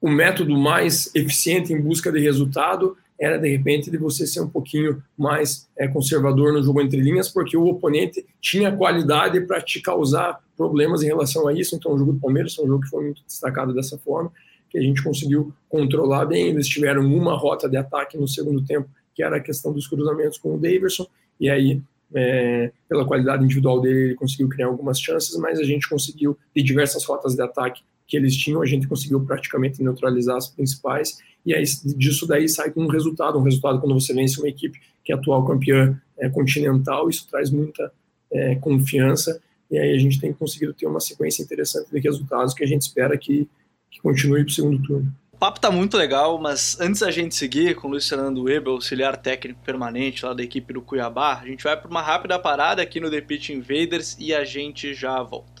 o 0.00 0.10
método 0.10 0.58
mais 0.58 1.14
eficiente 1.14 1.72
em 1.72 1.80
busca 1.80 2.10
de 2.10 2.20
resultado 2.20 2.96
era 3.18 3.36
de 3.36 3.48
repente 3.50 3.90
de 3.90 3.98
você 3.98 4.26
ser 4.26 4.40
um 4.40 4.48
pouquinho 4.48 5.02
mais 5.16 5.68
é, 5.76 5.86
conservador 5.86 6.54
no 6.54 6.62
jogo 6.62 6.80
entre 6.80 6.98
linhas, 7.00 7.28
porque 7.28 7.54
o 7.54 7.66
oponente 7.66 8.24
tinha 8.40 8.74
qualidade 8.74 9.42
para 9.42 9.60
te 9.60 9.78
causar 9.80 10.40
problemas 10.56 11.02
em 11.02 11.06
relação 11.06 11.46
a 11.46 11.52
isso. 11.52 11.76
Então, 11.76 11.92
o 11.92 11.98
jogo 11.98 12.14
do 12.14 12.18
Palmeiras 12.18 12.54
foi 12.54 12.64
um 12.64 12.68
jogo 12.68 12.82
que 12.82 12.88
foi 12.88 13.04
muito 13.04 13.22
destacado 13.26 13.74
dessa 13.74 13.98
forma 13.98 14.32
que 14.70 14.78
a 14.78 14.80
gente 14.80 15.02
conseguiu 15.02 15.52
controlar 15.68 16.24
bem. 16.24 16.48
Eles 16.48 16.68
tiveram 16.68 17.02
uma 17.04 17.36
rota 17.36 17.68
de 17.68 17.76
ataque 17.76 18.16
no 18.16 18.28
segundo 18.28 18.64
tempo, 18.64 18.88
que 19.14 19.22
era 19.22 19.36
a 19.36 19.40
questão 19.40 19.72
dos 19.72 19.86
cruzamentos 19.86 20.38
com 20.38 20.54
o 20.54 20.58
Daverson, 20.58 21.06
e 21.38 21.50
aí, 21.50 21.82
é, 22.14 22.70
pela 22.88 23.04
qualidade 23.04 23.44
individual 23.44 23.80
dele, 23.80 23.98
ele 23.98 24.14
conseguiu 24.14 24.48
criar 24.48 24.66
algumas 24.66 25.00
chances, 25.00 25.36
mas 25.36 25.58
a 25.58 25.64
gente 25.64 25.88
conseguiu, 25.88 26.38
de 26.54 26.62
diversas 26.62 27.04
rotas 27.04 27.34
de 27.34 27.42
ataque 27.42 27.82
que 28.06 28.16
eles 28.16 28.36
tinham, 28.36 28.62
a 28.62 28.66
gente 28.66 28.88
conseguiu 28.88 29.20
praticamente 29.20 29.82
neutralizar 29.82 30.36
as 30.36 30.48
principais, 30.48 31.18
e 31.44 31.54
aí 31.54 31.64
disso 31.96 32.26
daí 32.26 32.48
sai 32.48 32.72
um 32.76 32.86
resultado, 32.86 33.38
um 33.38 33.42
resultado 33.42 33.80
quando 33.80 33.94
você 33.94 34.12
vence 34.12 34.38
uma 34.38 34.48
equipe 34.48 34.78
que 35.02 35.12
é 35.12 35.16
atual 35.16 35.44
campeã 35.46 36.00
é, 36.18 36.28
continental, 36.28 37.08
isso 37.08 37.26
traz 37.30 37.50
muita 37.50 37.92
é, 38.30 38.54
confiança, 38.56 39.40
e 39.70 39.78
aí 39.78 39.94
a 39.94 39.98
gente 39.98 40.20
tem 40.20 40.32
conseguido 40.32 40.74
ter 40.74 40.86
uma 40.86 41.00
sequência 41.00 41.42
interessante 41.42 41.90
de 41.90 42.00
resultados 42.00 42.52
que 42.52 42.64
a 42.64 42.66
gente 42.66 42.82
espera 42.82 43.16
que 43.16 43.48
que 43.90 44.00
continue 44.00 44.44
para 44.44 44.50
o 44.50 44.54
segundo 44.54 44.82
turno. 44.82 45.14
O 45.32 45.36
papo 45.36 45.58
tá 45.58 45.70
muito 45.70 45.96
legal, 45.96 46.38
mas 46.38 46.78
antes 46.80 47.00
da 47.00 47.10
gente 47.10 47.34
seguir 47.34 47.74
com 47.74 47.88
o 47.88 47.92
Luiz 47.92 48.06
Fernando 48.06 48.42
Weber, 48.42 48.72
auxiliar 48.72 49.16
técnico 49.16 49.60
permanente 49.64 50.24
lá 50.24 50.34
da 50.34 50.42
equipe 50.42 50.72
do 50.74 50.82
Cuiabá, 50.82 51.40
a 51.40 51.46
gente 51.46 51.64
vai 51.64 51.76
para 51.76 51.90
uma 51.90 52.02
rápida 52.02 52.38
parada 52.38 52.82
aqui 52.82 53.00
no 53.00 53.10
The 53.10 53.22
Pitch 53.22 53.48
Invaders 53.48 54.16
e 54.18 54.34
a 54.34 54.44
gente 54.44 54.92
já 54.92 55.22
volta. 55.22 55.60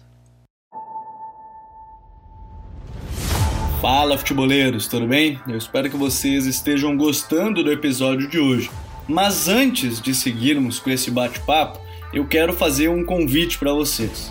Fala 3.80 4.18
futeboleiros, 4.18 4.86
tudo 4.86 5.06
bem? 5.06 5.40
Eu 5.48 5.56
espero 5.56 5.88
que 5.88 5.96
vocês 5.96 6.44
estejam 6.44 6.94
gostando 6.98 7.64
do 7.64 7.72
episódio 7.72 8.28
de 8.28 8.38
hoje. 8.38 8.70
Mas 9.08 9.48
antes 9.48 10.02
de 10.02 10.14
seguirmos 10.14 10.78
com 10.78 10.90
esse 10.90 11.10
bate-papo, 11.10 11.80
eu 12.12 12.26
quero 12.26 12.52
fazer 12.52 12.88
um 12.88 13.02
convite 13.02 13.58
para 13.58 13.72
vocês. 13.72 14.30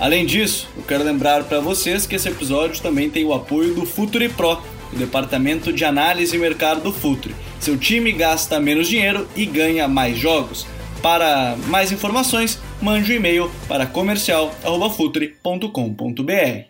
Além 0.00 0.24
disso, 0.24 0.68
eu 0.76 0.84
quero 0.84 1.02
lembrar 1.02 1.42
para 1.44 1.58
vocês 1.58 2.06
que 2.06 2.14
esse 2.14 2.28
episódio 2.28 2.80
também 2.80 3.10
tem 3.10 3.24
o 3.24 3.32
apoio 3.32 3.74
do 3.74 3.84
Futuri 3.84 4.28
Pro, 4.28 4.62
o 4.92 4.96
departamento 4.96 5.72
de 5.72 5.84
análise 5.84 6.36
e 6.36 6.38
mercado 6.38 6.80
do 6.80 6.92
Futuri. 6.92 7.34
Seu 7.58 7.76
time 7.76 8.12
gasta 8.12 8.60
menos 8.60 8.86
dinheiro 8.86 9.28
e 9.34 9.44
ganha 9.44 9.88
mais 9.88 10.16
jogos. 10.16 10.64
Para 11.02 11.56
mais 11.66 11.90
informações, 11.90 12.60
mande 12.80 13.12
um 13.12 13.16
e-mail 13.16 13.50
para 13.66 13.86
comercial@futuri.com.br. 13.86 16.68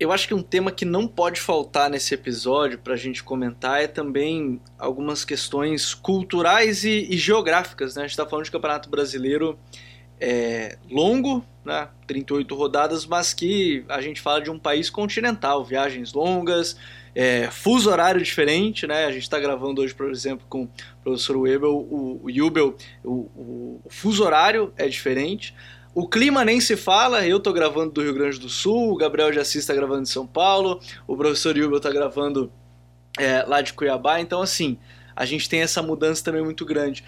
Eu 0.00 0.10
acho 0.10 0.26
que 0.26 0.34
um 0.34 0.42
tema 0.42 0.72
que 0.72 0.84
não 0.84 1.06
pode 1.06 1.40
faltar 1.40 1.88
nesse 1.88 2.12
episódio 2.12 2.80
para 2.80 2.94
a 2.94 2.96
gente 2.96 3.22
comentar 3.22 3.84
é 3.84 3.86
também 3.86 4.60
algumas 4.76 5.24
questões 5.24 5.94
culturais 5.94 6.82
e, 6.82 7.06
e 7.08 7.16
geográficas. 7.16 7.94
Né? 7.94 8.02
A 8.02 8.06
gente 8.06 8.14
está 8.14 8.26
falando 8.26 8.46
de 8.46 8.50
Campeonato 8.50 8.90
Brasileiro 8.90 9.56
é, 10.22 10.78
longo, 10.88 11.44
né, 11.64 11.88
38 12.06 12.54
rodadas, 12.54 13.04
mas 13.04 13.34
que 13.34 13.84
a 13.88 14.00
gente 14.00 14.20
fala 14.20 14.40
de 14.40 14.50
um 14.50 14.58
país 14.58 14.88
continental, 14.88 15.64
viagens 15.64 16.12
longas, 16.12 16.76
é, 17.12 17.50
fuso 17.50 17.90
horário 17.90 18.22
diferente, 18.22 18.86
né? 18.86 19.04
A 19.04 19.10
gente 19.10 19.24
está 19.24 19.38
gravando 19.40 19.82
hoje, 19.82 19.92
por 19.92 20.08
exemplo, 20.10 20.46
com 20.48 20.62
o 20.62 20.68
professor 21.02 21.36
Webel, 21.36 21.74
o, 21.74 22.22
Jubel, 22.28 22.76
o, 23.02 23.10
o, 23.10 23.80
o, 23.84 23.90
fuso 23.90 24.24
horário 24.24 24.72
é 24.76 24.86
diferente. 24.86 25.54
O 25.92 26.08
clima 26.08 26.44
nem 26.44 26.60
se 26.60 26.76
fala, 26.76 27.26
eu 27.26 27.38
estou 27.38 27.52
gravando 27.52 27.92
do 27.92 28.02
Rio 28.02 28.14
Grande 28.14 28.38
do 28.38 28.48
Sul, 28.48 28.92
o 28.92 28.96
Gabriel 28.96 29.32
de 29.32 29.40
Assis 29.40 29.56
está 29.56 29.74
gravando 29.74 30.04
de 30.04 30.08
São 30.08 30.26
Paulo, 30.26 30.80
o 31.06 31.16
professor 31.16 31.54
Jubel 31.54 31.78
está 31.78 31.90
gravando 31.90 32.50
é, 33.18 33.42
lá 33.42 33.60
de 33.60 33.72
Cuiabá, 33.72 34.20
então 34.20 34.40
assim, 34.40 34.78
a 35.14 35.26
gente 35.26 35.48
tem 35.48 35.60
essa 35.60 35.82
mudança 35.82 36.24
também 36.24 36.42
muito 36.42 36.64
grande. 36.64 37.04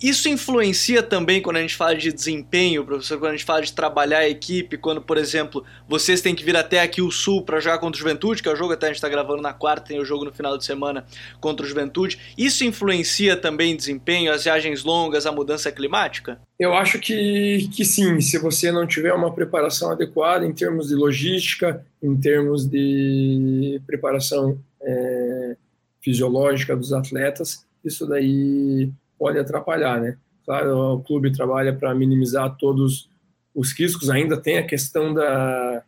Isso 0.00 0.28
influencia 0.28 1.02
também 1.02 1.42
quando 1.42 1.56
a 1.56 1.60
gente 1.60 1.74
fala 1.74 1.96
de 1.96 2.12
desempenho, 2.12 2.84
professor, 2.84 3.18
quando 3.18 3.32
a 3.32 3.36
gente 3.36 3.44
fala 3.44 3.62
de 3.62 3.72
trabalhar 3.72 4.18
a 4.18 4.28
equipe, 4.28 4.78
quando, 4.78 5.02
por 5.02 5.18
exemplo, 5.18 5.64
vocês 5.88 6.20
têm 6.20 6.34
que 6.34 6.44
vir 6.44 6.56
até 6.56 6.80
aqui 6.80 7.02
o 7.02 7.10
Sul 7.10 7.42
para 7.42 7.58
jogar 7.58 7.78
contra 7.78 7.96
o 7.96 7.98
Juventude, 7.98 8.42
que 8.42 8.48
é 8.48 8.52
o 8.52 8.56
jogo 8.56 8.72
até 8.72 8.86
a 8.86 8.88
gente 8.90 8.96
está 8.96 9.08
gravando 9.08 9.42
na 9.42 9.52
quarta, 9.52 9.88
tem 9.88 9.98
o 9.98 10.04
jogo 10.04 10.24
no 10.24 10.32
final 10.32 10.56
de 10.56 10.64
semana 10.64 11.04
contra 11.40 11.66
o 11.66 11.68
Juventude. 11.68 12.18
Isso 12.38 12.64
influencia 12.64 13.36
também 13.36 13.76
desempenho, 13.76 14.32
as 14.32 14.44
viagens 14.44 14.84
longas, 14.84 15.26
a 15.26 15.32
mudança 15.32 15.72
climática? 15.72 16.40
Eu 16.58 16.74
acho 16.74 16.98
que, 17.00 17.68
que 17.74 17.84
sim, 17.84 18.20
se 18.20 18.38
você 18.38 18.70
não 18.70 18.86
tiver 18.86 19.12
uma 19.12 19.32
preparação 19.32 19.90
adequada 19.90 20.46
em 20.46 20.52
termos 20.52 20.88
de 20.88 20.94
logística, 20.94 21.84
em 22.02 22.16
termos 22.16 22.66
de 22.66 23.80
preparação 23.86 24.58
é, 24.80 25.56
fisiológica 26.00 26.76
dos 26.76 26.92
atletas, 26.92 27.66
isso 27.84 28.06
daí 28.06 28.90
pode 29.18 29.38
atrapalhar, 29.38 30.00
né? 30.00 30.16
Claro, 30.44 30.94
o 30.94 31.02
clube 31.02 31.32
trabalha 31.32 31.74
para 31.74 31.94
minimizar 31.94 32.56
todos 32.56 33.10
os 33.54 33.72
riscos, 33.72 34.08
ainda 34.08 34.36
tem 34.36 34.58
a 34.58 34.66
questão 34.66 35.12
da, 35.12 35.82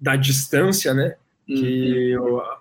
da 0.00 0.16
distância, 0.16 0.94
né? 0.94 1.16
Que 1.46 2.16
uhum. 2.16 2.40
a, 2.40 2.60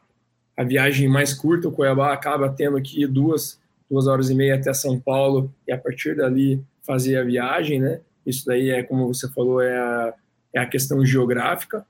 a 0.57 0.63
viagem 0.63 1.07
mais 1.07 1.33
curta, 1.33 1.67
o 1.67 1.71
Cuiabá 1.71 2.11
acaba 2.11 2.49
tendo 2.49 2.75
aqui 2.75 3.05
duas, 3.05 3.59
duas 3.89 4.07
horas 4.07 4.29
e 4.29 4.35
meia 4.35 4.55
até 4.55 4.73
São 4.73 4.99
Paulo 4.99 5.53
e 5.67 5.71
a 5.71 5.77
partir 5.77 6.15
dali 6.15 6.61
fazer 6.81 7.17
a 7.17 7.23
viagem, 7.23 7.79
né? 7.79 8.01
Isso 8.25 8.45
daí 8.45 8.69
é, 8.69 8.83
como 8.83 9.07
você 9.07 9.29
falou, 9.29 9.61
é 9.61 9.77
a, 9.77 10.13
é 10.53 10.59
a 10.59 10.65
questão 10.65 11.05
geográfica, 11.05 11.85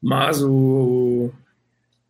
mas 0.00 0.42
o, 0.42 1.30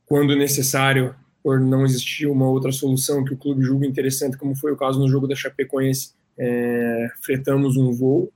quando 0.04 0.36
necessário 0.36 1.14
por 1.46 1.60
não 1.60 1.84
existir 1.84 2.26
uma 2.26 2.48
outra 2.48 2.72
solução 2.72 3.24
que 3.24 3.32
o 3.32 3.36
clube 3.36 3.62
julga 3.62 3.86
interessante, 3.86 4.36
como 4.36 4.56
foi 4.56 4.72
o 4.72 4.76
caso 4.76 4.98
no 4.98 5.08
jogo 5.08 5.28
da 5.28 5.36
Chapecoense, 5.36 6.10
é, 6.36 7.06
fretamos 7.22 7.76
um 7.76 7.92
voo. 7.92 8.32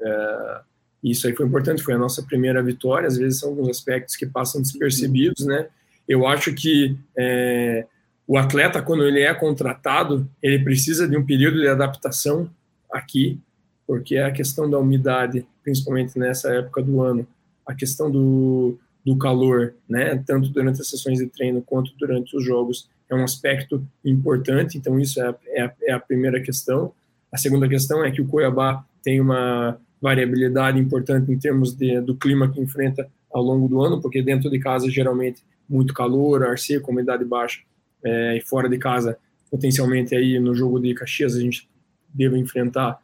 É, 0.00 0.60
isso 1.04 1.28
aí 1.28 1.36
foi 1.36 1.46
importante, 1.46 1.84
foi 1.84 1.94
a 1.94 1.98
nossa 1.98 2.20
primeira 2.20 2.60
vitória. 2.60 3.06
Às 3.06 3.16
vezes 3.16 3.38
são 3.38 3.50
alguns 3.50 3.68
aspectos 3.68 4.16
que 4.16 4.26
passam 4.26 4.60
despercebidos, 4.60 5.46
né? 5.46 5.68
Eu 6.08 6.26
acho 6.26 6.52
que 6.52 6.96
é, 7.16 7.86
o 8.26 8.36
atleta, 8.36 8.82
quando 8.82 9.06
ele 9.06 9.20
é 9.20 9.32
contratado, 9.32 10.28
ele 10.42 10.64
precisa 10.64 11.06
de 11.06 11.16
um 11.16 11.24
período 11.24 11.60
de 11.60 11.68
adaptação 11.68 12.50
aqui, 12.90 13.38
porque 13.86 14.16
a 14.16 14.32
questão 14.32 14.68
da 14.68 14.80
umidade, 14.80 15.46
principalmente 15.62 16.18
nessa 16.18 16.52
época 16.52 16.82
do 16.82 17.02
ano, 17.02 17.24
a 17.64 17.72
questão 17.72 18.10
do, 18.10 18.76
do 19.04 19.16
calor, 19.16 19.74
né, 19.88 20.22
tanto 20.26 20.48
durante 20.48 20.80
as 20.80 20.88
sessões 20.88 21.18
de 21.18 21.26
treino 21.26 21.60
quanto 21.62 21.92
durante 21.98 22.36
os 22.36 22.44
jogos, 22.44 22.88
é 23.10 23.14
um 23.14 23.24
aspecto 23.24 23.84
importante, 24.04 24.78
então 24.78 24.98
isso 24.98 25.20
é, 25.20 25.34
é, 25.48 25.72
é 25.82 25.92
a 25.92 26.00
primeira 26.00 26.40
questão. 26.40 26.92
A 27.30 27.36
segunda 27.36 27.68
questão 27.68 28.04
é 28.04 28.10
que 28.10 28.22
o 28.22 28.26
Cuiabá 28.26 28.84
tem 29.02 29.20
uma 29.20 29.78
variabilidade 30.00 30.78
importante 30.78 31.30
em 31.30 31.38
termos 31.38 31.74
de, 31.74 32.00
do 32.00 32.16
clima 32.16 32.50
que 32.50 32.60
enfrenta 32.60 33.08
ao 33.30 33.42
longo 33.42 33.68
do 33.68 33.82
ano, 33.82 34.00
porque 34.00 34.22
dentro 34.22 34.50
de 34.50 34.58
casa 34.58 34.90
geralmente 34.90 35.42
muito 35.68 35.94
calor, 35.94 36.44
ar 36.44 36.58
seco, 36.58 36.90
umidade 36.90 37.24
baixa, 37.24 37.60
é, 38.04 38.36
e 38.36 38.40
fora 38.40 38.68
de 38.68 38.78
casa 38.78 39.16
potencialmente 39.50 40.14
aí 40.14 40.38
no 40.40 40.54
jogo 40.54 40.80
de 40.80 40.94
Caxias 40.94 41.36
a 41.36 41.40
gente 41.40 41.68
deve 42.12 42.38
enfrentar 42.38 42.98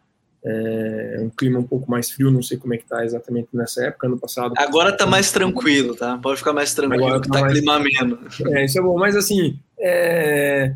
é, 0.51 1.19
um 1.21 1.29
clima 1.29 1.59
um 1.59 1.65
pouco 1.65 1.91
mais 1.91 2.11
frio, 2.11 2.31
não 2.31 2.43
sei 2.43 2.57
como 2.57 2.73
é 2.73 2.79
que 2.79 2.87
tá 2.87 3.05
exatamente 3.05 3.49
nessa 3.53 3.85
época, 3.85 4.07
ano 4.07 4.19
passado. 4.19 4.55
Agora 4.57 4.97
tá 4.97 5.07
mais 5.07 5.31
tranquilo, 5.31 5.95
tá? 5.95 6.17
Pode 6.17 6.39
ficar 6.39 6.55
mais 6.55 6.73
tranquilo, 6.73 7.05
Agora 7.05 7.21
que 7.21 7.29
tá, 7.29 7.35
tá 7.35 7.41
mais... 7.43 7.53
clima 7.53 7.79
menos. 7.79 8.41
É, 8.49 8.65
isso 8.65 8.79
é 8.79 8.83
bom, 8.83 8.99
mas 8.99 9.15
assim, 9.15 9.59
é... 9.79 10.73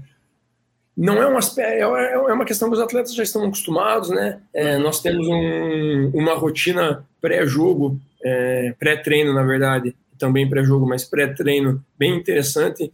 não 0.94 1.22
é 1.22 1.26
um 1.26 1.38
aspecto, 1.38 1.70
é, 1.70 1.80
é, 1.80 2.12
é 2.12 2.32
uma 2.32 2.44
questão 2.44 2.68
que 2.68 2.74
os 2.74 2.80
atletas 2.80 3.14
já 3.14 3.22
estão 3.22 3.44
acostumados, 3.46 4.10
né? 4.10 4.40
É, 4.52 4.76
nós 4.76 5.00
temos 5.00 5.26
um, 5.26 6.10
uma 6.12 6.34
rotina 6.34 7.04
pré-jogo, 7.18 7.98
é, 8.22 8.74
pré-treino, 8.78 9.32
na 9.32 9.42
verdade, 9.42 9.96
também 10.18 10.48
pré-jogo, 10.48 10.86
mas 10.86 11.04
pré-treino 11.04 11.82
bem 11.98 12.16
interessante, 12.16 12.92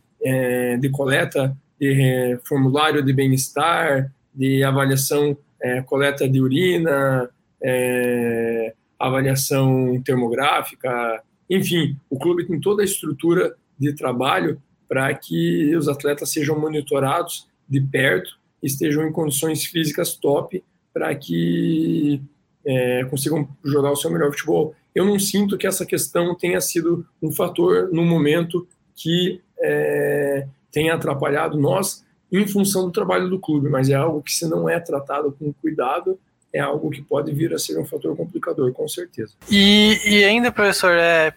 de 0.80 0.88
coleta 0.90 1.56
de 1.80 2.38
formulário 2.44 3.04
de 3.04 3.12
bem-estar, 3.12 4.10
de 4.34 4.64
avaliação 4.64 5.36
é, 5.60 5.82
coleta 5.82 6.28
de 6.28 6.40
urina, 6.40 7.28
é, 7.62 8.74
avaliação 8.98 10.00
termográfica, 10.02 11.22
enfim, 11.48 11.96
o 12.10 12.18
clube 12.18 12.46
tem 12.46 12.60
toda 12.60 12.82
a 12.82 12.84
estrutura 12.84 13.56
de 13.78 13.92
trabalho 13.94 14.60
para 14.88 15.12
que 15.14 15.74
os 15.76 15.88
atletas 15.88 16.30
sejam 16.30 16.58
monitorados 16.58 17.46
de 17.68 17.80
perto, 17.80 18.38
estejam 18.62 19.06
em 19.06 19.12
condições 19.12 19.64
físicas 19.64 20.14
top 20.14 20.62
para 20.92 21.14
que 21.14 22.20
é, 22.64 23.04
consigam 23.04 23.48
jogar 23.64 23.92
o 23.92 23.96
seu 23.96 24.10
melhor 24.10 24.30
futebol. 24.30 24.74
Eu 24.94 25.04
não 25.04 25.18
sinto 25.18 25.56
que 25.56 25.66
essa 25.66 25.86
questão 25.86 26.34
tenha 26.34 26.60
sido 26.60 27.06
um 27.22 27.30
fator 27.30 27.88
no 27.92 28.04
momento 28.04 28.66
que 28.94 29.40
é, 29.60 30.46
tenha 30.72 30.94
atrapalhado 30.94 31.58
nós 31.58 32.04
em 32.30 32.46
função 32.46 32.86
do 32.86 32.92
trabalho 32.92 33.28
do 33.28 33.38
clube, 33.38 33.68
mas 33.68 33.88
é 33.88 33.94
algo 33.94 34.22
que, 34.22 34.32
se 34.32 34.46
não 34.46 34.68
é 34.68 34.78
tratado 34.78 35.32
com 35.38 35.52
cuidado, 35.54 36.18
é 36.52 36.60
algo 36.60 36.90
que 36.90 37.02
pode 37.02 37.32
vir 37.32 37.52
a 37.54 37.58
ser 37.58 37.78
um 37.78 37.84
fator 37.84 38.16
complicador, 38.16 38.72
com 38.72 38.86
certeza. 38.88 39.32
E, 39.50 39.98
e 40.04 40.24
ainda, 40.24 40.50
professor, 40.50 40.92
é, 40.92 41.32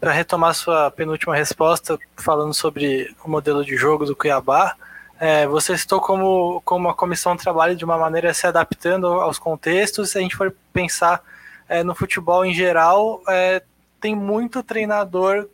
para 0.00 0.12
retomar 0.12 0.54
sua 0.54 0.90
penúltima 0.90 1.34
resposta, 1.34 1.98
falando 2.16 2.54
sobre 2.54 3.14
o 3.24 3.30
modelo 3.30 3.64
de 3.64 3.76
jogo 3.76 4.04
do 4.04 4.16
Cuiabá, 4.16 4.76
é, 5.20 5.46
você 5.46 5.76
citou 5.78 6.00
como, 6.00 6.60
como 6.64 6.88
a 6.88 6.94
comissão 6.94 7.36
trabalha 7.36 7.76
de 7.76 7.84
uma 7.84 7.96
maneira 7.96 8.34
se 8.34 8.46
adaptando 8.46 9.06
aos 9.06 9.38
contextos. 9.38 10.10
Se 10.10 10.18
a 10.18 10.20
gente 10.20 10.34
for 10.34 10.54
pensar 10.72 11.22
é, 11.68 11.84
no 11.84 11.94
futebol 11.94 12.44
em 12.44 12.52
geral, 12.52 13.22
é, 13.28 13.62
tem 14.00 14.16
muito 14.16 14.62
treinador 14.62 15.48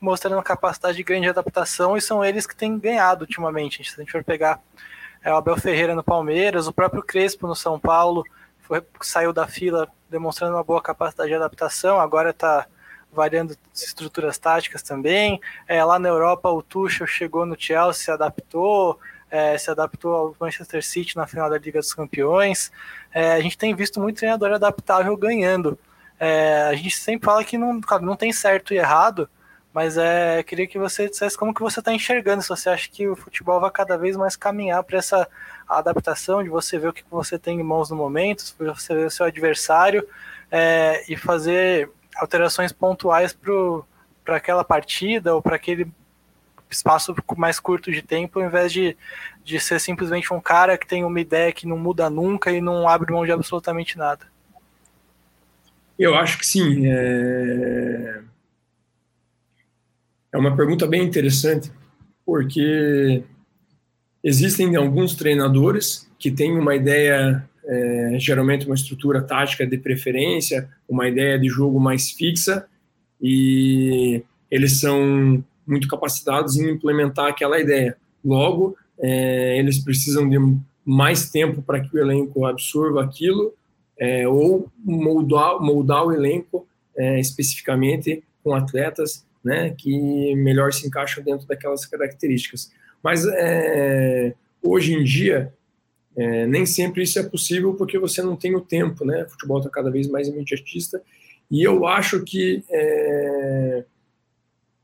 mostrando 0.00 0.42
capacidade 0.42 0.96
de 0.96 1.02
grande 1.02 1.28
adaptação 1.28 1.96
e 1.96 2.00
são 2.00 2.24
eles 2.24 2.46
que 2.46 2.56
têm 2.56 2.78
ganhado 2.78 3.22
ultimamente. 3.22 3.84
Se 3.84 4.00
a 4.00 4.02
gente 4.02 4.12
for 4.12 4.24
pegar 4.24 4.60
é, 5.22 5.32
o 5.32 5.36
Abel 5.36 5.56
Ferreira 5.56 5.94
no 5.94 6.02
Palmeiras, 6.02 6.66
o 6.66 6.72
próprio 6.72 7.02
Crespo 7.02 7.46
no 7.46 7.54
São 7.54 7.78
Paulo, 7.78 8.24
foi, 8.60 8.82
saiu 9.02 9.32
da 9.32 9.46
fila 9.46 9.88
demonstrando 10.08 10.54
uma 10.54 10.64
boa 10.64 10.80
capacidade 10.80 11.28
de 11.28 11.34
adaptação, 11.34 12.00
agora 12.00 12.30
está 12.30 12.66
variando 13.12 13.56
estruturas 13.74 14.38
táticas 14.38 14.82
também. 14.82 15.40
É, 15.66 15.84
lá 15.84 15.98
na 15.98 16.08
Europa, 16.08 16.48
o 16.48 16.62
Tuchel 16.62 17.06
chegou 17.06 17.44
no 17.44 17.56
Chelsea, 17.58 18.04
se 18.04 18.10
adaptou, 18.10 18.98
é, 19.30 19.56
se 19.58 19.70
adaptou 19.70 20.14
ao 20.14 20.36
Manchester 20.40 20.84
City 20.84 21.16
na 21.16 21.26
final 21.26 21.50
da 21.50 21.58
Liga 21.58 21.80
dos 21.80 21.92
Campeões. 21.92 22.70
É, 23.12 23.32
a 23.32 23.40
gente 23.40 23.58
tem 23.58 23.74
visto 23.74 24.00
muito 24.00 24.18
treinador 24.18 24.52
adaptável 24.52 25.16
ganhando. 25.16 25.78
É, 26.18 26.68
a 26.70 26.74
gente 26.74 26.96
sempre 26.96 27.26
fala 27.26 27.42
que 27.44 27.56
não, 27.56 27.80
não 28.02 28.16
tem 28.16 28.32
certo 28.32 28.74
e 28.74 28.78
errado, 28.78 29.28
mas 29.72 29.96
é, 29.96 30.42
queria 30.42 30.66
que 30.66 30.78
você 30.78 31.08
dissesse 31.08 31.38
como 31.38 31.54
que 31.54 31.60
você 31.60 31.78
está 31.78 31.92
enxergando, 31.92 32.42
se 32.42 32.48
você 32.48 32.68
acha 32.68 32.88
que 32.90 33.08
o 33.08 33.14
futebol 33.14 33.60
vai 33.60 33.70
cada 33.70 33.96
vez 33.96 34.16
mais 34.16 34.34
caminhar 34.34 34.82
para 34.82 34.98
essa 34.98 35.28
adaptação, 35.68 36.42
de 36.42 36.48
você 36.48 36.76
ver 36.76 36.88
o 36.88 36.92
que 36.92 37.04
você 37.08 37.38
tem 37.38 37.60
em 37.60 37.62
mãos 37.62 37.88
no 37.88 37.96
momento, 37.96 38.42
você 38.58 38.94
ver 38.94 39.06
o 39.06 39.10
seu 39.10 39.26
adversário 39.26 40.06
é, 40.50 41.04
e 41.08 41.16
fazer 41.16 41.88
alterações 42.16 42.72
pontuais 42.72 43.36
para 44.24 44.36
aquela 44.36 44.64
partida 44.64 45.34
ou 45.34 45.40
para 45.40 45.54
aquele 45.54 45.86
espaço 46.68 47.14
mais 47.36 47.60
curto 47.60 47.92
de 47.92 48.02
tempo, 48.02 48.40
ao 48.40 48.46
invés 48.46 48.72
de, 48.72 48.96
de 49.44 49.60
ser 49.60 49.80
simplesmente 49.80 50.34
um 50.34 50.40
cara 50.40 50.76
que 50.76 50.86
tem 50.86 51.04
uma 51.04 51.20
ideia 51.20 51.52
que 51.52 51.66
não 51.66 51.78
muda 51.78 52.10
nunca 52.10 52.50
e 52.50 52.60
não 52.60 52.88
abre 52.88 53.12
mão 53.12 53.24
de 53.24 53.30
absolutamente 53.30 53.96
nada. 53.96 54.26
Eu 55.96 56.16
acho 56.16 56.38
que 56.38 56.46
sim. 56.46 56.86
É 56.86 58.20
é 60.32 60.38
uma 60.38 60.54
pergunta 60.56 60.86
bem 60.86 61.02
interessante, 61.04 61.70
porque 62.24 63.22
existem 64.22 64.76
alguns 64.76 65.14
treinadores 65.14 66.08
que 66.18 66.30
têm 66.30 66.56
uma 66.56 66.74
ideia, 66.76 67.48
é, 67.64 68.16
geralmente 68.18 68.66
uma 68.66 68.74
estrutura 68.74 69.22
tática 69.22 69.66
de 69.66 69.76
preferência, 69.78 70.68
uma 70.88 71.08
ideia 71.08 71.38
de 71.38 71.48
jogo 71.48 71.80
mais 71.80 72.10
fixa, 72.10 72.66
e 73.20 74.22
eles 74.50 74.78
são 74.80 75.42
muito 75.66 75.88
capacitados 75.88 76.56
em 76.56 76.70
implementar 76.70 77.28
aquela 77.28 77.58
ideia. 77.58 77.96
Logo, 78.24 78.76
é, 78.98 79.58
eles 79.58 79.78
precisam 79.78 80.28
de 80.28 80.38
mais 80.84 81.30
tempo 81.30 81.62
para 81.62 81.80
que 81.80 81.94
o 81.94 82.00
elenco 82.00 82.44
absorva 82.44 83.02
aquilo, 83.02 83.54
é, 83.98 84.26
ou 84.26 84.70
moldar, 84.82 85.60
moldar 85.60 86.06
o 86.06 86.12
elenco 86.12 86.66
é, 86.96 87.20
especificamente 87.20 88.22
com 88.42 88.54
atletas 88.54 89.24
né, 89.44 89.70
que 89.70 90.34
melhor 90.34 90.72
se 90.72 90.86
encaixam 90.86 91.22
dentro 91.24 91.46
daquelas 91.46 91.86
características. 91.86 92.72
Mas 93.02 93.26
é, 93.26 94.34
hoje 94.62 94.94
em 94.94 95.02
dia, 95.02 95.52
é, 96.16 96.46
nem 96.46 96.66
sempre 96.66 97.02
isso 97.02 97.18
é 97.18 97.22
possível 97.22 97.74
porque 97.74 97.98
você 97.98 98.22
não 98.22 98.36
tem 98.36 98.54
o 98.54 98.60
tempo, 98.60 99.04
né? 99.04 99.24
O 99.24 99.30
futebol 99.30 99.58
está 99.58 99.70
cada 99.70 99.90
vez 99.90 100.08
mais 100.08 100.28
imediatista 100.28 101.02
e 101.50 101.62
eu 101.62 101.86
acho 101.86 102.22
que 102.22 102.62
é, 102.70 103.84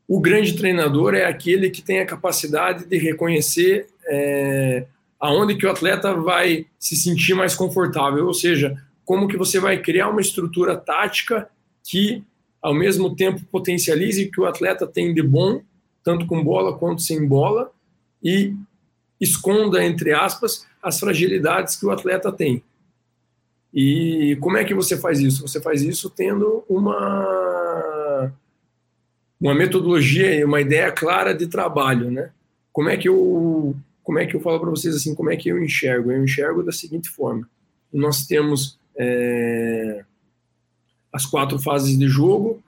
o 0.09 0.21
grande 0.21 0.57
treinador 0.57 1.15
é 1.15 1.25
aquele 1.25 1.69
que 1.69 1.83
tem 1.83 2.01
a 2.01 2.07
capacidade 2.07 2.87
de 2.87 2.97
reconhecer 2.97 3.89
é, 4.09 4.87
aonde 5.19 5.57
que 5.57 5.67
o 5.67 5.71
atleta 5.71 6.15
vai 6.15 6.67
se 6.79 6.97
sentir 6.97 7.35
mais 7.35 7.55
confortável, 7.55 8.27
ou 8.27 8.35
seja, 8.35 8.81
como 9.05 9.29
que 9.29 9.37
você 9.37 9.59
vai 9.59 9.81
criar 9.81 10.09
uma 10.09 10.21
estrutura 10.21 10.77
tática 10.77 11.49
que 11.85 12.25
ao 12.67 12.75
mesmo 12.75 13.15
tempo 13.15 13.45
potencialize 13.45 14.25
o 14.25 14.31
que 14.33 14.41
o 14.41 14.45
atleta 14.45 14.89
tem 14.89 15.15
de 15.15 15.23
bom, 15.23 15.63
tanto 16.03 16.27
com 16.27 16.43
bola 16.43 16.77
quanto 16.77 17.01
sem 17.01 17.25
bola, 17.25 17.71
e 18.21 18.57
esconda, 19.21 19.85
entre 19.85 20.13
aspas, 20.13 20.67
as 20.83 20.99
fragilidades 20.99 21.77
que 21.77 21.87
o 21.87 21.93
atleta 21.93 22.33
tem. 22.33 22.65
E 23.73 24.37
como 24.41 24.57
é 24.57 24.65
que 24.65 24.75
você 24.75 24.97
faz 24.97 25.21
isso? 25.21 25.47
Você 25.47 25.61
faz 25.61 25.81
isso 25.81 26.11
tendo 26.11 26.65
uma, 26.69 28.33
uma 29.41 29.55
metodologia, 29.55 30.45
uma 30.45 30.61
ideia 30.61 30.91
clara 30.91 31.33
de 31.33 31.47
trabalho, 31.47 32.11
né? 32.11 32.33
Como 32.73 32.89
é 32.89 32.97
que 32.97 33.09
eu, 33.09 33.77
como 34.03 34.19
é 34.19 34.27
que 34.27 34.35
eu 34.35 34.41
falo 34.41 34.59
para 34.59 34.71
vocês 34.71 34.97
assim, 34.97 35.15
como 35.15 35.31
é 35.31 35.37
que 35.37 35.49
eu 35.49 35.63
enxergo? 35.63 36.11
Eu 36.11 36.25
enxergo 36.25 36.65
da 36.65 36.73
seguinte 36.73 37.09
forma: 37.11 37.49
nós 37.93 38.27
temos 38.27 38.77
é, 38.99 40.05
as 41.13 41.27
quatro 41.27 41.59
fases 41.59 41.99
de 41.99 42.09
jogo. 42.09 42.63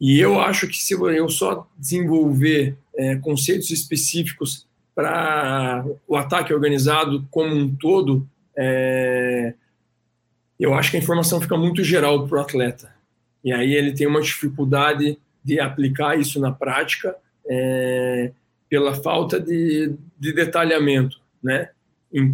E 0.00 0.18
eu 0.18 0.40
acho 0.40 0.66
que 0.68 0.76
se 0.76 0.94
eu 0.94 1.28
só 1.28 1.66
desenvolver 1.78 2.76
é, 2.96 3.16
conceitos 3.16 3.70
específicos 3.70 4.66
para 4.94 5.84
o 6.06 6.16
ataque 6.16 6.52
organizado 6.52 7.26
como 7.30 7.54
um 7.54 7.74
todo, 7.74 8.26
é, 8.56 9.54
eu 10.58 10.74
acho 10.74 10.90
que 10.90 10.96
a 10.96 11.00
informação 11.00 11.40
fica 11.40 11.56
muito 11.56 11.82
geral 11.82 12.26
para 12.26 12.38
o 12.38 12.40
atleta. 12.40 12.94
E 13.42 13.52
aí 13.52 13.74
ele 13.74 13.92
tem 13.92 14.06
uma 14.06 14.22
dificuldade 14.22 15.18
de 15.44 15.60
aplicar 15.60 16.18
isso 16.18 16.40
na 16.40 16.50
prática 16.50 17.14
é, 17.46 18.32
pela 18.68 18.94
falta 18.94 19.38
de, 19.38 19.94
de 20.18 20.32
detalhamento, 20.32 21.20
né? 21.42 21.68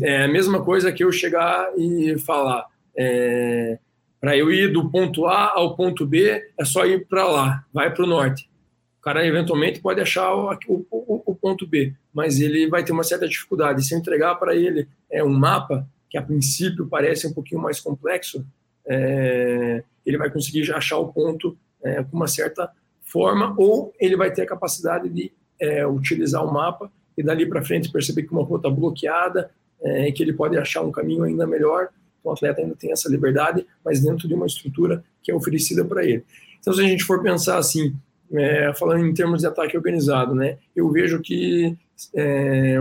É 0.03 0.25
a 0.25 0.29
mesma 0.29 0.63
coisa 0.63 0.93
que 0.93 1.03
eu 1.03 1.11
chegar 1.11 1.71
e 1.77 2.19
falar, 2.19 2.67
é, 2.95 3.79
para 4.21 4.37
eu 4.37 4.53
ir 4.53 4.73
do 4.73 4.91
ponto 4.91 5.27
A 5.27 5.53
ao 5.55 5.75
ponto 5.75 6.07
B, 6.07 6.43
é 6.59 6.65
só 6.65 6.85
ir 6.85 7.07
para 7.07 7.25
lá, 7.25 7.65
vai 7.73 7.93
para 7.93 8.05
o 8.05 8.09
norte. 8.09 8.51
O 8.99 9.03
cara 9.03 9.27
eventualmente 9.27 9.81
pode 9.81 9.99
achar 10.01 10.35
o, 10.35 10.51
o, 10.69 11.23
o, 11.27 11.35
ponto 11.35 11.67
B, 11.67 11.95
mas 12.13 12.39
ele 12.39 12.69
vai 12.69 12.85
ter 12.85 12.93
uma 12.93 13.03
certa 13.03 13.27
dificuldade. 13.27 13.83
Se 13.83 13.95
eu 13.95 13.99
entregar 13.99 14.35
para 14.35 14.55
ele 14.55 14.87
é 15.11 15.25
um 15.25 15.33
mapa, 15.33 15.89
que 16.11 16.19
a 16.19 16.23
princípio 16.23 16.87
parece 16.87 17.27
um 17.27 17.33
pouquinho 17.33 17.63
mais 17.63 17.81
complexo, 17.81 18.45
é, 18.87 19.83
ele 20.05 20.19
vai 20.19 20.29
conseguir 20.31 20.71
achar 20.73 20.99
o 20.99 21.11
ponto 21.11 21.57
é, 21.83 22.03
com 22.03 22.15
uma 22.15 22.29
certa 22.29 22.71
forma, 23.03 23.55
ou 23.57 23.93
ele 23.99 24.17
vai 24.17 24.31
ter 24.31 24.43
a 24.43 24.47
capacidade 24.47 25.09
de 25.09 25.33
é, 25.59 25.87
utilizar 25.87 26.45
o 26.45 26.53
mapa 26.53 26.93
e 27.17 27.23
dali 27.23 27.47
para 27.47 27.65
frente 27.65 27.91
perceber 27.91 28.25
que 28.25 28.33
uma 28.33 28.43
está 28.57 28.69
bloqueada, 28.69 29.51
é, 29.83 30.13
que 30.13 30.23
ele 30.23 30.33
pode 30.33 30.59
achar 30.59 30.83
um 30.83 30.93
caminho 30.93 31.25
ainda 31.25 31.47
melhor. 31.47 31.89
Então, 32.21 32.31
o 32.31 32.35
atleta 32.35 32.61
ainda 32.61 32.77
tem 32.77 32.93
essa 32.93 33.09
liberdade, 33.09 33.67
mas 33.85 34.01
dentro 34.01 34.29
de 34.29 34.35
uma 34.35 34.47
estrutura 34.47 35.03
que 35.23 35.31
é 35.31 35.35
oferecida 35.35 35.85
para 35.85 36.05
ele. 36.05 36.25
Então, 36.61 36.73
se 36.73 36.81
a 36.81 36.85
gente 36.85 37.05
for 37.05 37.23
pensar 37.23 37.59
assim, 37.59 37.95
é, 38.33 38.73
falando 38.75 39.05
em 39.05 39.15
termos 39.15 39.41
de 39.41 39.47
ataque 39.47 39.77
organizado, 39.77 40.35
né, 40.35 40.59
eu 40.77 40.91
vejo 40.91 41.21
que 41.21 41.77
é, 42.15 42.77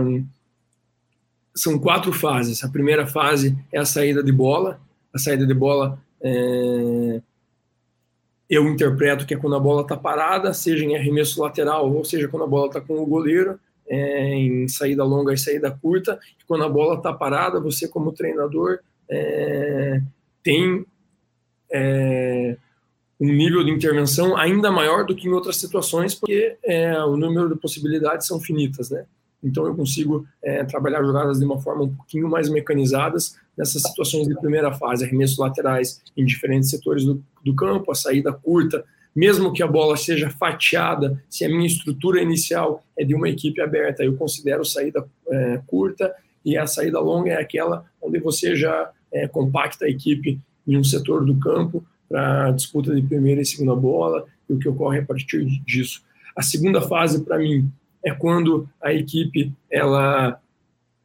são 1.54 1.78
quatro 1.78 2.12
fases. 2.12 2.62
A 2.62 2.68
primeira 2.68 3.06
fase 3.06 3.56
é 3.72 3.78
a 3.78 3.84
saída 3.84 4.22
de 4.22 4.32
bola. 4.32 4.80
A 5.12 5.18
saída 5.18 5.46
de 5.46 5.54
bola 5.54 5.98
é, 6.22 7.20
eu 8.50 8.66
interpreto 8.68 9.24
que 9.24 9.34
é 9.34 9.36
quando 9.36 9.54
a 9.54 9.60
bola 9.60 9.82
está 9.82 9.96
parada, 9.96 10.52
seja 10.52 10.84
em 10.84 10.96
arremesso 10.96 11.40
lateral, 11.40 11.92
ou 11.92 12.04
seja, 12.04 12.26
quando 12.26 12.42
a 12.42 12.48
bola 12.48 12.66
está 12.66 12.80
com 12.80 13.00
o 13.00 13.06
goleiro, 13.06 13.58
é, 13.88 14.34
em 14.34 14.66
saída 14.66 15.04
longa 15.04 15.32
e 15.32 15.38
saída 15.38 15.70
curta. 15.70 16.18
E 16.40 16.44
quando 16.44 16.64
a 16.64 16.68
bola 16.68 16.96
está 16.96 17.12
parada, 17.12 17.60
você, 17.60 17.86
como 17.86 18.12
treinador, 18.12 18.80
é, 19.10 20.00
tem 20.42 20.86
é, 21.72 22.56
um 23.20 23.26
nível 23.26 23.62
de 23.62 23.70
intervenção 23.70 24.36
ainda 24.36 24.70
maior 24.70 25.04
do 25.04 25.14
que 25.14 25.28
em 25.28 25.32
outras 25.32 25.56
situações, 25.56 26.14
porque 26.14 26.56
é, 26.64 26.98
o 27.04 27.16
número 27.16 27.48
de 27.48 27.60
possibilidades 27.60 28.26
são 28.26 28.40
finitas, 28.40 28.90
né? 28.90 29.04
Então 29.42 29.66
eu 29.66 29.74
consigo 29.74 30.26
é, 30.42 30.64
trabalhar 30.64 31.02
jogadas 31.02 31.38
de 31.38 31.44
uma 31.44 31.60
forma 31.60 31.84
um 31.84 31.94
pouquinho 31.94 32.28
mais 32.28 32.48
mecanizadas 32.48 33.38
nessas 33.56 33.82
situações 33.82 34.28
de 34.28 34.34
primeira 34.38 34.72
fase, 34.72 35.04
arremessos 35.04 35.38
laterais 35.38 36.02
em 36.16 36.24
diferentes 36.24 36.70
setores 36.70 37.04
do, 37.04 37.22
do 37.42 37.54
campo, 37.54 37.90
a 37.90 37.94
saída 37.94 38.32
curta, 38.32 38.84
mesmo 39.16 39.52
que 39.52 39.62
a 39.62 39.66
bola 39.66 39.96
seja 39.96 40.30
fatiada, 40.30 41.22
se 41.28 41.44
a 41.44 41.48
minha 41.48 41.66
estrutura 41.66 42.22
inicial 42.22 42.84
é 42.96 43.04
de 43.04 43.14
uma 43.14 43.28
equipe 43.28 43.60
aberta, 43.60 44.04
eu 44.04 44.16
considero 44.16 44.64
saída 44.64 45.06
é, 45.28 45.60
curta 45.66 46.14
e 46.44 46.56
a 46.56 46.66
saída 46.66 47.00
longa 47.00 47.32
é 47.32 47.40
aquela 47.40 47.84
onde 48.00 48.18
você 48.18 48.54
já 48.54 48.90
é, 49.12 49.26
compacta 49.28 49.84
a 49.84 49.88
equipe 49.88 50.38
em 50.66 50.76
um 50.76 50.84
setor 50.84 51.24
do 51.24 51.36
campo 51.36 51.84
para 52.08 52.50
disputa 52.50 52.94
de 52.94 53.02
primeira 53.02 53.40
e 53.40 53.46
segunda 53.46 53.74
bola 53.74 54.24
e 54.48 54.52
o 54.52 54.58
que 54.58 54.68
ocorre 54.68 54.98
a 54.98 55.04
partir 55.04 55.44
disso. 55.64 56.02
A 56.36 56.42
segunda 56.42 56.80
fase, 56.82 57.24
para 57.24 57.38
mim, 57.38 57.70
é 58.04 58.12
quando 58.12 58.68
a 58.80 58.92
equipe 58.92 59.52
ela 59.70 60.40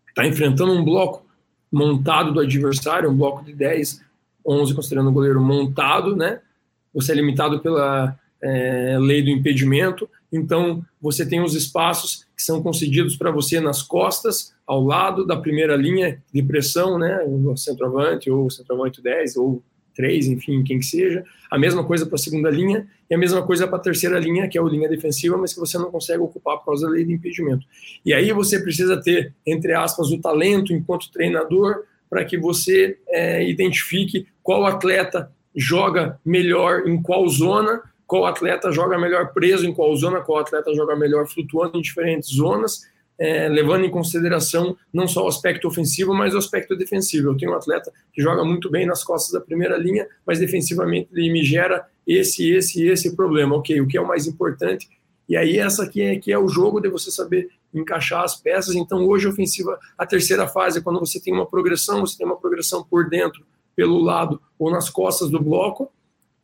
está 0.08 0.26
enfrentando 0.26 0.72
um 0.72 0.84
bloco 0.84 1.26
montado 1.72 2.32
do 2.32 2.40
adversário, 2.40 3.10
um 3.10 3.18
bloco 3.18 3.44
de 3.44 3.54
10, 3.54 4.02
11, 4.46 4.74
considerando 4.74 5.10
o 5.10 5.14
goleiro 5.14 5.42
montado, 5.42 6.16
né? 6.16 6.40
Você 6.94 7.12
é 7.12 7.16
limitado 7.16 7.60
pela 7.60 8.18
é, 8.42 8.98
lei 9.00 9.22
do 9.22 9.30
impedimento, 9.30 10.10
então 10.32 10.84
você 11.02 11.26
tem 11.26 11.42
os 11.42 11.56
espaços 11.56 12.26
que 12.36 12.44
são 12.44 12.62
concedidos 12.62 13.16
para 13.16 13.32
você 13.32 13.60
nas 13.60 13.82
costas, 13.82 14.54
ao 14.66 14.84
lado 14.84 15.26
da 15.26 15.38
primeira 15.38 15.76
linha 15.76 16.22
de 16.34 16.42
pressão, 16.44 16.98
né? 16.98 17.24
O 17.28 17.56
centroavante 17.56 18.30
ou 18.30 18.50
centroavante 18.50 19.02
10 19.02 19.38
ou 19.38 19.64
três, 19.96 20.28
enfim, 20.28 20.64
quem 20.64 20.80
que 20.80 20.86
seja. 20.86 21.24
A 21.50 21.58
mesma 21.58 21.84
coisa 21.84 22.06
para 22.06 22.16
a 22.16 22.20
segunda 22.20 22.50
linha 22.50 22.86
e 23.10 23.16
a 23.16 23.18
mesma 23.18 23.42
coisa 23.44 23.66
para 23.68 23.78
a 23.78 23.82
terceira 23.82 24.20
linha, 24.20 24.48
que 24.48 24.58
é 24.58 24.62
a 24.62 24.66
linha 24.66 24.90
defensiva, 24.90 25.38
mas 25.38 25.54
que 25.54 25.60
você 25.60 25.78
não 25.78 25.90
consegue 25.90 26.20
ocupar 26.20 26.58
por 26.58 26.66
causa 26.66 26.86
da 26.86 26.92
lei 26.92 27.06
de 27.06 27.14
impedimento. 27.14 27.66
E 28.06 28.14
aí 28.14 28.32
você 28.34 28.60
precisa 28.60 29.02
ter, 29.02 29.34
entre 29.46 29.74
aspas, 29.74 30.12
o 30.12 30.20
talento 30.20 30.74
enquanto 30.74 31.12
treinador 31.12 31.84
para 32.10 32.26
que 32.26 32.38
você 32.38 32.98
é, 33.08 33.48
identifique 33.48 34.28
qual 34.44 34.66
atleta 34.66 35.32
joga 35.56 36.20
melhor 36.26 36.88
em 36.88 37.02
qual 37.02 37.28
zona, 37.30 37.82
qual 38.08 38.26
atleta 38.26 38.72
joga 38.72 38.98
melhor 38.98 39.34
preso 39.34 39.66
em 39.66 39.74
qual 39.74 39.96
zona, 39.96 40.22
qual 40.22 40.40
atleta 40.40 40.74
joga 40.74 40.96
melhor 40.96 41.28
flutuando 41.28 41.78
em 41.78 41.82
diferentes 41.82 42.30
zonas 42.30 42.82
é, 43.18 43.48
levando 43.48 43.86
em 43.86 43.90
consideração 43.90 44.76
não 44.94 45.08
só 45.08 45.26
o 45.26 45.28
aspecto 45.28 45.68
ofensivo, 45.68 46.14
mas 46.14 46.34
o 46.34 46.38
aspecto 46.38 46.76
defensivo. 46.76 47.30
Eu 47.30 47.38
tenho 47.38 47.52
um 47.52 47.56
atleta 47.56 47.92
que 48.14 48.22
joga 48.22 48.44
muito 48.44 48.70
bem 48.70 48.86
nas 48.86 49.04
costas 49.04 49.32
da 49.32 49.42
primeira 49.42 49.78
linha, 49.78 50.08
mas 50.26 50.40
defensivamente 50.40 51.10
ele 51.14 51.32
me 51.32 51.44
gera 51.44 51.88
esse, 52.06 52.52
esse 52.52 52.86
esse 52.86 53.16
problema. 53.16 53.56
Ok, 53.56 53.80
o 53.82 53.88
que 53.88 53.98
é 53.98 54.02
o 54.02 54.08
mais 54.08 54.28
importante? 54.28 54.90
E 55.28 55.36
aí 55.36 55.58
essa 55.58 55.84
aqui 55.84 56.02
é, 56.02 56.18
que 56.18 56.32
é 56.32 56.38
o 56.38 56.48
jogo 56.48 56.80
de 56.80 56.90
você 56.90 57.10
saber 57.10 57.50
encaixar 57.74 58.24
as 58.24 58.36
peças. 58.36 58.76
Então 58.76 59.08
hoje 59.08 59.28
ofensiva, 59.28 59.80
a 59.98 60.06
terceira 60.06 60.48
fase 60.48 60.80
é 60.80 60.82
quando 60.82 61.00
você 61.00 61.20
tem 61.20 61.34
uma 61.34 61.46
progressão, 61.46 62.02
você 62.02 62.18
tem 62.18 62.26
uma 62.26 62.38
progressão 62.38 62.84
por 62.84 63.10
dentro, 63.10 63.46
pelo 63.76 64.00
lado 64.00 64.42
ou 64.60 64.70
nas 64.70 64.90
costas 64.90 65.30
do 65.30 65.42
bloco. 65.42 65.92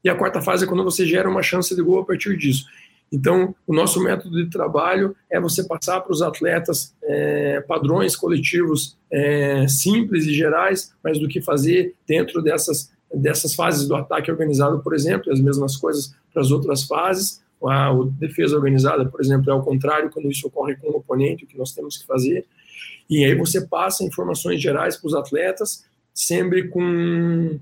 E 0.03 0.09
a 0.09 0.15
quarta 0.15 0.41
fase 0.41 0.65
é 0.65 0.67
quando 0.67 0.83
você 0.83 1.05
gera 1.05 1.29
uma 1.29 1.43
chance 1.43 1.75
de 1.75 1.81
gol 1.81 1.99
a 1.99 2.05
partir 2.05 2.35
disso. 2.37 2.65
Então, 3.11 3.53
o 3.67 3.73
nosso 3.73 4.01
método 4.01 4.41
de 4.41 4.49
trabalho 4.49 5.15
é 5.29 5.39
você 5.39 5.65
passar 5.65 5.99
para 5.99 6.13
os 6.13 6.21
atletas 6.21 6.95
é, 7.03 7.59
padrões 7.59 8.15
coletivos 8.15 8.97
é, 9.11 9.67
simples 9.67 10.25
e 10.25 10.33
gerais, 10.33 10.93
mas 11.03 11.19
do 11.19 11.27
que 11.27 11.41
fazer 11.41 11.93
dentro 12.07 12.41
dessas, 12.41 12.89
dessas 13.13 13.53
fases 13.53 13.85
do 13.85 13.95
ataque 13.95 14.31
organizado, 14.31 14.79
por 14.79 14.95
exemplo, 14.95 15.29
e 15.29 15.33
as 15.33 15.41
mesmas 15.41 15.75
coisas 15.75 16.15
para 16.31 16.41
as 16.41 16.51
outras 16.51 16.83
fases. 16.83 17.41
A, 17.63 17.89
a 17.89 17.93
defesa 18.17 18.55
organizada, 18.55 19.05
por 19.05 19.19
exemplo, 19.19 19.49
é 19.49 19.53
ao 19.53 19.61
contrário, 19.63 20.09
quando 20.09 20.31
isso 20.31 20.47
ocorre 20.47 20.77
com 20.77 20.87
o 20.87 20.95
oponente, 20.95 21.43
o 21.43 21.47
que 21.47 21.57
nós 21.57 21.73
temos 21.73 21.97
que 21.97 22.07
fazer. 22.07 22.45
E 23.09 23.25
aí 23.25 23.35
você 23.35 23.67
passa 23.67 24.05
informações 24.05 24.61
gerais 24.61 24.95
para 24.95 25.07
os 25.07 25.13
atletas, 25.13 25.83
sempre 26.13 26.69
com 26.69 27.59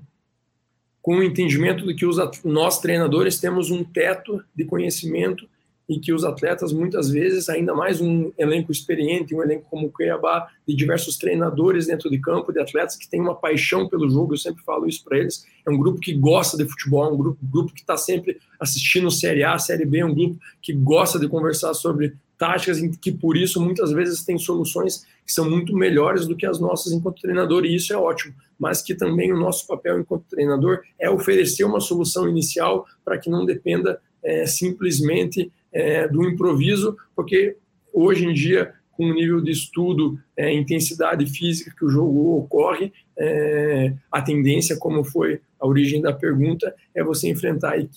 com 1.02 1.16
o 1.16 1.22
entendimento 1.22 1.86
de 1.86 1.94
que 1.94 2.06
os, 2.06 2.18
nós 2.44 2.80
treinadores 2.80 3.38
temos 3.38 3.70
um 3.70 3.82
teto 3.82 4.42
de 4.54 4.64
conhecimento 4.64 5.48
e 5.90 5.98
que 5.98 6.12
os 6.12 6.24
atletas 6.24 6.72
muitas 6.72 7.10
vezes, 7.10 7.48
ainda 7.48 7.74
mais 7.74 8.00
um 8.00 8.30
elenco 8.38 8.70
experiente, 8.70 9.34
um 9.34 9.42
elenco 9.42 9.66
como 9.68 9.88
o 9.88 9.90
Cuiabá, 9.90 10.48
de 10.66 10.72
diversos 10.72 11.16
treinadores 11.16 11.88
dentro 11.88 12.08
de 12.08 12.20
campo, 12.20 12.52
de 12.52 12.60
atletas 12.60 12.94
que 12.94 13.10
têm 13.10 13.20
uma 13.20 13.34
paixão 13.34 13.88
pelo 13.88 14.08
jogo, 14.08 14.34
eu 14.34 14.38
sempre 14.38 14.62
falo 14.62 14.86
isso 14.86 15.02
para 15.02 15.18
eles, 15.18 15.44
é 15.66 15.70
um 15.70 15.76
grupo 15.76 15.98
que 15.98 16.12
gosta 16.12 16.56
de 16.56 16.64
futebol, 16.64 17.06
é 17.06 17.12
um 17.12 17.16
grupo, 17.16 17.38
grupo 17.42 17.74
que 17.74 17.80
está 17.80 17.96
sempre 17.96 18.38
assistindo 18.60 19.10
Série 19.10 19.42
A, 19.42 19.58
Série 19.58 19.84
B, 19.84 19.98
é 19.98 20.06
um 20.06 20.14
grupo 20.14 20.38
que 20.62 20.72
gosta 20.72 21.18
de 21.18 21.26
conversar 21.26 21.74
sobre 21.74 22.14
táticas, 22.40 22.80
que 23.02 23.12
por 23.12 23.36
isso 23.36 23.60
muitas 23.60 23.92
vezes 23.92 24.24
tem 24.24 24.38
soluções 24.38 25.04
que 25.26 25.30
são 25.30 25.48
muito 25.48 25.76
melhores 25.76 26.26
do 26.26 26.34
que 26.34 26.46
as 26.46 26.58
nossas 26.58 26.90
enquanto 26.90 27.20
treinador, 27.20 27.66
e 27.66 27.76
isso 27.76 27.92
é 27.92 27.96
ótimo, 27.98 28.34
mas 28.58 28.80
que 28.80 28.94
também 28.94 29.30
o 29.30 29.38
nosso 29.38 29.66
papel 29.66 30.00
enquanto 30.00 30.24
treinador 30.24 30.80
é 30.98 31.10
oferecer 31.10 31.64
uma 31.64 31.80
solução 31.80 32.26
inicial 32.26 32.86
para 33.04 33.18
que 33.18 33.28
não 33.28 33.44
dependa 33.44 34.00
é, 34.22 34.46
simplesmente 34.46 35.52
é, 35.70 36.08
do 36.08 36.26
improviso, 36.26 36.96
porque 37.14 37.58
hoje 37.92 38.24
em 38.24 38.32
dia, 38.32 38.72
com 39.00 39.06
o 39.06 39.14
nível 39.14 39.40
de 39.40 39.50
estudo, 39.50 40.20
é, 40.36 40.52
intensidade 40.52 41.24
física 41.24 41.72
que 41.74 41.86
o 41.86 41.88
jogo 41.88 42.36
ocorre, 42.36 42.92
é, 43.18 43.94
a 44.12 44.20
tendência, 44.20 44.76
como 44.76 45.02
foi 45.02 45.40
a 45.58 45.66
origem 45.66 46.02
da 46.02 46.12
pergunta, 46.12 46.74
é 46.94 47.02
você 47.02 47.30
enfrentar 47.30 47.78
é, 47.78 47.88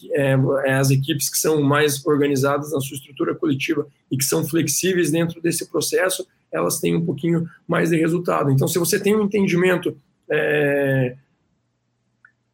é, 0.64 0.74
as 0.76 0.92
equipes 0.92 1.30
que 1.30 1.38
são 1.38 1.62
mais 1.62 2.06
organizadas 2.06 2.72
na 2.72 2.80
sua 2.80 2.96
estrutura 2.96 3.36
coletiva 3.36 3.86
e 4.10 4.16
que 4.16 4.24
são 4.24 4.46
flexíveis 4.46 5.12
dentro 5.12 5.42
desse 5.42 5.70
processo, 5.70 6.26
elas 6.50 6.80
têm 6.80 6.96
um 6.96 7.06
pouquinho 7.06 7.50
mais 7.68 7.90
de 7.90 7.98
resultado. 7.98 8.50
Então, 8.50 8.66
se 8.66 8.80
você 8.80 8.98
tem 8.98 9.14
um 9.14 9.24
entendimento 9.24 9.98
é, 10.32 11.18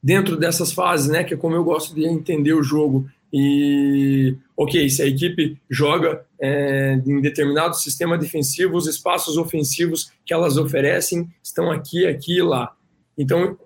dentro 0.02 0.36
dessas 0.36 0.72
fases, 0.72 1.08
né, 1.08 1.24
que 1.24 1.36
é 1.36 1.38
como 1.38 1.56
eu 1.56 1.64
gosto 1.64 1.94
de 1.94 2.04
entender 2.04 2.54
o 2.54 2.64
jogo, 2.64 3.08
e, 3.32 4.36
ok, 4.58 4.90
se 4.90 5.02
a 5.02 5.06
equipe 5.06 5.58
joga 5.70 6.26
é, 6.40 7.00
em 7.06 7.22
determinado 7.22 7.76
sistema 7.76 8.18
defensivo, 8.18 8.76
os 8.76 8.88
espaços 8.88 9.38
ofensivos 9.38 10.12
que 10.26 10.34
elas 10.34 10.58
oferecem 10.58 11.30
estão 11.44 11.72
aqui, 11.72 12.08
aqui 12.08 12.38
e 12.38 12.42
lá. 12.42 12.74
Então, 13.18 13.58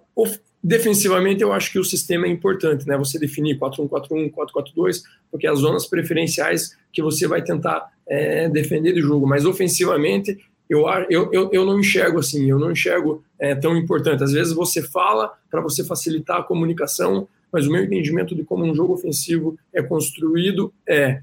defensivamente, 0.63 1.41
eu 1.41 1.53
acho 1.53 1.71
que 1.71 1.79
o 1.79 1.83
sistema 1.83 2.25
é 2.25 2.29
importante, 2.29 2.87
né? 2.87 2.97
Você 2.97 3.17
definir 3.17 3.57
4-1-4-1, 3.57 4.31
4-4-2, 4.31 5.03
porque 5.31 5.47
as 5.47 5.59
zonas 5.59 5.85
preferenciais 5.85 6.77
que 6.91 7.01
você 7.01 7.27
vai 7.27 7.41
tentar 7.41 7.91
é, 8.07 8.49
defender 8.49 8.93
do 8.93 9.01
jogo. 9.01 9.27
Mas 9.27 9.45
ofensivamente, 9.45 10.37
eu, 10.69 10.85
eu, 11.09 11.29
eu, 11.31 11.49
eu 11.51 11.65
não 11.65 11.79
enxergo 11.79 12.19
assim, 12.19 12.49
eu 12.49 12.57
não 12.57 12.71
enxergo 12.71 13.23
é, 13.39 13.53
tão 13.55 13.77
importante. 13.77 14.23
Às 14.23 14.31
vezes 14.31 14.53
você 14.53 14.81
fala 14.81 15.31
para 15.49 15.61
você 15.61 15.83
facilitar 15.83 16.39
a 16.39 16.43
comunicação, 16.43 17.27
mas 17.53 17.67
o 17.67 17.71
meu 17.71 17.83
entendimento 17.83 18.35
de 18.35 18.43
como 18.43 18.65
um 18.65 18.73
jogo 18.73 18.95
ofensivo 18.95 19.55
é 19.71 19.83
construído 19.83 20.73
é 20.89 21.21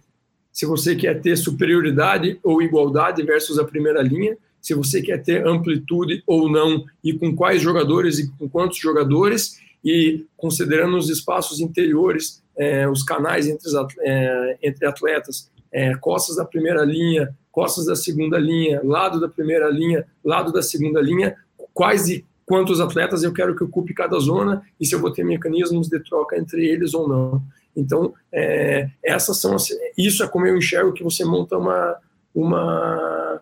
se 0.53 0.65
você 0.65 0.95
quer 0.95 1.21
ter 1.21 1.37
superioridade 1.37 2.39
ou 2.43 2.63
igualdade 2.63 3.23
versus 3.23 3.59
a 3.59 3.65
primeira 3.65 4.01
linha, 4.03 4.37
se 4.61 4.75
você 4.75 5.01
quer 5.01 5.23
ter 5.23 5.47
amplitude 5.47 6.23
ou 6.27 6.49
não, 6.49 6.85
e 7.03 7.13
com 7.13 7.35
quais 7.35 7.63
jogadores 7.63 8.19
e 8.19 8.31
com 8.33 8.49
quantos 8.49 8.79
jogadores, 8.79 9.59
e 9.85 10.27
considerando 10.37 10.97
os 10.97 11.09
espaços 11.09 11.61
interiores, 11.61 12.43
é, 12.57 12.89
os 12.89 13.03
canais 13.03 13.47
entre, 13.47 13.69
é, 14.01 14.59
entre 14.63 14.87
atletas, 14.87 15.51
é, 15.73 15.95
costas 15.97 16.37
da 16.37 16.45
primeira 16.45 16.85
linha, 16.85 17.35
costas 17.51 17.87
da 17.87 17.97
segunda 17.97 18.39
linha, 18.39 18.81
lado 18.85 19.19
da 19.19 19.29
primeira 19.29 19.69
linha, 19.69 20.07
lado 20.23 20.53
da 20.53 20.63
segunda 20.63 21.01
linha, 21.01 21.35
quais 21.73 22.09
e 22.09 22.25
quantos 22.51 22.81
atletas 22.81 23.23
eu 23.23 23.33
quero 23.33 23.55
que 23.55 23.63
ocupe 23.63 23.95
cada 23.95 24.19
zona 24.19 24.61
e 24.81 24.85
se 24.85 24.93
eu 24.93 24.99
vou 24.99 25.13
ter 25.13 25.23
mecanismos 25.23 25.89
de 25.89 26.01
troca 26.01 26.37
entre 26.37 26.67
eles 26.67 26.95
ou 26.95 27.09
não. 27.09 27.41
Então, 27.77 28.13
é, 28.33 28.91
essas 29.05 29.41
são 29.41 29.55
as, 29.55 29.69
isso 29.97 30.25
é 30.25 30.27
como 30.27 30.49
eu 30.49 30.57
enxergo 30.57 30.93
que 30.93 31.05
você 31.05 31.25
monta 31.25 31.57
uma, 31.57 31.97
uma 32.35 33.41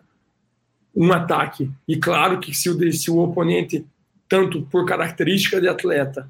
um 0.95 1.11
ataque. 1.11 1.71
E 1.87 1.97
claro 1.97 2.39
que 2.39 2.53
se 2.53 2.69
o, 2.69 2.93
se 2.93 3.09
o 3.09 3.17
oponente, 3.17 3.83
tanto 4.27 4.61
por 4.61 4.85
característica 4.85 5.59
de 5.59 5.67
atleta, 5.67 6.29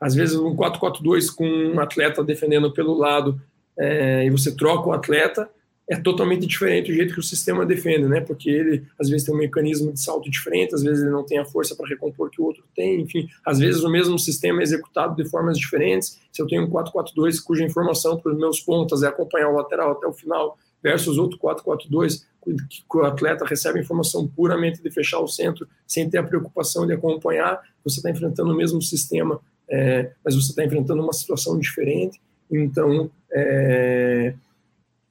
às 0.00 0.14
vezes 0.14 0.36
um 0.36 0.54
4-4-2 0.54 1.26
com 1.34 1.44
um 1.44 1.80
atleta 1.80 2.22
defendendo 2.22 2.72
pelo 2.72 2.96
lado 2.96 3.40
é, 3.76 4.24
e 4.24 4.30
você 4.30 4.54
troca 4.54 4.88
o 4.88 4.92
atleta, 4.92 5.50
é 5.88 5.96
totalmente 5.96 6.46
diferente 6.46 6.90
do 6.90 6.96
jeito 6.96 7.14
que 7.14 7.20
o 7.20 7.22
sistema 7.22 7.66
defende, 7.66 8.06
né? 8.06 8.20
Porque 8.20 8.48
ele 8.48 8.84
às 8.98 9.08
vezes 9.08 9.26
tem 9.26 9.34
um 9.34 9.38
mecanismo 9.38 9.92
de 9.92 10.00
salto 10.00 10.30
diferente, 10.30 10.74
às 10.74 10.82
vezes 10.82 11.02
ele 11.02 11.10
não 11.10 11.24
tem 11.24 11.38
a 11.38 11.44
força 11.44 11.74
para 11.74 11.88
recompor 11.88 12.30
que 12.30 12.40
o 12.40 12.44
outro 12.44 12.64
tem, 12.74 13.00
enfim, 13.00 13.28
às 13.44 13.58
vezes 13.58 13.82
o 13.82 13.90
mesmo 13.90 14.18
sistema 14.18 14.60
é 14.60 14.62
executado 14.62 15.16
de 15.16 15.28
formas 15.28 15.58
diferentes. 15.58 16.20
Se 16.32 16.40
eu 16.40 16.46
tenho 16.46 16.62
um 16.62 16.70
4-4-2 16.70 17.42
cuja 17.42 17.64
informação 17.64 18.18
para 18.18 18.32
os 18.32 18.38
meus 18.38 18.60
pontas 18.60 19.02
é 19.02 19.08
acompanhar 19.08 19.48
o 19.50 19.56
lateral 19.56 19.92
até 19.92 20.06
o 20.06 20.12
final, 20.12 20.56
versus 20.82 21.16
outro 21.16 21.38
4-4-2 21.38 22.24
que 22.44 22.96
o 22.96 23.02
atleta 23.02 23.44
recebe 23.44 23.78
informação 23.78 24.26
puramente 24.26 24.82
de 24.82 24.90
fechar 24.90 25.20
o 25.20 25.28
centro 25.28 25.68
sem 25.86 26.10
ter 26.10 26.18
a 26.18 26.24
preocupação 26.24 26.84
de 26.84 26.92
acompanhar, 26.92 27.60
você 27.84 27.98
está 27.98 28.10
enfrentando 28.10 28.52
o 28.52 28.56
mesmo 28.56 28.82
sistema, 28.82 29.40
é, 29.70 30.10
mas 30.24 30.34
você 30.34 30.50
está 30.50 30.64
enfrentando 30.64 31.02
uma 31.02 31.12
situação 31.12 31.56
diferente. 31.58 32.20
Então, 32.50 33.08
é, 33.30 34.34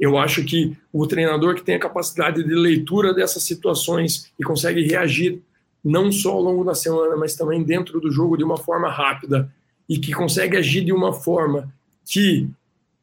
eu 0.02 0.18
acho 0.18 0.44
que 0.44 0.76
o 0.92 1.06
treinador 1.06 1.54
que 1.54 1.62
tem 1.62 1.76
a 1.76 1.80
capacidade 1.80 2.44
de 2.44 2.56
leitura 2.56 3.14
dessas 3.14 3.44
situações 3.44 4.32
e 4.38 4.44
consegue 4.44 4.82
reagir 4.82 5.40
não 5.84 6.12
só 6.12 6.32
ao 6.32 6.42
longo 6.42 6.64
da 6.64 6.74
semana, 6.74 7.16
mas 7.16 7.36
também 7.36 7.62
dentro 7.62 8.02
do 8.02 8.12
jogo 8.12 8.36
de 8.36 8.44
uma 8.44 8.58
forma 8.58 8.90
rápida 8.90 9.54
e 9.88 10.00
que 10.00 10.12
consegue 10.12 10.58
agir 10.58 10.84
de 10.84 10.92
uma 10.92 11.14
forma 11.14 11.72
que 12.04 12.50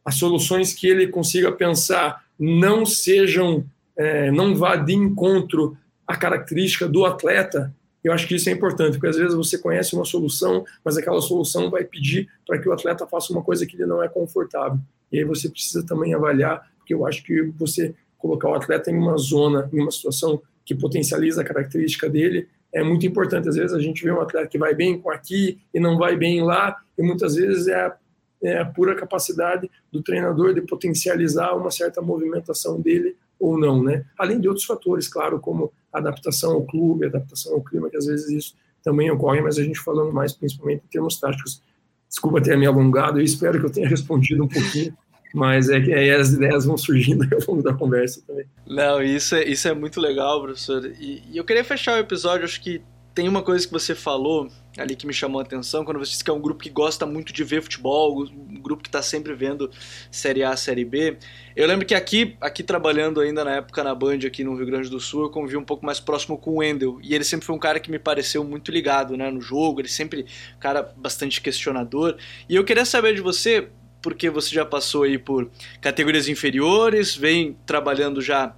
as 0.04 0.16
soluções 0.16 0.74
que 0.74 0.88
ele 0.88 1.06
consiga 1.06 1.52
pensar 1.52 2.24
não 2.36 2.84
sejam, 2.84 3.64
é, 3.96 4.32
não 4.32 4.56
vá 4.56 4.74
de 4.74 4.92
encontro 4.92 5.76
à 6.04 6.16
característica 6.16 6.88
do 6.88 7.04
atleta, 7.04 7.72
eu 8.02 8.12
acho 8.12 8.26
que 8.26 8.34
isso 8.34 8.48
é 8.48 8.52
importante, 8.52 8.92
porque 8.94 9.08
às 9.08 9.16
vezes 9.16 9.34
você 9.34 9.58
conhece 9.58 9.94
uma 9.94 10.04
solução, 10.04 10.64
mas 10.84 10.96
aquela 10.96 11.20
solução 11.20 11.70
vai 11.70 11.84
pedir 11.84 12.28
para 12.46 12.58
que 12.58 12.68
o 12.68 12.72
atleta 12.72 13.06
faça 13.06 13.32
uma 13.32 13.42
coisa 13.42 13.66
que 13.66 13.76
ele 13.76 13.86
não 13.86 14.02
é 14.02 14.08
confortável. 14.08 14.78
E 15.12 15.18
aí 15.18 15.24
você 15.24 15.48
precisa 15.48 15.84
também 15.84 16.14
avaliar 16.14 16.66
porque 16.88 16.94
eu 16.94 17.06
acho 17.06 17.22
que 17.22 17.42
você 17.58 17.94
colocar 18.16 18.48
o 18.48 18.54
atleta 18.54 18.90
em 18.90 18.96
uma 18.96 19.16
zona, 19.18 19.68
em 19.72 19.80
uma 19.80 19.90
situação 19.90 20.40
que 20.64 20.74
potencializa 20.74 21.42
a 21.42 21.44
característica 21.44 22.08
dele, 22.08 22.48
é 22.72 22.82
muito 22.82 23.06
importante. 23.06 23.48
Às 23.48 23.56
vezes 23.56 23.74
a 23.74 23.80
gente 23.80 24.02
vê 24.02 24.10
um 24.10 24.20
atleta 24.20 24.48
que 24.48 24.58
vai 24.58 24.74
bem 24.74 24.98
com 24.98 25.10
aqui 25.10 25.58
e 25.72 25.78
não 25.78 25.98
vai 25.98 26.16
bem 26.16 26.42
lá, 26.42 26.76
e 26.96 27.02
muitas 27.02 27.34
vezes 27.34 27.68
é 27.68 27.74
a, 27.74 27.96
é 28.42 28.58
a 28.58 28.64
pura 28.64 28.94
capacidade 28.94 29.70
do 29.92 30.02
treinador 30.02 30.54
de 30.54 30.62
potencializar 30.62 31.54
uma 31.54 31.70
certa 31.70 32.00
movimentação 32.00 32.80
dele 32.80 33.16
ou 33.38 33.58
não, 33.58 33.82
né? 33.82 34.04
Além 34.18 34.40
de 34.40 34.48
outros 34.48 34.66
fatores, 34.66 35.08
claro, 35.08 35.38
como 35.38 35.70
adaptação 35.92 36.52
ao 36.54 36.64
clube, 36.64 37.06
adaptação 37.06 37.52
ao 37.52 37.62
clima, 37.62 37.90
que 37.90 37.96
às 37.98 38.06
vezes 38.06 38.30
isso 38.30 38.54
também 38.82 39.10
ocorre, 39.10 39.42
mas 39.42 39.58
a 39.58 39.62
gente 39.62 39.78
falando 39.78 40.12
mais 40.12 40.32
principalmente 40.32 40.82
em 40.86 40.90
termos 40.90 41.20
táticos. 41.20 41.62
Desculpa 42.08 42.40
ter 42.40 42.56
me 42.56 42.66
alongado, 42.66 43.20
eu 43.20 43.24
espero 43.24 43.60
que 43.60 43.66
eu 43.66 43.70
tenha 43.70 43.88
respondido 43.88 44.42
um 44.42 44.48
pouquinho 44.48 44.96
mas 45.34 45.68
é 45.68 45.80
que 45.80 45.92
aí 45.92 46.10
as 46.10 46.32
ideias 46.32 46.64
vão 46.64 46.76
surgindo 46.76 47.24
ao 47.34 47.40
longo 47.46 47.62
da 47.62 47.74
conversa 47.74 48.22
também. 48.26 48.46
Não, 48.66 49.02
isso 49.02 49.34
é, 49.34 49.44
isso 49.44 49.68
é 49.68 49.74
muito 49.74 50.00
legal, 50.00 50.42
professor. 50.42 50.84
E, 50.98 51.22
e 51.30 51.36
eu 51.36 51.44
queria 51.44 51.64
fechar 51.64 51.96
o 51.96 51.98
episódio, 51.98 52.44
acho 52.44 52.60
que 52.60 52.82
tem 53.14 53.28
uma 53.28 53.42
coisa 53.42 53.66
que 53.66 53.72
você 53.72 53.94
falou 53.96 54.48
ali 54.76 54.94
que 54.94 55.06
me 55.06 55.12
chamou 55.12 55.40
a 55.40 55.42
atenção, 55.42 55.84
quando 55.84 55.98
você 55.98 56.12
disse 56.12 56.22
que 56.22 56.30
é 56.30 56.32
um 56.32 56.40
grupo 56.40 56.62
que 56.62 56.70
gosta 56.70 57.04
muito 57.04 57.32
de 57.32 57.42
ver 57.42 57.62
futebol, 57.62 58.24
um 58.24 58.60
grupo 58.60 58.82
que 58.82 58.88
está 58.88 59.02
sempre 59.02 59.34
vendo 59.34 59.70
Série 60.10 60.44
A, 60.44 60.56
Série 60.56 60.84
B. 60.84 61.16
Eu 61.56 61.66
lembro 61.66 61.84
que 61.84 61.94
aqui, 61.94 62.36
aqui 62.40 62.62
trabalhando 62.62 63.20
ainda 63.20 63.44
na 63.44 63.56
época 63.56 63.82
na 63.82 63.94
Band, 63.94 64.20
aqui 64.24 64.44
no 64.44 64.54
Rio 64.54 64.66
Grande 64.66 64.88
do 64.88 65.00
Sul, 65.00 65.24
eu 65.24 65.30
convivi 65.30 65.56
um 65.56 65.64
pouco 65.64 65.84
mais 65.84 65.98
próximo 65.98 66.38
com 66.38 66.52
o 66.52 66.56
Wendel, 66.58 66.98
e 67.02 67.14
ele 67.14 67.24
sempre 67.24 67.44
foi 67.44 67.56
um 67.56 67.58
cara 67.58 67.80
que 67.80 67.90
me 67.90 67.98
pareceu 67.98 68.44
muito 68.44 68.70
ligado 68.70 69.16
né, 69.16 69.30
no 69.30 69.40
jogo, 69.40 69.80
ele 69.80 69.88
sempre 69.88 70.26
cara 70.60 70.94
bastante 70.96 71.40
questionador. 71.40 72.16
E 72.48 72.54
eu 72.54 72.64
queria 72.64 72.84
saber 72.84 73.14
de 73.14 73.20
você, 73.20 73.68
porque 74.08 74.30
você 74.30 74.54
já 74.54 74.64
passou 74.64 75.02
aí 75.02 75.18
por 75.18 75.50
categorias 75.82 76.28
inferiores, 76.28 77.14
vem 77.14 77.58
trabalhando 77.66 78.22
já 78.22 78.54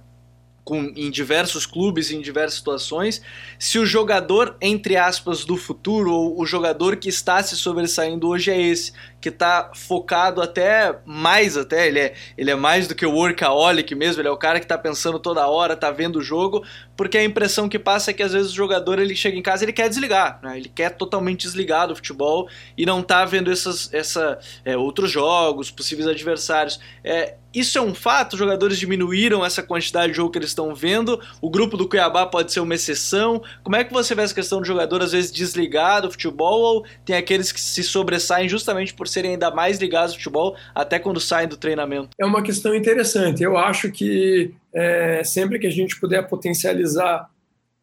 com, 0.63 0.93
em 0.95 1.11
diversos 1.11 1.65
clubes, 1.65 2.09
em 2.09 2.21
diversas 2.21 2.53
situações, 2.53 3.21
se 3.59 3.77
o 3.77 3.85
jogador, 3.85 4.55
entre 4.61 4.95
aspas, 4.95 5.43
do 5.43 5.57
futuro, 5.57 6.13
ou 6.13 6.39
o 6.39 6.45
jogador 6.45 6.95
que 6.95 7.09
está 7.09 7.43
se 7.43 7.57
sobressaindo 7.57 8.29
hoje 8.29 8.49
é 8.49 8.61
esse, 8.61 8.93
que 9.21 9.29
está 9.29 9.71
focado 9.75 10.41
até 10.41 10.97
mais 11.05 11.55
até, 11.55 11.87
ele 11.87 11.99
é, 11.99 12.13
ele 12.35 12.49
é 12.49 12.55
mais 12.55 12.87
do 12.87 12.95
que 12.95 13.05
o 13.05 13.13
workaholic 13.13 13.93
mesmo, 13.93 14.19
ele 14.19 14.27
é 14.27 14.31
o 14.31 14.37
cara 14.37 14.59
que 14.59 14.65
está 14.65 14.77
pensando 14.77 15.19
toda 15.19 15.47
hora, 15.47 15.75
está 15.75 15.91
vendo 15.91 16.17
o 16.17 16.21
jogo, 16.23 16.65
porque 16.97 17.17
a 17.17 17.23
impressão 17.23 17.69
que 17.69 17.77
passa 17.77 18.09
é 18.09 18.13
que 18.13 18.23
às 18.23 18.33
vezes 18.33 18.51
o 18.51 18.55
jogador 18.55 18.99
ele 18.99 19.15
chega 19.15 19.37
em 19.37 19.41
casa 19.41 19.63
ele 19.63 19.73
quer 19.73 19.87
desligar, 19.87 20.39
né? 20.41 20.57
ele 20.57 20.69
quer 20.69 20.89
totalmente 20.89 21.41
desligar 21.41 21.87
do 21.87 21.95
futebol 21.95 22.49
e 22.75 22.85
não 22.85 23.01
está 23.01 23.23
vendo 23.23 23.51
essas, 23.51 23.93
essa, 23.93 24.39
é, 24.65 24.75
outros 24.75 25.11
jogos, 25.11 25.69
possíveis 25.69 26.07
adversários. 26.07 26.79
É, 27.03 27.35
isso 27.53 27.77
é 27.77 27.81
um 27.81 27.93
fato, 27.93 28.33
os 28.33 28.39
jogadores 28.39 28.79
diminuíram 28.79 29.45
essa 29.45 29.61
quantidade 29.61 30.13
de 30.13 30.17
jogo 30.17 30.31
que 30.31 30.37
eles 30.37 30.49
estão 30.49 30.73
vendo, 30.73 31.19
o 31.41 31.49
grupo 31.49 31.75
do 31.75 31.87
Cuiabá 31.87 32.25
pode 32.25 32.51
ser 32.51 32.61
uma 32.61 32.75
exceção. 32.75 33.43
Como 33.61 33.75
é 33.75 33.83
que 33.83 33.91
você 33.91 34.15
vê 34.15 34.21
essa 34.21 34.33
questão 34.33 34.61
do 34.61 34.65
jogador 34.65 35.01
às 35.01 35.11
vezes 35.11 35.31
desligar 35.31 36.01
do 36.01 36.09
futebol 36.09 36.61
ou 36.61 36.85
tem 37.03 37.15
aqueles 37.15 37.51
que 37.51 37.59
se 37.59 37.83
sobressaem 37.83 38.47
justamente 38.47 38.93
por 38.93 39.07
serem 39.11 39.31
ainda 39.31 39.51
mais 39.51 39.79
ligados 39.79 40.11
ao 40.11 40.17
futebol 40.17 40.55
até 40.73 40.99
quando 40.99 41.19
saem 41.19 41.47
do 41.47 41.57
treinamento? 41.57 42.09
É 42.19 42.25
uma 42.25 42.41
questão 42.41 42.75
interessante. 42.75 43.43
Eu 43.43 43.57
acho 43.57 43.91
que 43.91 44.53
é, 44.73 45.23
sempre 45.23 45.59
que 45.59 45.67
a 45.67 45.71
gente 45.71 45.99
puder 45.99 46.27
potencializar 46.27 47.29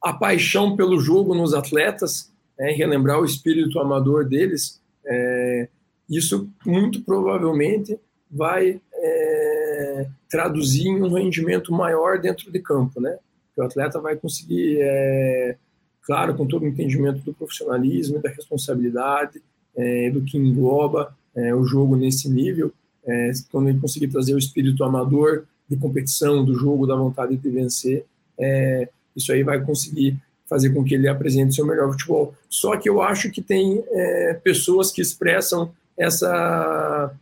a 0.03 0.13
paixão 0.13 0.77
pelo 0.77 1.01
jogo 1.01 1.35
nos 1.35 1.55
atletas, 1.55 2.33
é, 2.59 2.73
relembrar 2.73 3.21
o 3.21 3.25
espírito 3.25 3.79
amador 3.79 4.25
deles, 4.25 4.81
é, 5.07 5.69
isso 6.09 6.49
muito 6.65 7.03
provavelmente 7.03 7.99
vai 8.31 8.81
é, 8.93 10.07
traduzir 10.29 10.89
em 10.89 11.03
um 11.03 11.13
rendimento 11.13 11.73
maior 11.73 12.19
dentro 12.19 12.51
de 12.51 12.59
campo, 12.61 13.01
né? 13.01 13.19
Que 13.55 13.61
o 13.61 13.65
atleta 13.65 14.01
vai 14.01 14.17
conseguir, 14.17 14.79
é, 14.81 15.57
claro, 16.03 16.35
com 16.35 16.47
todo 16.47 16.63
o 16.63 16.69
entendimento 16.69 17.21
do 17.21 17.35
profissionalismo, 17.35 18.21
da 18.21 18.29
responsabilidade, 18.29 19.43
é, 19.77 20.11
do 20.11 20.23
que 20.23 20.37
engloba 20.37 21.17
é, 21.35 21.55
o 21.55 21.65
jogo 21.65 21.97
nesse 21.97 22.29
nível, 22.29 22.73
é, 23.07 23.31
quando 23.51 23.69
ele 23.69 23.81
conseguir 23.81 24.09
trazer 24.09 24.35
o 24.35 24.39
espírito 24.39 24.85
amador 24.85 25.45
de 25.69 25.77
competição, 25.77 26.45
do 26.45 26.55
jogo, 26.55 26.87
da 26.87 26.97
vontade 26.97 27.37
de 27.37 27.51
vencer, 27.51 28.05
é, 28.39 28.89
isso 29.15 29.33
aí 29.33 29.43
vai 29.43 29.61
conseguir 29.61 30.17
fazer 30.49 30.71
com 30.71 30.83
que 30.83 30.95
ele 30.95 31.09
apresente 31.09 31.55
seu 31.55 31.67
melhor 31.67 31.93
futebol. 31.93 32.35
Só 32.49 32.77
que 32.77 32.89
eu 32.89 33.03
acho 33.03 33.31
que 33.31 33.43
tem 33.43 33.85
é, 33.91 34.35
pessoas 34.43 34.91
que 34.91 35.03
expressam 35.03 35.71
essa, 35.97 37.13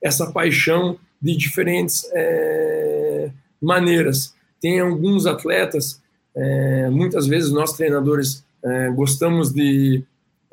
essa 0.00 0.30
paixão 0.32 0.98
de 1.20 1.36
diferentes 1.36 2.08
é, 2.12 3.30
maneiras. 3.60 4.34
Tem 4.60 4.80
alguns 4.80 5.26
atletas, 5.26 6.00
é, 6.34 6.88
muitas 6.88 7.26
vezes 7.26 7.50
nós 7.50 7.72
treinadores 7.74 8.44
gostamos 8.94 9.52
de 9.52 10.04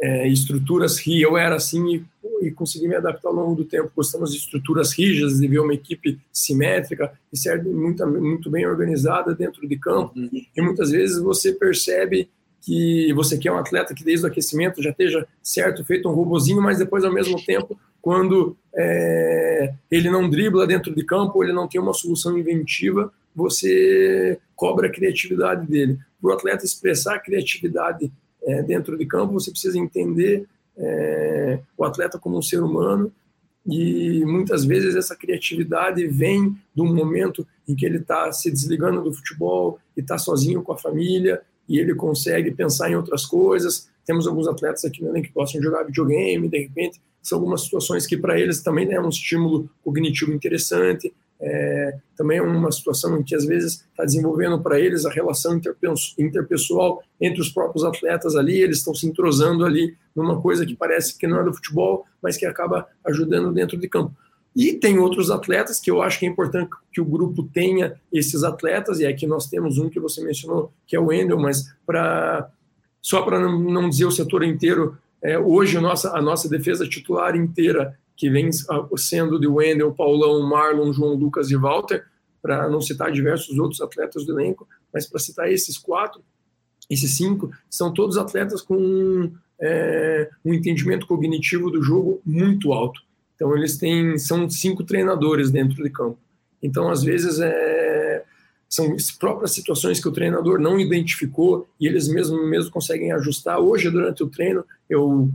é, 0.01 0.27
estruturas 0.27 0.97
rígidas. 0.97 1.31
Eu 1.31 1.37
era 1.37 1.55
assim 1.55 1.95
e, 1.95 2.05
e, 2.41 2.51
consegui 2.51 2.87
me 2.87 2.95
adaptar 2.95 3.29
ao 3.29 3.35
longo 3.35 3.55
do 3.55 3.65
tempo. 3.65 3.91
Gostamos 3.95 4.31
de 4.31 4.37
estruturas 4.37 4.91
rígidas, 4.93 5.39
de 5.39 5.47
ver 5.47 5.59
uma 5.59 5.73
equipe 5.73 6.19
simétrica 6.31 7.11
e 7.31 7.37
serve 7.37 7.69
muito, 7.69 8.05
muito 8.07 8.49
bem 8.49 8.65
organizada 8.65 9.33
dentro 9.33 9.67
de 9.67 9.77
campo. 9.77 10.17
Uhum. 10.17 10.29
E 10.55 10.61
muitas 10.61 10.91
vezes 10.91 11.19
você 11.19 11.53
percebe 11.53 12.29
que 12.61 13.13
você 13.13 13.37
quer 13.37 13.51
um 13.51 13.57
atleta 13.57 13.93
que 13.93 14.03
desde 14.03 14.25
o 14.25 14.29
aquecimento 14.29 14.81
já 14.81 14.89
esteja 14.89 15.27
certo, 15.41 15.83
feito 15.85 16.09
um 16.09 16.13
robozinho, 16.13 16.61
mas 16.61 16.77
depois, 16.77 17.03
ao 17.03 17.13
mesmo 17.13 17.43
tempo, 17.43 17.79
quando 18.01 18.55
é, 18.75 19.73
ele 19.89 20.09
não 20.09 20.29
dribla 20.29 20.67
dentro 20.67 20.93
de 20.93 21.03
campo, 21.03 21.43
ele 21.43 21.53
não 21.53 21.67
tem 21.67 21.79
uma 21.79 21.93
solução 21.93 22.37
inventiva, 22.37 23.11
você 23.35 24.37
cobra 24.55 24.87
a 24.87 24.91
criatividade 24.91 25.65
dele. 25.67 25.97
Para 26.21 26.31
o 26.31 26.33
atleta 26.33 26.65
expressar 26.65 27.15
a 27.15 27.19
criatividade 27.19 28.11
é, 28.43 28.61
dentro 28.61 28.97
de 28.97 29.05
campo, 29.05 29.33
você 29.33 29.51
precisa 29.51 29.77
entender 29.77 30.45
é, 30.79 31.59
o 31.77 31.83
atleta 31.83 32.17
como 32.17 32.37
um 32.37 32.41
ser 32.41 32.63
humano 32.63 33.11
e 33.67 34.23
muitas 34.25 34.65
vezes 34.65 34.95
essa 34.95 35.15
criatividade 35.15 36.07
vem 36.07 36.55
de 36.73 36.81
um 36.81 36.93
momento 36.93 37.45
em 37.67 37.75
que 37.75 37.85
ele 37.85 37.97
está 37.97 38.31
se 38.31 38.49
desligando 38.49 39.03
do 39.03 39.13
futebol 39.13 39.77
e 39.95 39.99
está 39.99 40.17
sozinho 40.17 40.63
com 40.63 40.71
a 40.71 40.77
família 40.77 41.41
e 41.67 41.77
ele 41.77 41.93
consegue 41.93 42.51
pensar 42.51 42.89
em 42.89 42.95
outras 42.95 43.25
coisas. 43.25 43.89
Temos 44.05 44.25
alguns 44.25 44.47
atletas 44.47 44.85
aqui 44.85 45.03
no 45.03 45.13
que 45.21 45.29
gostam 45.29 45.59
de 45.59 45.67
jogar 45.67 45.83
videogame, 45.83 46.49
de 46.49 46.57
repente 46.57 46.99
são 47.21 47.37
algumas 47.37 47.61
situações 47.61 48.07
que 48.07 48.17
para 48.17 48.39
eles 48.39 48.61
também 48.61 48.91
é 48.91 48.99
um 48.99 49.09
estímulo 49.09 49.69
cognitivo 49.83 50.31
interessante. 50.31 51.13
É, 51.41 51.97
também 52.17 52.37
é 52.37 52.41
uma 52.41 52.71
situação 52.71 53.17
em 53.17 53.23
que 53.23 53.33
às 53.33 53.45
vezes 53.45 53.85
está 53.91 54.03
desenvolvendo 54.03 54.61
para 54.61 54.79
eles 54.79 55.05
a 55.05 55.09
relação 55.09 55.59
interpessoal 56.17 57.01
entre 57.19 57.41
os 57.41 57.49
próprios 57.49 57.85
atletas 57.85 58.35
ali, 58.35 58.59
eles 58.59 58.79
estão 58.79 58.93
se 58.93 59.07
entrosando 59.07 59.65
ali 59.65 59.95
numa 60.15 60.41
coisa 60.41 60.65
que 60.65 60.75
parece 60.75 61.17
que 61.17 61.27
não 61.27 61.39
é 61.39 61.43
do 61.43 61.53
futebol, 61.53 62.05
mas 62.21 62.35
que 62.35 62.45
acaba 62.45 62.87
ajudando 63.05 63.53
dentro 63.53 63.77
de 63.77 63.87
campo. 63.87 64.13
E 64.55 64.73
tem 64.73 64.99
outros 64.99 65.31
atletas 65.31 65.79
que 65.79 65.89
eu 65.89 66.01
acho 66.01 66.19
que 66.19 66.25
é 66.25 66.29
importante 66.29 66.69
que 66.91 66.99
o 66.99 67.05
grupo 67.05 67.43
tenha 67.43 67.95
esses 68.11 68.43
atletas, 68.43 68.99
e 68.99 69.05
aqui 69.05 69.25
nós 69.25 69.47
temos 69.47 69.77
um 69.77 69.89
que 69.89 69.99
você 69.99 70.21
mencionou, 70.21 70.73
que 70.85 70.95
é 70.95 70.99
o 70.99 71.05
Wendel, 71.05 71.39
mas 71.39 71.73
só 73.01 73.21
para 73.21 73.39
não 73.39 73.89
dizer 73.89 74.05
o 74.05 74.11
setor 74.11 74.43
inteiro, 74.43 74.97
é, 75.21 75.37
hoje 75.37 75.77
a 75.77 75.81
nossa, 75.81 76.17
a 76.17 76.21
nossa 76.21 76.49
defesa 76.49 76.87
titular 76.87 77.35
inteira, 77.35 77.97
que 78.19 78.29
vem 78.29 78.49
sendo 78.97 79.39
de 79.39 79.47
Wendel, 79.47 79.93
Paulão, 79.93 80.41
Marlon, 80.41 80.91
João 80.91 81.15
Lucas 81.15 81.49
e 81.49 81.55
Walter, 81.55 82.05
para 82.41 82.67
não 82.67 82.81
citar 82.81 83.13
diversos 83.13 83.57
outros 83.57 83.79
atletas 83.79 84.25
do 84.25 84.37
elenco, 84.37 84.67
mas 84.93 85.07
para 85.07 85.19
citar 85.19 85.49
esses 85.49 85.77
quatro, 85.77 86.21
esses 86.89 87.15
cinco, 87.15 87.49
são 87.69 87.93
todos 87.93 88.17
atletas 88.17 88.61
com 88.61 89.31
é, 89.61 90.29
um 90.43 90.53
entendimento 90.53 91.07
cognitivo 91.07 91.71
do 91.71 91.81
jogo 91.81 92.21
muito 92.25 92.73
alto. 92.73 93.01
Então 93.35 93.55
eles 93.55 93.77
têm, 93.77 94.17
são 94.17 94.49
cinco 94.49 94.83
treinadores 94.83 95.49
dentro 95.49 95.81
de 95.81 95.89
campo. 95.89 96.19
Então 96.61 96.89
às 96.89 97.01
vezes 97.01 97.39
é, 97.39 98.25
são 98.67 98.97
próprias 99.17 99.51
situações 99.51 100.01
que 100.01 100.09
o 100.09 100.11
treinador 100.11 100.59
não 100.59 100.77
identificou 100.77 101.69
e 101.79 101.87
eles 101.87 102.09
mesmo 102.09 102.45
mesmo 102.45 102.69
conseguem 102.69 103.13
ajustar. 103.13 103.59
Hoje 103.59 103.89
durante 103.89 104.21
o 104.23 104.27
treino 104.27 104.65
eu 104.89 105.29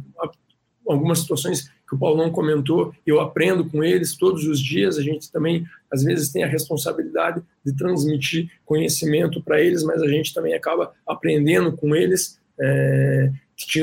algumas 0.86 1.20
situações 1.20 1.72
que 1.94 1.96
o 1.96 1.98
Paulo 1.98 2.22
não 2.22 2.30
comentou, 2.30 2.92
eu 3.06 3.20
aprendo 3.20 3.64
com 3.64 3.84
eles 3.84 4.16
todos 4.16 4.44
os 4.46 4.58
dias. 4.58 4.98
A 4.98 5.02
gente 5.02 5.30
também, 5.30 5.64
às 5.90 6.02
vezes, 6.02 6.30
tem 6.30 6.42
a 6.42 6.48
responsabilidade 6.48 7.40
de 7.64 7.72
transmitir 7.74 8.50
conhecimento 8.64 9.40
para 9.42 9.60
eles, 9.60 9.82
mas 9.84 10.02
a 10.02 10.08
gente 10.08 10.34
também 10.34 10.54
acaba 10.54 10.92
aprendendo 11.06 11.72
com 11.72 11.94
eles. 11.94 12.38
É, 12.60 13.30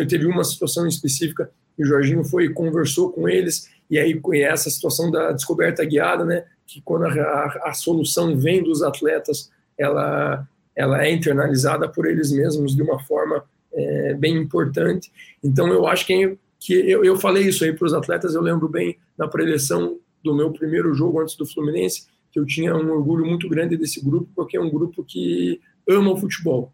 teve 0.07 0.25
uma 0.25 0.43
situação 0.43 0.85
específica 0.87 1.49
que 1.75 1.83
o 1.83 1.85
Jorginho 1.85 2.23
foi 2.23 2.45
e 2.45 2.53
conversou 2.53 3.11
com 3.11 3.27
eles, 3.29 3.69
e 3.89 3.97
aí 3.97 4.19
essa 4.43 4.69
situação 4.69 5.09
da 5.09 5.31
descoberta 5.31 5.83
guiada, 5.83 6.23
né, 6.23 6.45
que 6.67 6.81
quando 6.81 7.05
a, 7.05 7.09
a, 7.09 7.69
a 7.69 7.73
solução 7.73 8.37
vem 8.37 8.63
dos 8.63 8.81
atletas, 8.83 9.49
ela, 9.77 10.47
ela 10.75 11.03
é 11.03 11.11
internalizada 11.11 11.87
por 11.87 12.05
eles 12.05 12.31
mesmos 12.31 12.75
de 12.75 12.81
uma 12.81 12.99
forma 13.03 13.43
é, 13.73 14.13
bem 14.13 14.37
importante. 14.37 15.11
Então, 15.43 15.67
eu 15.67 15.87
acho 15.87 16.05
que 16.05 16.13
é 16.13 16.37
que 16.61 16.73
eu, 16.73 17.03
eu 17.03 17.17
falei 17.17 17.47
isso 17.47 17.63
aí 17.65 17.73
para 17.73 17.87
os 17.87 17.93
atletas, 17.93 18.35
eu 18.35 18.41
lembro 18.41 18.69
bem 18.69 18.95
na 19.17 19.27
preleção 19.27 19.97
do 20.23 20.35
meu 20.35 20.51
primeiro 20.51 20.93
jogo 20.93 21.19
antes 21.19 21.35
do 21.35 21.45
Fluminense, 21.45 22.05
que 22.31 22.39
eu 22.39 22.45
tinha 22.45 22.75
um 22.75 22.91
orgulho 22.91 23.25
muito 23.25 23.49
grande 23.49 23.75
desse 23.75 23.99
grupo, 23.99 24.29
porque 24.35 24.55
é 24.55 24.61
um 24.61 24.69
grupo 24.69 25.03
que 25.03 25.59
ama 25.89 26.11
o 26.11 26.17
futebol. 26.17 26.71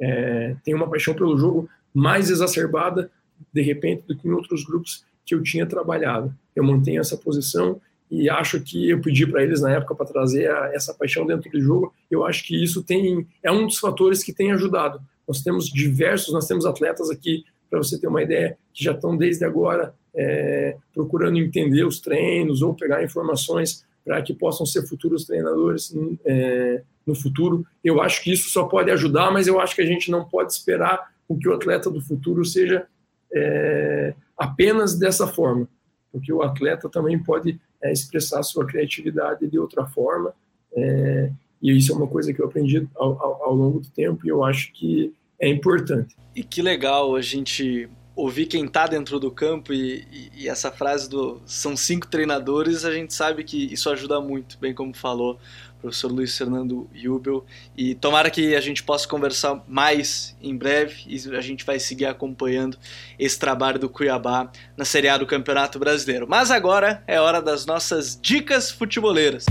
É, 0.00 0.54
tem 0.62 0.74
uma 0.74 0.88
paixão 0.88 1.12
pelo 1.12 1.36
jogo 1.36 1.68
mais 1.92 2.30
exacerbada, 2.30 3.10
de 3.52 3.62
repente, 3.62 4.04
do 4.06 4.16
que 4.16 4.28
em 4.28 4.30
outros 4.30 4.64
grupos 4.64 5.04
que 5.24 5.34
eu 5.34 5.42
tinha 5.42 5.66
trabalhado. 5.66 6.32
Eu 6.54 6.62
mantenho 6.62 7.00
essa 7.00 7.16
posição 7.16 7.80
e 8.08 8.30
acho 8.30 8.60
que 8.60 8.88
eu 8.88 9.00
pedi 9.00 9.26
para 9.26 9.42
eles 9.42 9.60
na 9.60 9.72
época 9.72 9.96
para 9.96 10.06
trazer 10.06 10.48
a, 10.48 10.72
essa 10.72 10.94
paixão 10.94 11.26
dentro 11.26 11.50
do 11.50 11.60
jogo. 11.60 11.92
Eu 12.08 12.24
acho 12.24 12.46
que 12.46 12.62
isso 12.62 12.80
tem 12.80 13.26
é 13.42 13.50
um 13.50 13.66
dos 13.66 13.78
fatores 13.78 14.22
que 14.22 14.32
tem 14.32 14.52
ajudado. 14.52 15.00
Nós 15.26 15.42
temos 15.42 15.66
diversos, 15.66 16.32
nós 16.32 16.46
temos 16.46 16.64
atletas 16.64 17.10
aqui 17.10 17.44
para 17.68 17.78
você 17.78 17.98
ter 17.98 18.06
uma 18.06 18.22
ideia, 18.22 18.56
que 18.72 18.84
já 18.84 18.92
estão 18.92 19.16
desde 19.16 19.44
agora 19.44 19.94
é, 20.14 20.76
procurando 20.94 21.38
entender 21.38 21.84
os 21.84 22.00
treinos 22.00 22.62
ou 22.62 22.74
pegar 22.74 23.04
informações 23.04 23.84
para 24.04 24.22
que 24.22 24.32
possam 24.32 24.64
ser 24.64 24.86
futuros 24.86 25.24
treinadores 25.24 25.94
é, 26.24 26.82
no 27.04 27.14
futuro. 27.14 27.66
Eu 27.82 28.00
acho 28.00 28.22
que 28.22 28.32
isso 28.32 28.48
só 28.50 28.64
pode 28.64 28.90
ajudar, 28.90 29.32
mas 29.32 29.46
eu 29.46 29.60
acho 29.60 29.74
que 29.74 29.82
a 29.82 29.86
gente 29.86 30.10
não 30.10 30.24
pode 30.24 30.52
esperar 30.52 31.12
com 31.26 31.36
que 31.36 31.48
o 31.48 31.52
atleta 31.52 31.90
do 31.90 32.00
futuro 32.00 32.44
seja 32.44 32.86
é, 33.32 34.14
apenas 34.38 34.96
dessa 34.96 35.26
forma, 35.26 35.68
porque 36.12 36.32
o 36.32 36.42
atleta 36.42 36.88
também 36.88 37.18
pode 37.18 37.60
é, 37.82 37.92
expressar 37.92 38.42
sua 38.42 38.64
criatividade 38.64 39.46
de 39.48 39.58
outra 39.58 39.86
forma, 39.86 40.32
é, 40.74 41.30
e 41.60 41.76
isso 41.76 41.92
é 41.92 41.96
uma 41.96 42.06
coisa 42.06 42.32
que 42.32 42.40
eu 42.40 42.46
aprendi 42.46 42.86
ao, 42.94 43.20
ao, 43.20 43.42
ao 43.44 43.54
longo 43.54 43.80
do 43.80 43.90
tempo, 43.90 44.24
e 44.24 44.28
eu 44.28 44.44
acho 44.44 44.72
que 44.72 45.12
é 45.40 45.48
importante. 45.48 46.16
E 46.34 46.42
que 46.42 46.62
legal 46.62 47.16
a 47.16 47.22
gente 47.22 47.88
ouvir 48.16 48.46
quem 48.46 48.64
está 48.64 48.86
dentro 48.86 49.20
do 49.20 49.30
campo 49.30 49.74
e, 49.74 50.06
e, 50.10 50.44
e, 50.44 50.48
essa 50.48 50.72
frase 50.72 51.08
do 51.08 51.40
são 51.44 51.76
cinco 51.76 52.06
treinadores, 52.06 52.84
a 52.86 52.92
gente 52.92 53.12
sabe 53.12 53.44
que 53.44 53.70
isso 53.70 53.90
ajuda 53.90 54.18
muito, 54.20 54.56
bem 54.58 54.74
como 54.74 54.94
falou 54.94 55.38
o 55.76 55.80
professor 55.82 56.10
Luiz 56.10 56.36
Fernando 56.36 56.88
Jubel. 56.94 57.44
E 57.76 57.94
tomara 57.94 58.30
que 58.30 58.56
a 58.56 58.60
gente 58.60 58.82
possa 58.82 59.06
conversar 59.06 59.62
mais 59.68 60.34
em 60.42 60.56
breve 60.56 60.94
e 61.06 61.36
a 61.36 61.40
gente 61.42 61.64
vai 61.64 61.78
seguir 61.78 62.06
acompanhando 62.06 62.78
esse 63.18 63.38
trabalho 63.38 63.78
do 63.78 63.88
Cuiabá 63.88 64.50
na 64.76 64.86
Série 64.86 65.08
A 65.08 65.18
do 65.18 65.26
Campeonato 65.26 65.78
Brasileiro. 65.78 66.26
Mas 66.26 66.50
agora 66.50 67.04
é 67.06 67.20
hora 67.20 67.42
das 67.42 67.66
nossas 67.66 68.18
dicas 68.20 68.70
futeboleiras. 68.70 69.44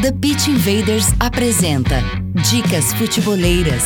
The 0.00 0.12
Pitch 0.12 0.46
Invaders 0.46 1.06
apresenta 1.20 1.96
Dicas 2.48 2.92
Futeboleiras. 2.94 3.82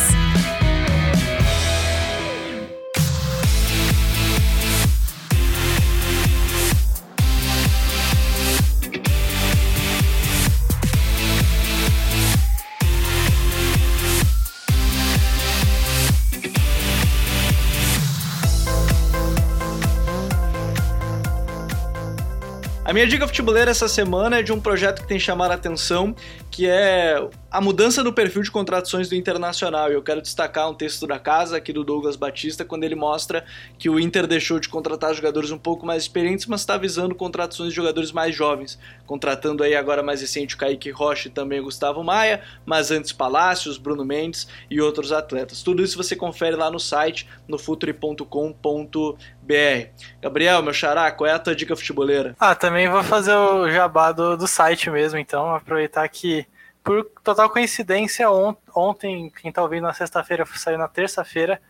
A 22.92 22.94
minha 22.94 23.06
dica 23.06 23.26
futebolera 23.26 23.70
essa 23.70 23.88
semana 23.88 24.40
é 24.40 24.42
de 24.42 24.52
um 24.52 24.60
projeto 24.60 25.00
que 25.00 25.08
tem 25.08 25.18
chamado 25.18 25.52
a 25.52 25.54
atenção, 25.54 26.14
que 26.50 26.68
é 26.68 27.18
a 27.52 27.60
mudança 27.60 28.02
no 28.02 28.14
perfil 28.14 28.40
de 28.40 28.50
contratações 28.50 29.10
do 29.10 29.14
Internacional. 29.14 29.90
Eu 29.90 30.02
quero 30.02 30.22
destacar 30.22 30.70
um 30.70 30.74
texto 30.74 31.06
da 31.06 31.18
casa 31.18 31.58
aqui 31.58 31.70
do 31.70 31.84
Douglas 31.84 32.16
Batista, 32.16 32.64
quando 32.64 32.84
ele 32.84 32.94
mostra 32.94 33.44
que 33.78 33.90
o 33.90 34.00
Inter 34.00 34.26
deixou 34.26 34.58
de 34.58 34.70
contratar 34.70 35.14
jogadores 35.14 35.50
um 35.50 35.58
pouco 35.58 35.84
mais 35.84 36.04
experientes, 36.04 36.46
mas 36.46 36.62
está 36.62 36.78
visando 36.78 37.14
contratações 37.14 37.68
de 37.68 37.76
jogadores 37.76 38.10
mais 38.10 38.34
jovens, 38.34 38.78
contratando 39.04 39.62
aí 39.62 39.74
agora 39.74 40.02
mais 40.02 40.22
recente 40.22 40.54
o 40.54 40.58
Kaique 40.58 40.90
Rocha 40.90 41.28
e 41.28 41.30
também 41.30 41.60
o 41.60 41.64
Gustavo 41.64 42.02
Maia, 42.02 42.42
mas 42.64 42.90
antes 42.90 43.12
Palácios, 43.12 43.76
Bruno 43.76 44.02
Mendes 44.02 44.48
e 44.70 44.80
outros 44.80 45.12
atletas. 45.12 45.62
Tudo 45.62 45.82
isso 45.82 45.98
você 45.98 46.16
confere 46.16 46.56
lá 46.56 46.70
no 46.70 46.80
site, 46.80 47.28
no 47.46 47.58
futre.com.br. 47.58 48.26
Gabriel, 50.22 50.62
meu 50.62 50.72
xará, 50.72 51.12
qual 51.12 51.28
é 51.28 51.34
a 51.34 51.38
tua 51.38 51.54
dica 51.54 51.76
futeboleira? 51.76 52.34
Ah, 52.40 52.54
também 52.54 52.88
vou 52.88 53.04
fazer 53.04 53.34
o 53.34 53.70
jabá 53.70 54.10
do, 54.10 54.38
do 54.38 54.46
site 54.46 54.88
mesmo, 54.88 55.18
então, 55.18 55.54
aproveitar 55.54 56.08
que 56.08 56.46
por 56.82 57.04
total 57.22 57.48
coincidência, 57.48 58.30
on, 58.30 58.54
ontem, 58.74 59.30
quem 59.30 59.50
está 59.50 59.62
ouvindo 59.62 59.84
na 59.84 59.94
sexta-feira, 59.94 60.44
saiu 60.54 60.78
na 60.78 60.88
terça-feira, 60.88 61.60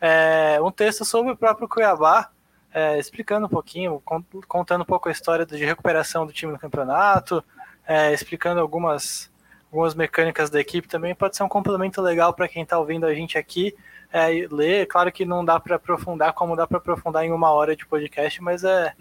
é, 0.00 0.58
um 0.62 0.70
texto 0.70 1.04
sobre 1.04 1.32
o 1.32 1.36
próprio 1.36 1.68
Cuiabá, 1.68 2.30
é, 2.72 2.98
explicando 2.98 3.46
um 3.46 3.48
pouquinho, 3.48 4.02
contando 4.46 4.82
um 4.82 4.86
pouco 4.86 5.08
a 5.08 5.12
história 5.12 5.44
de 5.44 5.64
recuperação 5.64 6.24
do 6.24 6.32
time 6.32 6.52
no 6.52 6.58
campeonato, 6.58 7.44
é, 7.86 8.12
explicando 8.12 8.60
algumas, 8.60 9.30
algumas 9.70 9.94
mecânicas 9.94 10.48
da 10.48 10.60
equipe 10.60 10.86
também. 10.86 11.14
Pode 11.14 11.36
ser 11.36 11.42
um 11.42 11.48
complemento 11.48 12.00
legal 12.00 12.32
para 12.32 12.48
quem 12.48 12.62
está 12.62 12.78
ouvindo 12.78 13.06
a 13.06 13.14
gente 13.14 13.36
aqui 13.36 13.74
é, 14.12 14.46
ler. 14.50 14.86
Claro 14.86 15.10
que 15.10 15.24
não 15.24 15.44
dá 15.44 15.58
para 15.58 15.76
aprofundar 15.76 16.32
como 16.32 16.56
dá 16.56 16.66
para 16.66 16.78
aprofundar 16.78 17.24
em 17.24 17.32
uma 17.32 17.50
hora 17.50 17.74
de 17.74 17.84
podcast, 17.84 18.40
mas 18.40 18.62
é, 18.62 18.94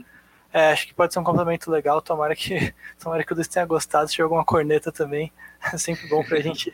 é, 0.52 0.72
acho 0.72 0.88
que 0.88 0.94
pode 0.94 1.14
ser 1.14 1.20
um 1.20 1.24
complemento 1.24 1.70
legal. 1.70 2.02
Tomara 2.02 2.36
que, 2.36 2.74
tomara 3.00 3.24
que 3.24 3.32
o 3.32 3.36
Luiz 3.36 3.48
tenha 3.48 3.66
gostado. 3.66 4.08
Se 4.08 4.14
tiver 4.14 4.24
alguma 4.24 4.44
corneta 4.44 4.92
também, 4.92 5.32
é 5.74 5.78
sempre 5.78 6.08
bom 6.08 6.24
para 6.24 6.40
gente, 6.40 6.72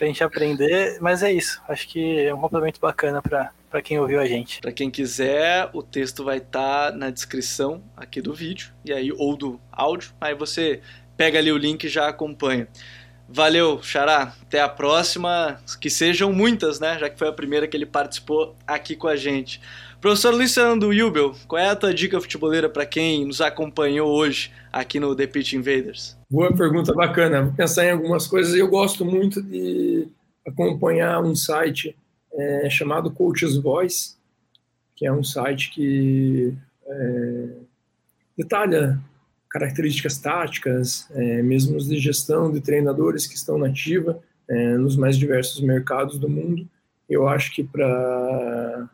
a 0.00 0.04
gente 0.04 0.24
aprender. 0.24 0.98
Mas 1.00 1.22
é 1.22 1.32
isso. 1.32 1.62
Acho 1.68 1.88
que 1.88 2.20
é 2.20 2.34
um 2.34 2.40
complemento 2.40 2.80
bacana 2.80 3.20
para 3.22 3.82
quem 3.82 3.98
ouviu 3.98 4.20
a 4.20 4.26
gente. 4.26 4.60
Para 4.60 4.72
quem 4.72 4.90
quiser, 4.90 5.68
o 5.72 5.82
texto 5.82 6.24
vai 6.24 6.38
estar 6.38 6.90
tá 6.90 6.96
na 6.96 7.10
descrição 7.10 7.82
aqui 7.96 8.20
do 8.20 8.32
vídeo 8.32 8.72
e 8.84 8.92
aí 8.92 9.12
ou 9.12 9.36
do 9.36 9.60
áudio. 9.70 10.12
Aí 10.20 10.34
você 10.34 10.80
pega 11.16 11.38
ali 11.38 11.52
o 11.52 11.58
link 11.58 11.84
e 11.84 11.88
já 11.88 12.08
acompanha. 12.08 12.66
Valeu, 13.28 13.82
Xará. 13.82 14.34
Até 14.42 14.60
a 14.60 14.68
próxima. 14.68 15.60
Que 15.80 15.88
sejam 15.88 16.32
muitas, 16.32 16.80
né? 16.80 16.98
Já 16.98 17.08
que 17.08 17.18
foi 17.18 17.28
a 17.28 17.32
primeira 17.32 17.66
que 17.66 17.76
ele 17.76 17.86
participou 17.86 18.54
aqui 18.66 18.96
com 18.96 19.08
a 19.08 19.16
gente. 19.16 19.60
Professor 20.02 20.34
Luciano 20.34 20.92
Yubel, 20.92 21.32
qual 21.46 21.62
é 21.62 21.68
a 21.68 21.76
tua 21.76 21.94
dica 21.94 22.20
futeboleira 22.20 22.68
para 22.68 22.84
quem 22.84 23.24
nos 23.24 23.40
acompanhou 23.40 24.10
hoje 24.10 24.50
aqui 24.72 24.98
no 24.98 25.14
The 25.14 25.28
Pitch 25.28 25.52
Invaders? 25.52 26.18
Boa 26.28 26.52
pergunta, 26.52 26.92
bacana. 26.92 27.42
Vou 27.42 27.52
pensar 27.52 27.84
em 27.84 27.92
algumas 27.92 28.26
coisas. 28.26 28.52
Eu 28.56 28.66
gosto 28.66 29.04
muito 29.04 29.40
de 29.40 30.08
acompanhar 30.44 31.22
um 31.22 31.36
site 31.36 31.96
é, 32.34 32.68
chamado 32.68 33.12
Coach's 33.12 33.56
Voice, 33.56 34.16
que 34.96 35.06
é 35.06 35.12
um 35.12 35.22
site 35.22 35.70
que 35.70 36.52
é, 36.84 37.48
detalha 38.36 38.98
características 39.48 40.18
táticas, 40.18 41.08
é, 41.12 41.42
mesmo 41.42 41.78
de 41.78 42.00
gestão 42.00 42.50
de 42.50 42.60
treinadores 42.60 43.24
que 43.24 43.36
estão 43.36 43.56
na 43.56 43.68
ativa 43.68 44.20
é, 44.48 44.76
nos 44.78 44.96
mais 44.96 45.16
diversos 45.16 45.60
mercados 45.60 46.18
do 46.18 46.28
mundo. 46.28 46.68
Eu 47.08 47.28
acho 47.28 47.54
que 47.54 47.62
para 47.62 48.90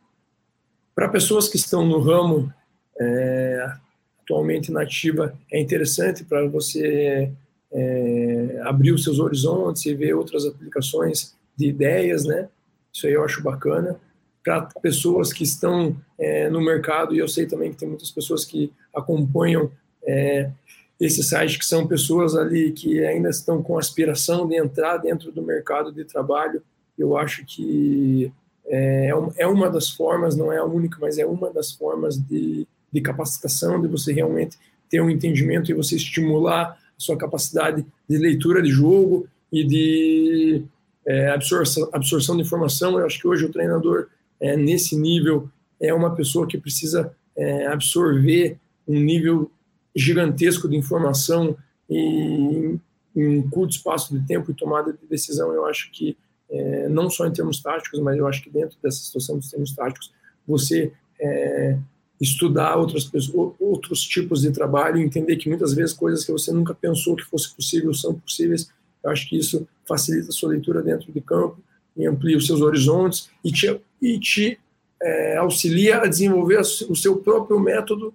para 0.98 1.08
pessoas 1.08 1.48
que 1.48 1.56
estão 1.56 1.86
no 1.86 2.00
ramo 2.00 2.52
é, 2.98 3.72
atualmente 4.20 4.72
nativa 4.72 5.32
é 5.48 5.60
interessante 5.60 6.24
para 6.24 6.44
você 6.48 7.30
é, 7.70 8.60
abrir 8.64 8.90
os 8.90 9.04
seus 9.04 9.20
horizontes 9.20 9.86
e 9.86 9.94
ver 9.94 10.14
outras 10.14 10.44
aplicações 10.44 11.36
de 11.56 11.68
ideias, 11.68 12.24
né? 12.24 12.48
Isso 12.92 13.06
aí 13.06 13.12
eu 13.12 13.24
acho 13.24 13.44
bacana. 13.44 13.94
Para 14.42 14.62
pessoas 14.82 15.32
que 15.32 15.44
estão 15.44 15.96
é, 16.18 16.50
no 16.50 16.60
mercado, 16.60 17.14
e 17.14 17.18
eu 17.18 17.28
sei 17.28 17.46
também 17.46 17.70
que 17.70 17.76
tem 17.76 17.88
muitas 17.88 18.10
pessoas 18.10 18.44
que 18.44 18.72
acompanham 18.92 19.70
é, 20.04 20.50
esse 20.98 21.22
site, 21.22 21.60
que 21.60 21.64
são 21.64 21.86
pessoas 21.86 22.34
ali 22.34 22.72
que 22.72 23.06
ainda 23.06 23.30
estão 23.30 23.62
com 23.62 23.78
aspiração 23.78 24.48
de 24.48 24.56
entrar 24.56 24.96
dentro 24.96 25.30
do 25.30 25.42
mercado 25.42 25.92
de 25.92 26.04
trabalho, 26.04 26.60
eu 26.98 27.16
acho 27.16 27.46
que 27.46 28.32
é, 28.68 29.10
é 29.36 29.46
uma 29.46 29.70
das 29.70 29.90
formas, 29.90 30.36
não 30.36 30.52
é 30.52 30.58
a 30.58 30.64
única, 30.64 30.98
mas 31.00 31.18
é 31.18 31.26
uma 31.26 31.50
das 31.50 31.72
formas 31.72 32.16
de, 32.16 32.66
de 32.92 33.00
capacitação, 33.00 33.80
de 33.80 33.88
você 33.88 34.12
realmente 34.12 34.58
ter 34.88 35.00
um 35.00 35.10
entendimento 35.10 35.70
e 35.70 35.74
você 35.74 35.96
estimular 35.96 36.70
a 36.70 36.78
sua 36.96 37.16
capacidade 37.16 37.84
de 38.08 38.18
leitura 38.18 38.62
de 38.62 38.70
jogo 38.70 39.26
e 39.52 39.64
de 39.64 40.64
é, 41.06 41.30
absorção, 41.30 41.88
absorção 41.92 42.36
de 42.36 42.42
informação. 42.42 42.98
Eu 42.98 43.06
acho 43.06 43.20
que 43.20 43.26
hoje 43.26 43.44
o 43.44 43.52
treinador, 43.52 44.08
é, 44.40 44.56
nesse 44.56 44.96
nível, 44.96 45.48
é 45.80 45.92
uma 45.92 46.14
pessoa 46.14 46.46
que 46.46 46.58
precisa 46.58 47.14
é, 47.36 47.66
absorver 47.66 48.58
um 48.86 48.98
nível 49.00 49.50
gigantesco 49.94 50.68
de 50.68 50.76
informação 50.76 51.56
e 51.88 52.78
em 53.16 53.38
um 53.38 53.50
curto 53.50 53.72
espaço 53.72 54.16
de 54.16 54.24
tempo 54.26 54.50
e 54.50 54.54
tomada 54.54 54.92
de 54.92 55.06
decisão. 55.08 55.52
Eu 55.52 55.66
acho 55.66 55.90
que, 55.90 56.16
é, 56.50 56.88
não 56.88 57.10
só 57.10 57.26
em 57.26 57.32
termos 57.32 57.60
táticos, 57.60 58.00
mas 58.00 58.16
eu 58.16 58.26
acho 58.26 58.42
que 58.42 58.50
dentro 58.50 58.76
dessa 58.82 58.98
situação 58.98 59.36
dos 59.36 59.50
termos 59.50 59.72
táticos, 59.74 60.12
você 60.46 60.92
é, 61.20 61.76
estudar 62.20 62.76
outras 62.76 63.04
pessoas, 63.04 63.54
outros 63.60 64.02
tipos 64.02 64.42
de 64.42 64.50
trabalho, 64.50 64.98
entender 64.98 65.36
que 65.36 65.48
muitas 65.48 65.74
vezes 65.74 65.94
coisas 65.94 66.24
que 66.24 66.32
você 66.32 66.52
nunca 66.52 66.74
pensou 66.74 67.14
que 67.14 67.24
fosse 67.24 67.54
possível 67.54 67.92
são 67.94 68.14
possíveis. 68.14 68.70
Eu 69.02 69.10
acho 69.10 69.28
que 69.28 69.38
isso 69.38 69.66
facilita 69.86 70.28
a 70.28 70.32
sua 70.32 70.50
leitura 70.50 70.82
dentro 70.82 71.12
de 71.12 71.20
campo 71.20 71.58
e 71.96 72.06
amplia 72.06 72.36
os 72.36 72.46
seus 72.46 72.60
horizontes 72.60 73.30
e 73.44 73.52
te, 73.52 73.80
e 74.00 74.18
te 74.18 74.58
é, 75.00 75.36
auxilia 75.36 75.98
a 75.98 76.06
desenvolver 76.06 76.60
o 76.60 76.96
seu 76.96 77.16
próprio 77.16 77.60
método 77.60 78.12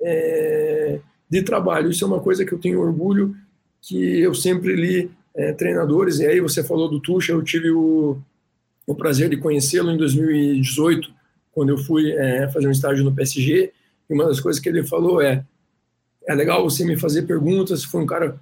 é, 0.00 1.00
de 1.30 1.42
trabalho. 1.42 1.90
Isso 1.90 2.04
é 2.04 2.06
uma 2.06 2.20
coisa 2.20 2.44
que 2.44 2.52
eu 2.52 2.58
tenho 2.58 2.80
orgulho, 2.80 3.36
que 3.80 4.20
eu 4.20 4.34
sempre 4.34 4.74
li 4.74 5.10
é, 5.38 5.52
treinadores, 5.52 6.18
e 6.18 6.26
aí 6.26 6.40
você 6.40 6.64
falou 6.64 6.90
do 6.90 7.00
Tuchel, 7.00 7.36
eu 7.36 7.44
tive 7.44 7.70
o, 7.70 8.18
o 8.86 8.94
prazer 8.94 9.30
de 9.30 9.36
conhecê-lo 9.36 9.90
em 9.90 9.96
2018, 9.96 11.10
quando 11.52 11.70
eu 11.70 11.78
fui 11.78 12.10
é, 12.10 12.48
fazer 12.50 12.66
um 12.66 12.72
estágio 12.72 13.04
no 13.04 13.14
PSG, 13.14 13.72
e 14.10 14.14
uma 14.14 14.26
das 14.26 14.40
coisas 14.40 14.60
que 14.60 14.68
ele 14.68 14.82
falou 14.82 15.22
é 15.22 15.44
é 16.28 16.34
legal 16.34 16.62
você 16.62 16.84
me 16.84 16.94
fazer 16.94 17.22
perguntas, 17.22 17.82
foi 17.82 18.02
um 18.02 18.06
cara 18.06 18.38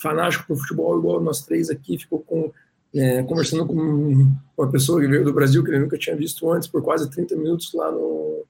fanático 0.00 0.46
para 0.46 0.54
o 0.54 0.58
futebol, 0.58 0.98
igual 0.98 1.20
nós 1.20 1.42
três 1.42 1.68
aqui, 1.68 1.98
ficou 1.98 2.20
com, 2.20 2.50
é, 2.94 3.22
conversando 3.24 3.66
com 3.66 4.26
uma 4.56 4.70
pessoa 4.70 5.00
que 5.02 5.06
veio 5.06 5.22
do 5.22 5.34
Brasil, 5.34 5.62
que 5.62 5.70
ele 5.70 5.80
nunca 5.80 5.98
tinha 5.98 6.16
visto 6.16 6.50
antes, 6.50 6.66
por 6.66 6.82
quase 6.82 7.10
30 7.10 7.36
minutos 7.36 7.74
lá 7.74 7.92
no, 7.92 8.44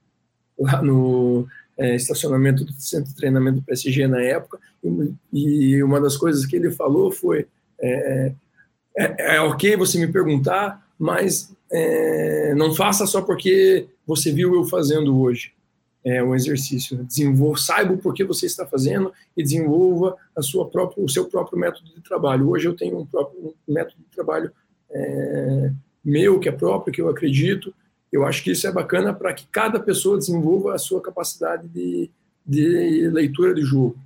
lá 0.57 0.81
no 0.81 1.45
é, 1.77 1.97
estacionamento 1.97 2.63
do 2.63 2.71
centro 2.79 3.09
de 3.09 3.17
treinamento 3.17 3.59
do 3.59 3.65
PSG 3.65 4.07
na 4.07 4.21
época, 4.21 4.57
e, 4.81 5.13
e, 5.33 5.83
uma 5.83 5.99
das 5.99 6.15
coisas 6.15 6.45
que 6.45 6.55
ele 6.55 6.71
falou 6.71 7.11
foi: 7.11 7.45
é, 7.79 8.33
é, 8.97 9.35
é 9.35 9.41
ok 9.41 9.75
você 9.75 9.99
me 9.99 10.11
perguntar, 10.11 10.85
mas 10.97 11.55
é, 11.71 12.53
não 12.55 12.73
faça 12.73 13.05
só 13.05 13.21
porque 13.21 13.87
você 14.05 14.31
viu 14.31 14.55
eu 14.55 14.65
fazendo 14.65 15.19
hoje 15.19 15.53
é, 16.03 16.23
um 16.23 16.33
exercício. 16.33 17.03
Desenvolva, 17.03 17.59
saiba 17.59 17.93
o 17.93 17.97
porquê 17.97 18.23
você 18.23 18.45
está 18.45 18.65
fazendo 18.65 19.11
e 19.35 19.43
desenvolva 19.43 20.15
a 20.35 20.41
sua 20.41 20.67
própria, 20.67 21.03
o 21.03 21.09
seu 21.09 21.25
próprio 21.25 21.59
método 21.59 21.93
de 21.93 22.01
trabalho. 22.01 22.49
Hoje 22.49 22.67
eu 22.67 22.75
tenho 22.75 22.99
um 22.99 23.05
próprio 23.05 23.53
método 23.67 23.97
de 23.97 24.15
trabalho 24.15 24.51
é, 24.89 25.71
meu, 26.03 26.39
que 26.39 26.47
é 26.47 26.51
próprio, 26.51 26.93
que 26.93 27.01
eu 27.01 27.09
acredito, 27.09 27.73
eu 28.11 28.25
acho 28.25 28.41
que 28.41 28.51
isso 28.51 28.65
é 28.65 28.71
bacana 28.71 29.13
para 29.13 29.33
que 29.33 29.45
cada 29.47 29.79
pessoa 29.79 30.17
desenvolva 30.17 30.73
a 30.73 30.77
sua 30.77 31.01
capacidade 31.01 31.67
de, 31.67 32.09
de 32.45 33.09
leitura 33.09 33.53
de 33.53 33.61
jogo. 33.61 33.97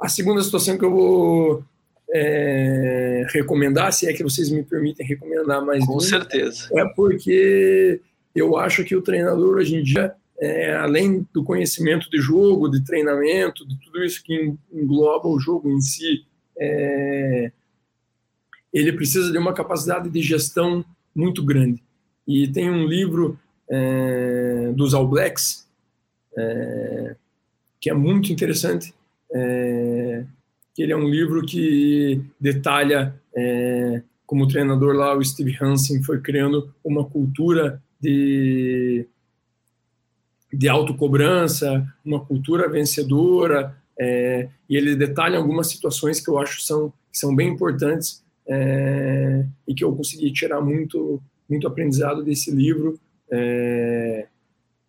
A 0.00 0.08
segunda 0.08 0.42
situação 0.42 0.78
que 0.78 0.84
eu 0.84 0.90
vou 0.90 1.64
é, 2.12 3.26
recomendar, 3.30 3.92
se 3.92 4.08
é 4.08 4.12
que 4.12 4.22
vocês 4.22 4.50
me 4.50 4.62
permitem 4.62 5.06
recomendar 5.06 5.64
mais 5.64 5.84
Com 5.84 6.00
certeza. 6.00 6.68
É 6.74 6.84
porque 6.84 8.00
eu 8.34 8.56
acho 8.56 8.84
que 8.84 8.94
o 8.94 9.02
treinador 9.02 9.56
hoje 9.56 9.76
em 9.76 9.82
dia, 9.82 10.14
é, 10.38 10.76
além 10.76 11.26
do 11.32 11.42
conhecimento 11.42 12.08
de 12.10 12.18
jogo, 12.18 12.68
de 12.68 12.84
treinamento, 12.84 13.66
de 13.66 13.78
tudo 13.80 14.04
isso 14.04 14.22
que 14.22 14.54
engloba 14.72 15.28
o 15.28 15.38
jogo 15.38 15.70
em 15.70 15.80
si, 15.80 16.24
é, 16.58 17.50
ele 18.72 18.92
precisa 18.92 19.32
de 19.32 19.38
uma 19.38 19.54
capacidade 19.54 20.08
de 20.10 20.22
gestão 20.22 20.84
muito 21.14 21.42
grande. 21.42 21.82
E 22.26 22.46
tem 22.48 22.70
um 22.70 22.86
livro 22.86 23.38
é, 23.68 24.70
dos 24.74 24.94
All 24.94 25.08
Blacks 25.08 25.66
é, 26.36 27.16
que 27.80 27.90
é 27.90 27.94
muito 27.94 28.32
interessante. 28.32 28.94
É, 29.32 30.24
que 30.76 30.82
ele 30.82 30.92
é 30.92 30.96
um 30.96 31.08
livro 31.08 31.40
que 31.40 32.20
detalha 32.38 33.18
é, 33.34 34.02
como 34.26 34.44
o 34.44 34.48
treinador 34.48 34.94
lá, 34.94 35.16
o 35.16 35.24
Steve 35.24 35.56
Hansen, 35.58 36.02
foi 36.02 36.20
criando 36.20 36.70
uma 36.84 37.02
cultura 37.02 37.82
de, 37.98 39.06
de 40.52 40.68
autocobrança, 40.68 41.90
uma 42.04 42.22
cultura 42.22 42.68
vencedora, 42.68 43.74
é, 43.98 44.50
e 44.68 44.76
ele 44.76 44.94
detalha 44.94 45.38
algumas 45.38 45.68
situações 45.68 46.20
que 46.20 46.28
eu 46.28 46.38
acho 46.38 46.60
são, 46.60 46.92
são 47.10 47.34
bem 47.34 47.48
importantes 47.48 48.22
é, 48.46 49.46
e 49.66 49.74
que 49.74 49.82
eu 49.82 49.96
consegui 49.96 50.30
tirar 50.30 50.60
muito 50.60 51.22
muito 51.48 51.66
aprendizado 51.66 52.22
desse 52.24 52.50
livro 52.50 52.98
é, 53.30 54.26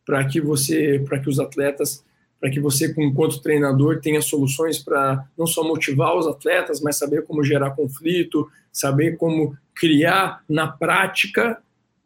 para 0.03 0.25
que 0.25 0.41
você, 0.41 0.99
para 1.07 1.19
que 1.19 1.29
os 1.29 1.39
atletas, 1.39 2.03
para 2.39 2.49
que 2.49 2.59
você, 2.59 2.93
enquanto 2.97 3.41
treinador, 3.41 3.99
tenha 3.99 4.21
soluções 4.21 4.79
para 4.79 5.25
não 5.37 5.47
só 5.47 5.63
motivar 5.63 6.15
os 6.15 6.27
atletas, 6.27 6.81
mas 6.81 6.97
saber 6.97 7.23
como 7.23 7.43
gerar 7.43 7.71
conflito, 7.71 8.47
saber 8.71 9.17
como 9.17 9.57
criar 9.73 10.43
na 10.47 10.67
prática 10.67 11.57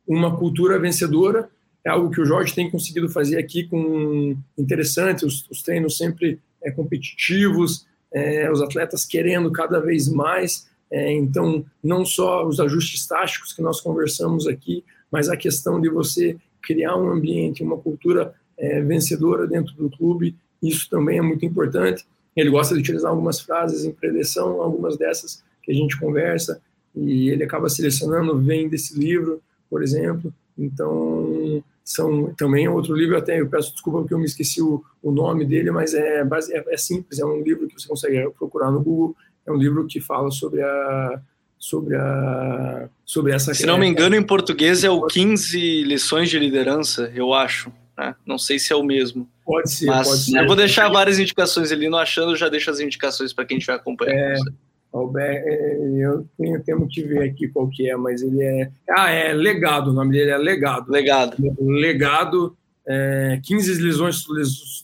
uma 0.07 0.36
cultura 0.38 0.79
vencedora. 0.79 1.49
É 1.84 1.89
algo 1.89 2.11
que 2.11 2.21
o 2.21 2.25
Jorge 2.25 2.53
tem 2.53 2.69
conseguido 2.69 3.09
fazer 3.09 3.38
aqui 3.38 3.63
com 3.67 4.38
interessante, 4.57 5.25
os, 5.25 5.49
os 5.49 5.61
treinos 5.61 5.97
sempre 5.97 6.39
é, 6.63 6.71
competitivos, 6.71 7.86
é, 8.13 8.49
os 8.51 8.61
atletas 8.61 9.05
querendo 9.05 9.51
cada 9.51 9.79
vez 9.79 10.07
mais 10.07 10.69
é, 10.91 11.13
então, 11.13 11.65
não 11.82 12.03
só 12.03 12.45
os 12.45 12.59
ajustes 12.59 13.07
táticos 13.07 13.53
que 13.53 13.61
nós 13.61 13.79
conversamos 13.79 14.45
aqui, 14.45 14.84
mas 15.09 15.29
a 15.29 15.38
questão 15.38 15.79
de 15.79 15.89
você 15.89 16.36
criar 16.61 16.97
um 16.97 17.09
ambiente, 17.09 17.63
uma 17.63 17.77
cultura 17.77 18.36
é, 18.62 18.80
vencedora 18.80 19.47
dentro 19.47 19.74
do 19.74 19.89
clube, 19.89 20.36
isso 20.62 20.88
também 20.88 21.18
é 21.18 21.22
muito 21.22 21.43
importante. 21.43 22.05
Ele 22.36 22.51
gosta 22.51 22.76
de 22.76 22.82
utilizar 22.82 23.09
algumas 23.09 23.41
frases 23.41 23.84
em 23.84 23.91
preleção, 23.91 24.62
algumas 24.62 24.95
dessas 24.95 25.43
que 25.64 25.72
a 25.72 25.76
gente 25.76 25.99
conversa, 25.99 26.62
e 26.95 27.30
ele 27.30 27.43
acaba 27.43 27.68
selecionando, 27.68 28.39
vem 28.39 28.70
desse 28.70 28.97
livro, 28.97 29.41
por 29.70 29.82
exemplo. 29.82 30.32
Então, 30.57 31.64
são 31.84 32.34
também 32.36 32.66
é 32.66 32.70
outro 32.70 32.95
livro, 32.95 33.18
até 33.18 33.39
eu 33.39 33.49
peço 33.49 33.74
desculpa 33.74 33.99
porque 33.99 34.14
eu 34.14 34.20
me 34.20 34.26
esqueci 34.26 34.62
o, 34.62 34.84
o 35.01 35.12
nome 35.12 35.43
dele, 35.45 35.72
mas 35.72 35.93
é, 35.93 36.22
é, 36.22 36.64
é 36.70 36.78
simples, 36.78 37.20
é 37.20 37.26
um 37.26 37.41
livro 37.41 37.68
que 37.68 37.80
você 37.80 37.88
consegue 37.88 38.30
procurar 38.38 38.70
no 38.70 38.82
Google, 38.82 39.16
é 39.45 39.51
um 39.51 39.57
livro 39.57 39.88
que 39.88 39.99
fala 39.99 40.30
sobre 40.30 40.62
a 40.62 41.22
sobre 41.57 41.95
a 41.95 42.89
sobre 43.05 43.34
essa 43.34 43.53
Se 43.53 43.66
não 43.66 43.78
me 43.78 43.88
engano 43.88 44.16
em 44.16 44.24
português 44.24 44.84
é 44.84 44.89
o 44.89 45.05
15 45.05 45.84
lições 45.84 46.30
de 46.30 46.39
liderança, 46.39 47.12
eu 47.16 47.34
acho, 47.34 47.72
né? 48.02 48.16
Não 48.26 48.38
sei 48.38 48.58
se 48.58 48.74
é 48.74 48.76
o 48.76 48.84
mesmo. 48.84 49.30
Pode 49.45 49.72
ser, 49.72 49.86
mas 49.86 50.08
pode 50.08 50.22
ser. 50.22 50.39
Eu 50.39 50.47
vou 50.47 50.56
deixar 50.56 50.89
várias 50.89 51.20
indicações 51.20 51.72
ali, 51.72 51.88
não 51.88 51.99
achando, 51.99 52.36
já 52.36 52.49
deixo 52.49 52.72
as 52.72 52.80
indicações 52.80 53.32
para 53.32 53.45
quem 53.45 53.58
estiver 53.58 53.76
acompanhando. 53.76 54.49
É, 54.49 54.54
Albert, 54.91 55.43
é, 55.45 55.78
eu 55.99 56.28
tenho, 56.66 56.88
que 56.88 57.04
ver 57.04 57.30
aqui 57.30 57.47
qual 57.47 57.70
que 57.70 57.89
é, 57.89 57.95
mas 57.95 58.22
ele 58.22 58.43
é. 58.43 58.72
Ah, 58.89 59.12
é 59.12 59.34
Legado, 59.34 59.91
o 59.91 59.93
nome 59.93 60.12
dele 60.12 60.32
é 60.32 60.38
Legado. 60.38 60.91
Legado. 60.91 61.38
Legado, 61.60 62.58
é, 62.88 63.39
15 63.43 63.82
lições, 63.82 64.26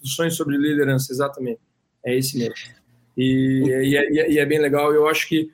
lições 0.04 0.36
sobre 0.36 0.58
liderança, 0.58 1.12
exatamente. 1.12 1.60
É 2.06 2.16
esse 2.16 2.38
mesmo. 2.38 2.56
E, 3.18 3.64
e, 3.66 3.98
é, 3.98 4.32
e, 4.32 4.38
é, 4.38 4.46
bem 4.46 4.60
legal. 4.60 4.94
Eu 4.94 5.08
acho 5.08 5.28
que 5.28 5.52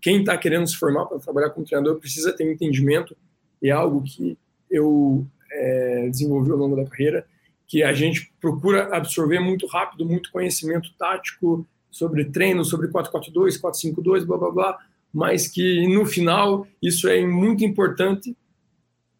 quem 0.00 0.20
está 0.20 0.36
querendo 0.36 0.66
se 0.66 0.76
formar 0.76 1.06
para 1.06 1.18
trabalhar 1.18 1.50
como 1.50 1.66
treinador 1.66 1.98
precisa 2.00 2.32
ter 2.32 2.46
um 2.46 2.52
entendimento, 2.52 3.16
e 3.62 3.68
é 3.68 3.72
algo 3.72 4.02
que 4.02 4.36
eu 4.70 5.26
é, 5.52 6.08
desenvolvi 6.10 6.50
ao 6.50 6.56
longo 6.58 6.76
da 6.76 6.84
carreira, 6.84 7.26
que 7.66 7.82
a 7.82 7.92
gente 7.92 8.32
procura 8.40 8.94
absorver 8.94 9.40
muito 9.40 9.66
rápido, 9.66 10.04
muito 10.04 10.30
conhecimento 10.30 10.92
tático 10.98 11.66
sobre 11.90 12.24
treino, 12.26 12.64
sobre 12.64 12.88
442, 12.88 13.56
452, 13.56 14.24
blá 14.24 14.38
blá 14.38 14.50
blá, 14.50 14.78
mas 15.12 15.46
que 15.46 15.86
no 15.88 16.06
final 16.06 16.66
isso 16.82 17.08
é 17.08 17.24
muito 17.26 17.64
importante, 17.64 18.36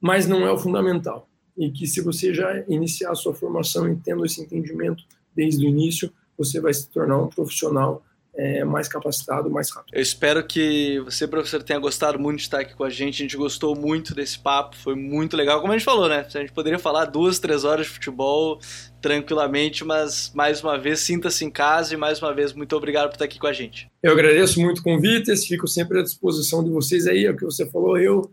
mas 0.00 0.26
não 0.26 0.46
é 0.46 0.50
o 0.50 0.58
fundamental. 0.58 1.28
E 1.56 1.70
que 1.70 1.86
se 1.86 2.00
você 2.00 2.32
já 2.32 2.64
iniciar 2.66 3.10
a 3.12 3.14
sua 3.14 3.34
formação 3.34 3.90
e 3.90 3.96
tendo 3.96 4.24
esse 4.24 4.40
entendimento 4.40 5.04
desde 5.34 5.64
o 5.64 5.68
início, 5.68 6.10
você 6.36 6.60
vai 6.60 6.72
se 6.72 6.88
tornar 6.88 7.18
um 7.18 7.28
profissional 7.28 8.02
é, 8.34 8.64
mais 8.64 8.88
capacitado, 8.88 9.50
mais 9.50 9.70
rápido. 9.70 9.94
Eu 9.94 10.00
espero 10.00 10.44
que 10.44 11.00
você, 11.00 11.28
professor, 11.28 11.62
tenha 11.62 11.78
gostado 11.78 12.18
muito 12.18 12.38
de 12.38 12.44
estar 12.44 12.60
aqui 12.60 12.74
com 12.74 12.84
a 12.84 12.90
gente. 12.90 13.16
A 13.16 13.24
gente 13.24 13.36
gostou 13.36 13.76
muito 13.76 14.14
desse 14.14 14.38
papo, 14.38 14.76
foi 14.76 14.94
muito 14.94 15.36
legal. 15.36 15.60
Como 15.60 15.72
a 15.72 15.76
gente 15.76 15.84
falou, 15.84 16.08
né? 16.08 16.26
A 16.26 16.38
gente 16.38 16.52
poderia 16.52 16.78
falar 16.78 17.04
duas, 17.06 17.38
três 17.38 17.64
horas 17.64 17.86
de 17.86 17.92
futebol 17.92 18.58
tranquilamente, 19.00 19.84
mas 19.84 20.32
mais 20.34 20.62
uma 20.62 20.78
vez, 20.78 21.00
sinta-se 21.00 21.44
em 21.44 21.50
casa 21.50 21.92
e 21.92 21.96
mais 21.96 22.22
uma 22.22 22.32
vez, 22.32 22.52
muito 22.52 22.74
obrigado 22.76 23.08
por 23.08 23.14
estar 23.14 23.24
aqui 23.24 23.38
com 23.38 23.48
a 23.48 23.52
gente. 23.52 23.90
Eu 24.02 24.12
agradeço 24.12 24.60
muito 24.60 24.78
o 24.78 24.82
convite, 24.82 25.36
fico 25.36 25.66
sempre 25.66 25.98
à 25.98 26.02
disposição 26.02 26.62
de 26.64 26.70
vocês 26.70 27.06
aí. 27.06 27.26
É 27.26 27.30
o 27.30 27.36
que 27.36 27.44
você 27.44 27.68
falou, 27.68 27.98
eu 27.98 28.30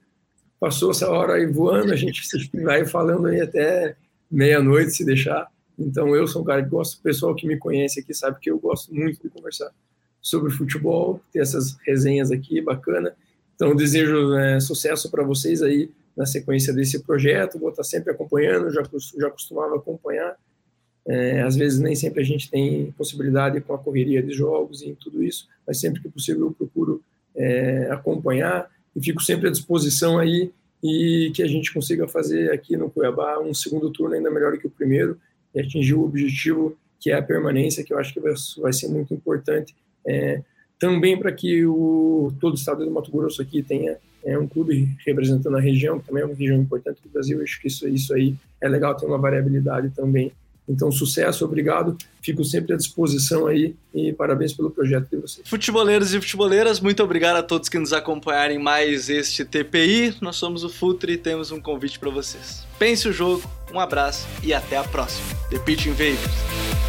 passou 0.59 0.91
essa 0.91 1.09
hora 1.09 1.33
aí 1.33 1.45
voando, 1.45 1.91
a 1.91 1.95
gente 1.95 2.21
vai 2.63 2.85
falando 2.85 3.27
aí 3.27 3.41
até 3.41 3.95
meia-noite, 4.31 4.91
se 4.91 5.03
deixar. 5.03 5.47
Então, 5.77 6.15
eu 6.15 6.27
sou 6.27 6.41
um 6.41 6.45
cara 6.45 6.61
que 6.61 6.69
gosto, 6.69 6.99
o 6.99 7.01
pessoal 7.01 7.33
que 7.33 7.47
me 7.47 7.57
conhece 7.57 8.01
aqui 8.01 8.13
sabe 8.13 8.39
que 8.39 8.51
eu 8.51 8.59
gosto 8.59 8.93
muito 8.93 9.21
de 9.21 9.29
conversar 9.29 9.71
sobre 10.21 10.51
futebol, 10.51 11.21
ter 11.31 11.39
essas 11.39 11.77
resenhas 11.85 12.31
aqui, 12.31 12.61
bacana. 12.61 13.15
Então, 13.55 13.75
desejo 13.75 14.33
é, 14.35 14.59
sucesso 14.59 15.09
para 15.09 15.23
vocês 15.23 15.61
aí 15.61 15.89
na 16.15 16.25
sequência 16.25 16.73
desse 16.73 17.03
projeto. 17.03 17.59
Vou 17.59 17.69
estar 17.69 17.83
sempre 17.83 18.11
acompanhando, 18.11 18.71
já, 18.71 18.83
já 19.17 19.29
costumava 19.29 19.75
acompanhar. 19.75 20.35
É, 21.07 21.41
às 21.41 21.55
vezes, 21.55 21.79
nem 21.79 21.95
sempre 21.95 22.21
a 22.21 22.25
gente 22.25 22.49
tem 22.49 22.91
possibilidade 22.97 23.59
com 23.61 23.73
a 23.73 23.77
correria 23.77 24.21
de 24.21 24.31
jogos 24.31 24.81
e 24.81 24.93
tudo 24.93 25.23
isso, 25.23 25.47
mas 25.65 25.79
sempre 25.79 26.01
que 26.01 26.09
possível 26.09 26.47
eu 26.47 26.51
procuro 26.51 27.01
é, 27.35 27.89
acompanhar 27.91 28.69
e 28.95 29.03
fico 29.03 29.21
sempre 29.23 29.47
à 29.47 29.51
disposição 29.51 30.19
aí 30.19 30.51
e 30.83 31.31
que 31.33 31.41
a 31.41 31.47
gente 31.47 31.73
consiga 31.73 32.07
fazer 32.07 32.51
aqui 32.51 32.77
no 32.77 32.89
Cuiabá 32.89 33.39
um 33.39 33.53
segundo 33.53 33.89
turno 33.89 34.15
ainda 34.15 34.29
melhor 34.29 34.57
que 34.57 34.67
o 34.67 34.69
primeiro 34.69 35.19
e 35.53 35.59
atingir 35.59 35.93
o 35.93 36.03
objetivo 36.03 36.77
que 36.99 37.11
é 37.11 37.15
a 37.15 37.21
permanência, 37.21 37.83
que 37.83 37.93
eu 37.93 37.97
acho 37.97 38.13
que 38.13 38.19
vai, 38.19 38.33
vai 38.57 38.73
ser 38.73 38.89
muito 38.89 39.13
importante 39.13 39.75
é, 40.05 40.41
também 40.79 41.17
para 41.17 41.31
que 41.31 41.65
o, 41.65 42.31
todo 42.39 42.53
o 42.53 42.55
estado 42.55 42.85
do 42.85 42.91
Mato 42.91 43.11
Grosso 43.11 43.41
aqui 43.41 43.61
tenha 43.61 43.97
é, 44.23 44.37
um 44.37 44.47
clube 44.47 44.89
representando 45.05 45.57
a 45.57 45.61
região, 45.61 45.99
que 45.99 46.07
também 46.07 46.23
é 46.23 46.25
uma 46.25 46.35
região 46.35 46.57
importante 46.57 46.99
do 47.03 47.09
Brasil. 47.09 47.41
Acho 47.41 47.61
que 47.61 47.67
isso, 47.67 47.87
isso 47.87 48.13
aí 48.13 48.35
é 48.61 48.67
legal, 48.67 48.95
tem 48.95 49.07
uma 49.07 49.17
variabilidade 49.17 49.89
também. 49.89 50.31
Então, 50.69 50.91
sucesso, 50.91 51.43
obrigado. 51.43 51.97
Fico 52.21 52.43
sempre 52.45 52.73
à 52.73 52.77
disposição 52.77 53.47
aí 53.47 53.75
e 53.93 54.13
parabéns 54.13 54.53
pelo 54.53 54.69
projeto 54.69 55.09
de 55.09 55.17
vocês. 55.17 55.49
Futeboleiros 55.49 56.13
e 56.13 56.21
futeboleiras, 56.21 56.79
muito 56.79 57.01
obrigado 57.01 57.37
a 57.37 57.43
todos 57.43 57.67
que 57.67 57.79
nos 57.79 57.91
acompanharem 57.91 58.59
mais 58.59 59.09
este 59.09 59.43
TPI. 59.43 60.15
Nós 60.21 60.35
somos 60.35 60.63
o 60.63 60.69
Futre 60.69 61.13
e 61.13 61.17
temos 61.17 61.49
um 61.51 61.59
convite 61.59 61.97
para 61.97 62.11
vocês. 62.11 62.67
Pense 62.77 63.07
o 63.07 63.11
jogo, 63.11 63.49
um 63.73 63.79
abraço 63.79 64.27
e 64.43 64.53
até 64.53 64.77
a 64.77 64.83
próxima. 64.83 65.25
The 65.49 65.57
Pitch 65.57 65.87
Invaders. 65.87 66.88